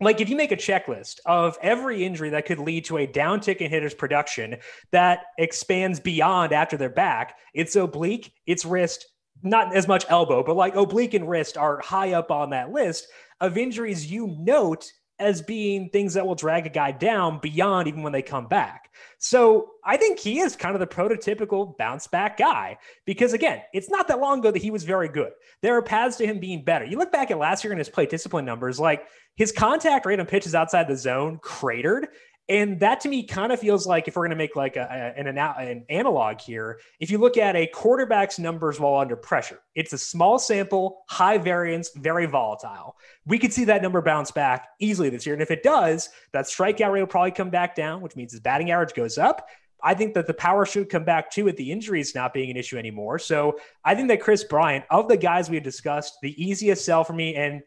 like 0.00 0.20
if 0.20 0.28
you 0.28 0.36
make 0.36 0.52
a 0.52 0.56
checklist 0.56 1.20
of 1.24 1.56
every 1.62 2.04
injury 2.04 2.30
that 2.30 2.46
could 2.46 2.58
lead 2.58 2.84
to 2.84 2.98
a 2.98 3.06
downtick 3.06 3.56
in 3.56 3.70
hitters 3.70 3.94
production 3.94 4.56
that 4.90 5.24
expands 5.38 6.00
beyond 6.00 6.52
after 6.52 6.76
they're 6.76 6.90
back, 6.90 7.38
it's 7.54 7.76
oblique, 7.76 8.32
it's 8.46 8.64
wrist, 8.64 9.06
not 9.42 9.74
as 9.74 9.88
much 9.88 10.04
elbow, 10.08 10.42
but 10.42 10.56
like 10.56 10.74
oblique 10.74 11.14
and 11.14 11.28
wrist 11.28 11.56
are 11.56 11.80
high 11.80 12.12
up 12.12 12.30
on 12.30 12.50
that 12.50 12.70
list 12.70 13.06
of 13.40 13.56
injuries 13.56 14.10
you 14.10 14.36
note 14.38 14.90
as 15.18 15.40
being 15.40 15.88
things 15.88 16.14
that 16.14 16.26
will 16.26 16.34
drag 16.34 16.66
a 16.66 16.70
guy 16.70 16.92
down 16.92 17.38
beyond 17.40 17.88
even 17.88 18.02
when 18.02 18.12
they 18.12 18.22
come 18.22 18.46
back. 18.46 18.90
So 19.18 19.70
I 19.84 19.96
think 19.96 20.18
he 20.18 20.40
is 20.40 20.56
kind 20.56 20.74
of 20.74 20.80
the 20.80 20.86
prototypical 20.86 21.76
bounce 21.78 22.06
back 22.06 22.36
guy 22.36 22.78
because, 23.06 23.32
again, 23.32 23.62
it's 23.72 23.88
not 23.88 24.08
that 24.08 24.20
long 24.20 24.40
ago 24.40 24.50
that 24.50 24.62
he 24.62 24.70
was 24.70 24.84
very 24.84 25.08
good. 25.08 25.32
There 25.62 25.76
are 25.76 25.82
paths 25.82 26.16
to 26.18 26.26
him 26.26 26.38
being 26.38 26.64
better. 26.64 26.84
You 26.84 26.98
look 26.98 27.12
back 27.12 27.30
at 27.30 27.38
last 27.38 27.64
year 27.64 27.72
in 27.72 27.78
his 27.78 27.88
plate 27.88 28.10
discipline 28.10 28.44
numbers, 28.44 28.78
like 28.78 29.06
his 29.36 29.52
contact 29.52 30.04
rate 30.06 30.20
on 30.20 30.26
pitches 30.26 30.54
outside 30.54 30.86
the 30.88 30.96
zone 30.96 31.38
cratered. 31.42 32.08
And 32.48 32.78
that 32.78 33.00
to 33.00 33.08
me 33.08 33.24
kind 33.24 33.50
of 33.50 33.58
feels 33.58 33.88
like 33.88 34.06
if 34.06 34.14
we're 34.14 34.22
going 34.22 34.30
to 34.30 34.36
make 34.36 34.54
like 34.54 34.76
a, 34.76 35.14
an, 35.16 35.26
an 35.26 35.84
analog 35.88 36.40
here, 36.40 36.78
if 37.00 37.10
you 37.10 37.18
look 37.18 37.36
at 37.36 37.56
a 37.56 37.66
quarterback's 37.66 38.38
numbers 38.38 38.78
while 38.78 39.00
under 39.00 39.16
pressure, 39.16 39.58
it's 39.74 39.92
a 39.92 39.98
small 39.98 40.38
sample, 40.38 41.02
high 41.08 41.38
variance, 41.38 41.90
very 41.96 42.26
volatile. 42.26 42.96
We 43.24 43.40
could 43.40 43.52
see 43.52 43.64
that 43.64 43.82
number 43.82 44.00
bounce 44.00 44.30
back 44.30 44.68
easily 44.78 45.10
this 45.10 45.26
year. 45.26 45.34
And 45.34 45.42
if 45.42 45.50
it 45.50 45.64
does, 45.64 46.08
that 46.32 46.44
strikeout 46.44 46.92
rate 46.92 47.00
will 47.00 47.08
probably 47.08 47.32
come 47.32 47.50
back 47.50 47.74
down, 47.74 48.00
which 48.00 48.14
means 48.14 48.30
his 48.30 48.40
batting 48.40 48.70
average 48.70 48.94
goes 48.94 49.18
up. 49.18 49.48
I 49.82 49.94
think 49.94 50.14
that 50.14 50.26
the 50.26 50.34
power 50.34 50.64
should 50.64 50.88
come 50.88 51.04
back 51.04 51.30
too 51.30 51.44
with 51.44 51.56
the 51.56 51.70
injuries 51.70 52.14
not 52.14 52.32
being 52.32 52.50
an 52.50 52.56
issue 52.56 52.78
anymore. 52.78 53.18
So 53.18 53.58
I 53.84 53.94
think 53.94 54.08
that 54.08 54.20
Kris 54.20 54.44
Bryant, 54.44 54.84
of 54.90 55.08
the 55.08 55.16
guys 55.16 55.50
we 55.50 55.56
have 55.56 55.64
discussed, 55.64 56.14
the 56.22 56.42
easiest 56.42 56.84
sell 56.84 57.04
for 57.04 57.12
me, 57.12 57.34
and 57.34 57.62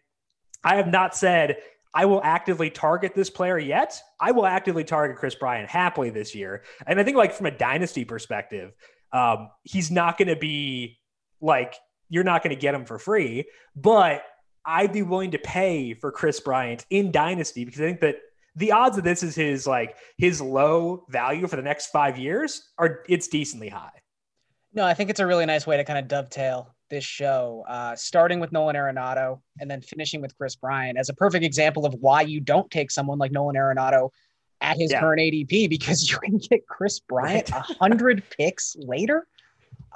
I 0.63 0.75
have 0.75 0.87
not 0.87 1.15
said 1.15 1.57
I 1.93 2.05
will 2.05 2.21
actively 2.23 2.69
target 2.69 3.15
this 3.15 3.29
player 3.29 3.57
yet. 3.57 3.99
I 4.19 4.31
will 4.31 4.45
actively 4.45 4.83
target 4.83 5.17
Kris 5.17 5.35
Bryant 5.35 5.69
happily 5.69 6.09
this 6.09 6.35
year. 6.35 6.63
And 6.85 6.99
I 6.99 7.03
think, 7.03 7.17
like, 7.17 7.33
from 7.33 7.47
a 7.47 7.51
dynasty 7.51 8.05
perspective, 8.05 8.73
um, 9.11 9.49
he's 9.63 9.89
not 9.89 10.17
going 10.17 10.27
to 10.27 10.35
be 10.35 10.99
like, 11.41 11.75
you're 12.09 12.23
not 12.23 12.43
going 12.43 12.55
to 12.55 12.59
get 12.61 12.75
him 12.75 12.85
for 12.85 12.99
free, 12.99 13.45
but 13.75 14.23
I'd 14.65 14.93
be 14.93 15.01
willing 15.01 15.31
to 15.31 15.39
pay 15.39 15.93
for 15.93 16.11
Kris 16.11 16.39
Bryant 16.39 16.85
in 16.89 17.11
dynasty 17.11 17.65
because 17.65 17.81
I 17.81 17.85
think 17.85 18.01
that 18.01 18.17
the 18.55 18.71
odds 18.71 18.97
of 18.97 19.03
this 19.03 19.23
is 19.23 19.35
his 19.35 19.65
like 19.65 19.95
his 20.17 20.41
low 20.41 21.05
value 21.09 21.47
for 21.47 21.55
the 21.55 21.61
next 21.61 21.87
five 21.87 22.17
years 22.17 22.69
are 22.77 23.03
it's 23.07 23.27
decently 23.27 23.69
high. 23.69 23.91
No, 24.73 24.85
I 24.85 24.93
think 24.93 25.09
it's 25.09 25.19
a 25.19 25.25
really 25.25 25.45
nice 25.45 25.65
way 25.65 25.77
to 25.77 25.83
kind 25.83 25.97
of 25.97 26.07
dovetail 26.07 26.75
this 26.89 27.03
show, 27.03 27.63
uh, 27.67 27.95
starting 27.95 28.39
with 28.39 28.51
Nolan 28.51 28.75
Arenado 28.75 29.41
and 29.59 29.69
then 29.69 29.81
finishing 29.81 30.21
with 30.21 30.37
Kris 30.37 30.55
Bryant 30.55 30.97
as 30.97 31.09
a 31.09 31.13
perfect 31.13 31.45
example 31.45 31.85
of 31.85 31.93
why 31.95 32.21
you 32.21 32.39
don't 32.39 32.69
take 32.71 32.91
someone 32.91 33.17
like 33.17 33.31
Nolan 33.31 33.55
Arenado 33.55 34.09
at 34.61 34.77
his 34.77 34.91
yeah. 34.91 34.99
current 34.99 35.21
ADP 35.21 35.69
because 35.69 36.09
you 36.11 36.17
can 36.19 36.37
get 36.37 36.67
Kris 36.67 36.99
Bryant 36.99 37.49
a 37.51 37.61
hundred 37.61 38.23
picks 38.37 38.75
later. 38.79 39.27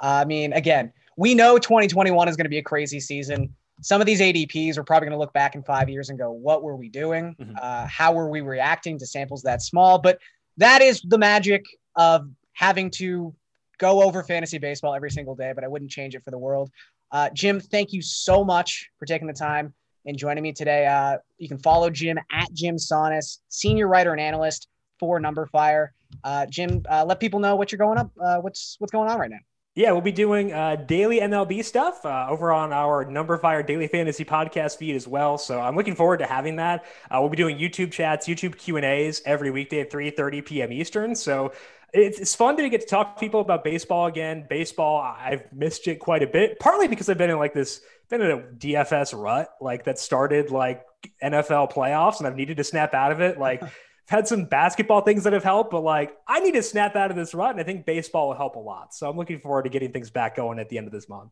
I 0.00 0.24
mean, 0.24 0.52
again, 0.52 0.92
we 1.16 1.34
know 1.34 1.58
2021 1.58 2.28
is 2.28 2.36
going 2.36 2.44
to 2.44 2.50
be 2.50 2.58
a 2.58 2.62
crazy 2.62 3.00
season. 3.00 3.54
Some 3.80 4.00
of 4.00 4.06
these 4.06 4.20
ADPs 4.20 4.76
are 4.76 4.84
probably 4.84 5.06
going 5.06 5.16
to 5.16 5.20
look 5.20 5.32
back 5.32 5.54
in 5.54 5.62
five 5.62 5.88
years 5.88 6.08
and 6.08 6.18
go, 6.18 6.30
"What 6.30 6.62
were 6.62 6.76
we 6.76 6.88
doing? 6.88 7.36
Mm-hmm. 7.40 7.56
Uh, 7.60 7.86
how 7.86 8.12
were 8.12 8.28
we 8.28 8.40
reacting 8.40 8.98
to 8.98 9.06
samples 9.06 9.42
that 9.42 9.62
small?" 9.62 9.98
But 9.98 10.18
that 10.56 10.80
is 10.80 11.02
the 11.02 11.18
magic 11.18 11.64
of 11.96 12.28
having 12.52 12.90
to 12.92 13.34
go 13.78 14.02
over 14.02 14.22
fantasy 14.22 14.58
baseball 14.58 14.94
every 14.94 15.10
single 15.10 15.34
day, 15.34 15.52
but 15.54 15.64
I 15.64 15.68
wouldn't 15.68 15.90
change 15.90 16.14
it 16.14 16.24
for 16.24 16.30
the 16.30 16.38
world. 16.38 16.70
Uh, 17.12 17.30
Jim, 17.32 17.60
thank 17.60 17.92
you 17.92 18.02
so 18.02 18.44
much 18.44 18.88
for 18.98 19.06
taking 19.06 19.26
the 19.26 19.34
time 19.34 19.72
and 20.06 20.18
joining 20.18 20.42
me 20.42 20.52
today. 20.52 20.86
Uh, 20.86 21.18
you 21.38 21.48
can 21.48 21.58
follow 21.58 21.90
Jim 21.90 22.18
at 22.32 22.52
Jim 22.52 22.76
Sannes, 22.76 23.38
senior 23.48 23.88
writer 23.88 24.12
and 24.12 24.20
analyst 24.20 24.68
for 24.98 25.20
Numberfire. 25.20 25.88
Uh, 26.22 26.46
Jim, 26.46 26.82
uh, 26.90 27.04
let 27.04 27.20
people 27.20 27.40
know 27.40 27.56
what 27.56 27.72
you're 27.72 27.78
going 27.78 27.98
up. 27.98 28.10
Uh, 28.20 28.38
what's 28.38 28.76
what's 28.78 28.92
going 28.92 29.08
on 29.08 29.18
right 29.18 29.30
now? 29.30 29.38
Yeah, 29.76 29.90
we'll 29.90 30.02
be 30.02 30.12
doing 30.12 30.52
uh, 30.52 30.76
daily 30.76 31.18
MLB 31.18 31.64
stuff 31.64 32.06
over 32.06 32.52
on 32.52 32.72
our 32.72 33.04
Number 33.04 33.36
Numberfire 33.36 33.66
Daily 33.66 33.88
Fantasy 33.88 34.24
podcast 34.24 34.76
feed 34.76 34.94
as 34.94 35.08
well. 35.08 35.36
So 35.36 35.60
I'm 35.60 35.74
looking 35.74 35.96
forward 35.96 36.18
to 36.18 36.26
having 36.26 36.56
that. 36.56 36.84
We'll 37.10 37.28
be 37.28 37.36
doing 37.36 37.58
YouTube 37.58 37.90
chats, 37.90 38.28
YouTube 38.28 38.56
Q 38.56 38.76
and 38.76 38.86
A's 38.86 39.20
every 39.26 39.50
weekday 39.50 39.80
at 39.80 39.90
3:30 39.90 40.46
p.m. 40.46 40.72
Eastern. 40.72 41.16
So 41.16 41.52
it's, 41.94 42.18
it's 42.18 42.34
fun 42.34 42.56
to 42.56 42.68
get 42.68 42.80
to 42.80 42.86
talk 42.86 43.16
to 43.16 43.20
people 43.20 43.40
about 43.40 43.62
baseball 43.62 44.06
again. 44.06 44.46
Baseball, 44.50 45.00
I've 45.00 45.50
missed 45.52 45.86
it 45.86 46.00
quite 46.00 46.22
a 46.22 46.26
bit, 46.26 46.58
partly 46.58 46.88
because 46.88 47.08
I've 47.08 47.18
been 47.18 47.30
in 47.30 47.38
like 47.38 47.54
this, 47.54 47.80
been 48.10 48.20
in 48.20 48.30
a 48.32 48.38
DFS 48.38 49.16
rut, 49.16 49.50
like 49.60 49.84
that 49.84 49.98
started 49.98 50.50
like 50.50 50.84
NFL 51.22 51.72
playoffs, 51.72 52.18
and 52.18 52.26
I've 52.26 52.34
needed 52.34 52.56
to 52.56 52.64
snap 52.64 52.94
out 52.94 53.12
of 53.12 53.20
it. 53.20 53.38
Like, 53.38 53.62
I've 53.62 53.72
had 54.08 54.28
some 54.28 54.44
basketball 54.44 55.02
things 55.02 55.22
that 55.24 55.32
have 55.32 55.44
helped, 55.44 55.70
but 55.70 55.82
like 55.82 56.16
I 56.26 56.40
need 56.40 56.54
to 56.54 56.62
snap 56.62 56.96
out 56.96 57.10
of 57.10 57.16
this 57.16 57.32
rut, 57.32 57.52
and 57.52 57.60
I 57.60 57.64
think 57.64 57.86
baseball 57.86 58.28
will 58.28 58.36
help 58.36 58.56
a 58.56 58.60
lot. 58.60 58.92
So 58.92 59.08
I'm 59.08 59.16
looking 59.16 59.38
forward 59.38 59.62
to 59.62 59.70
getting 59.70 59.92
things 59.92 60.10
back 60.10 60.36
going 60.36 60.58
at 60.58 60.68
the 60.68 60.78
end 60.78 60.88
of 60.88 60.92
this 60.92 61.08
month. 61.08 61.30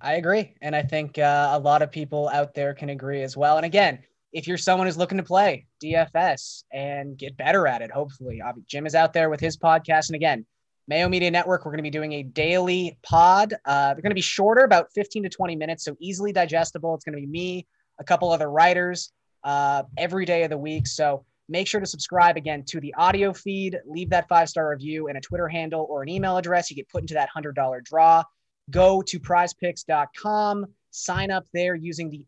I 0.00 0.14
agree, 0.14 0.54
and 0.60 0.74
I 0.74 0.82
think 0.82 1.18
uh, 1.18 1.50
a 1.52 1.58
lot 1.58 1.82
of 1.82 1.92
people 1.92 2.28
out 2.30 2.54
there 2.54 2.74
can 2.74 2.88
agree 2.90 3.22
as 3.22 3.36
well. 3.36 3.58
And 3.58 3.66
again, 3.66 4.00
if 4.32 4.46
you're 4.46 4.58
someone 4.58 4.86
who's 4.86 4.96
looking 4.96 5.18
to 5.18 5.24
play 5.24 5.66
DFS 5.82 6.64
and 6.72 7.16
get 7.18 7.36
better 7.36 7.66
at 7.66 7.82
it, 7.82 7.90
hopefully, 7.90 8.40
Jim 8.66 8.86
is 8.86 8.94
out 8.94 9.12
there 9.12 9.28
with 9.30 9.40
his 9.40 9.56
podcast. 9.56 10.08
And 10.08 10.16
again, 10.16 10.46
Mayo 10.86 11.08
Media 11.08 11.30
Network, 11.30 11.64
we're 11.64 11.72
going 11.72 11.78
to 11.78 11.82
be 11.82 11.90
doing 11.90 12.14
a 12.14 12.22
daily 12.22 12.98
pod. 13.02 13.54
Uh, 13.64 13.94
they're 13.94 14.02
going 14.02 14.10
to 14.10 14.14
be 14.14 14.20
shorter, 14.20 14.62
about 14.62 14.92
15 14.92 15.24
to 15.24 15.28
20 15.28 15.56
minutes, 15.56 15.84
so 15.84 15.96
easily 16.00 16.32
digestible. 16.32 16.94
It's 16.94 17.04
going 17.04 17.14
to 17.14 17.20
be 17.20 17.26
me, 17.26 17.66
a 17.98 18.04
couple 18.04 18.30
other 18.30 18.50
writers 18.50 19.12
uh, 19.44 19.84
every 19.96 20.24
day 20.24 20.44
of 20.44 20.50
the 20.50 20.58
week. 20.58 20.86
So 20.86 21.24
make 21.48 21.66
sure 21.66 21.80
to 21.80 21.86
subscribe 21.86 22.36
again 22.36 22.64
to 22.68 22.80
the 22.80 22.94
audio 22.94 23.32
feed, 23.32 23.78
leave 23.86 24.10
that 24.10 24.28
five 24.28 24.48
star 24.48 24.70
review 24.70 25.08
and 25.08 25.18
a 25.18 25.20
Twitter 25.20 25.48
handle 25.48 25.86
or 25.90 26.02
an 26.02 26.08
email 26.08 26.36
address. 26.36 26.70
You 26.70 26.76
get 26.76 26.88
put 26.88 27.02
into 27.02 27.14
that 27.14 27.28
$100 27.36 27.84
draw. 27.84 28.22
Go 28.70 29.02
to 29.02 29.18
prizepicks.com 29.18 30.66
Sign 30.90 31.30
up 31.30 31.46
there 31.52 31.74
using 31.74 32.10
the 32.10 32.24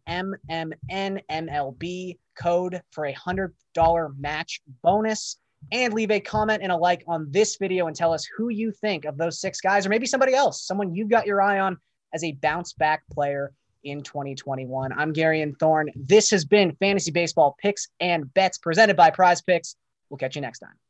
MMNMLB 0.51 2.19
code 2.39 2.83
for 2.91 3.07
a 3.07 3.15
$100 3.15 4.19
match 4.19 4.61
bonus 4.83 5.37
and 5.71 5.95
leave 5.95 6.11
a 6.11 6.21
comment 6.21 6.63
and 6.63 6.73
a 6.73 6.77
like 6.77 7.05
on 7.07 7.27
this 7.31 7.57
video 7.57 7.87
and 7.87 7.95
tell 7.95 8.13
us 8.13 8.27
who 8.37 8.49
you 8.49 8.73
think 8.73 9.05
of 9.05 9.17
those 9.17 9.41
six 9.41 9.61
guys 9.61 9.87
or 9.87 9.91
maybe 9.91 10.07
somebody 10.07 10.35
else, 10.35 10.67
someone 10.67 10.95
you've 10.95 11.11
got 11.11 11.27
your 11.27 11.41
eye 11.41 11.61
on 11.61 11.77
as 12.13 12.25
a 12.25 12.33
bounce 12.33 12.73
back 12.73 13.03
player 13.11 13.53
in 13.85 14.03
2021. 14.03 14.93
I'm 14.93 15.13
Garion 15.13 15.59
Thorne. 15.59 15.91
This 15.95 16.31
has 16.31 16.45
been 16.45 16.77
Fantasy 16.77 17.11
Baseball 17.11 17.57
Picks 17.61 17.89
and 18.01 18.33
Bets 18.35 18.59
presented 18.59 18.97
by 18.97 19.11
Prize 19.11 19.43
Picks. 19.43 19.77
We'll 20.09 20.19
catch 20.19 20.37
you 20.37 20.43
next 20.43 20.61
time. 20.61 20.82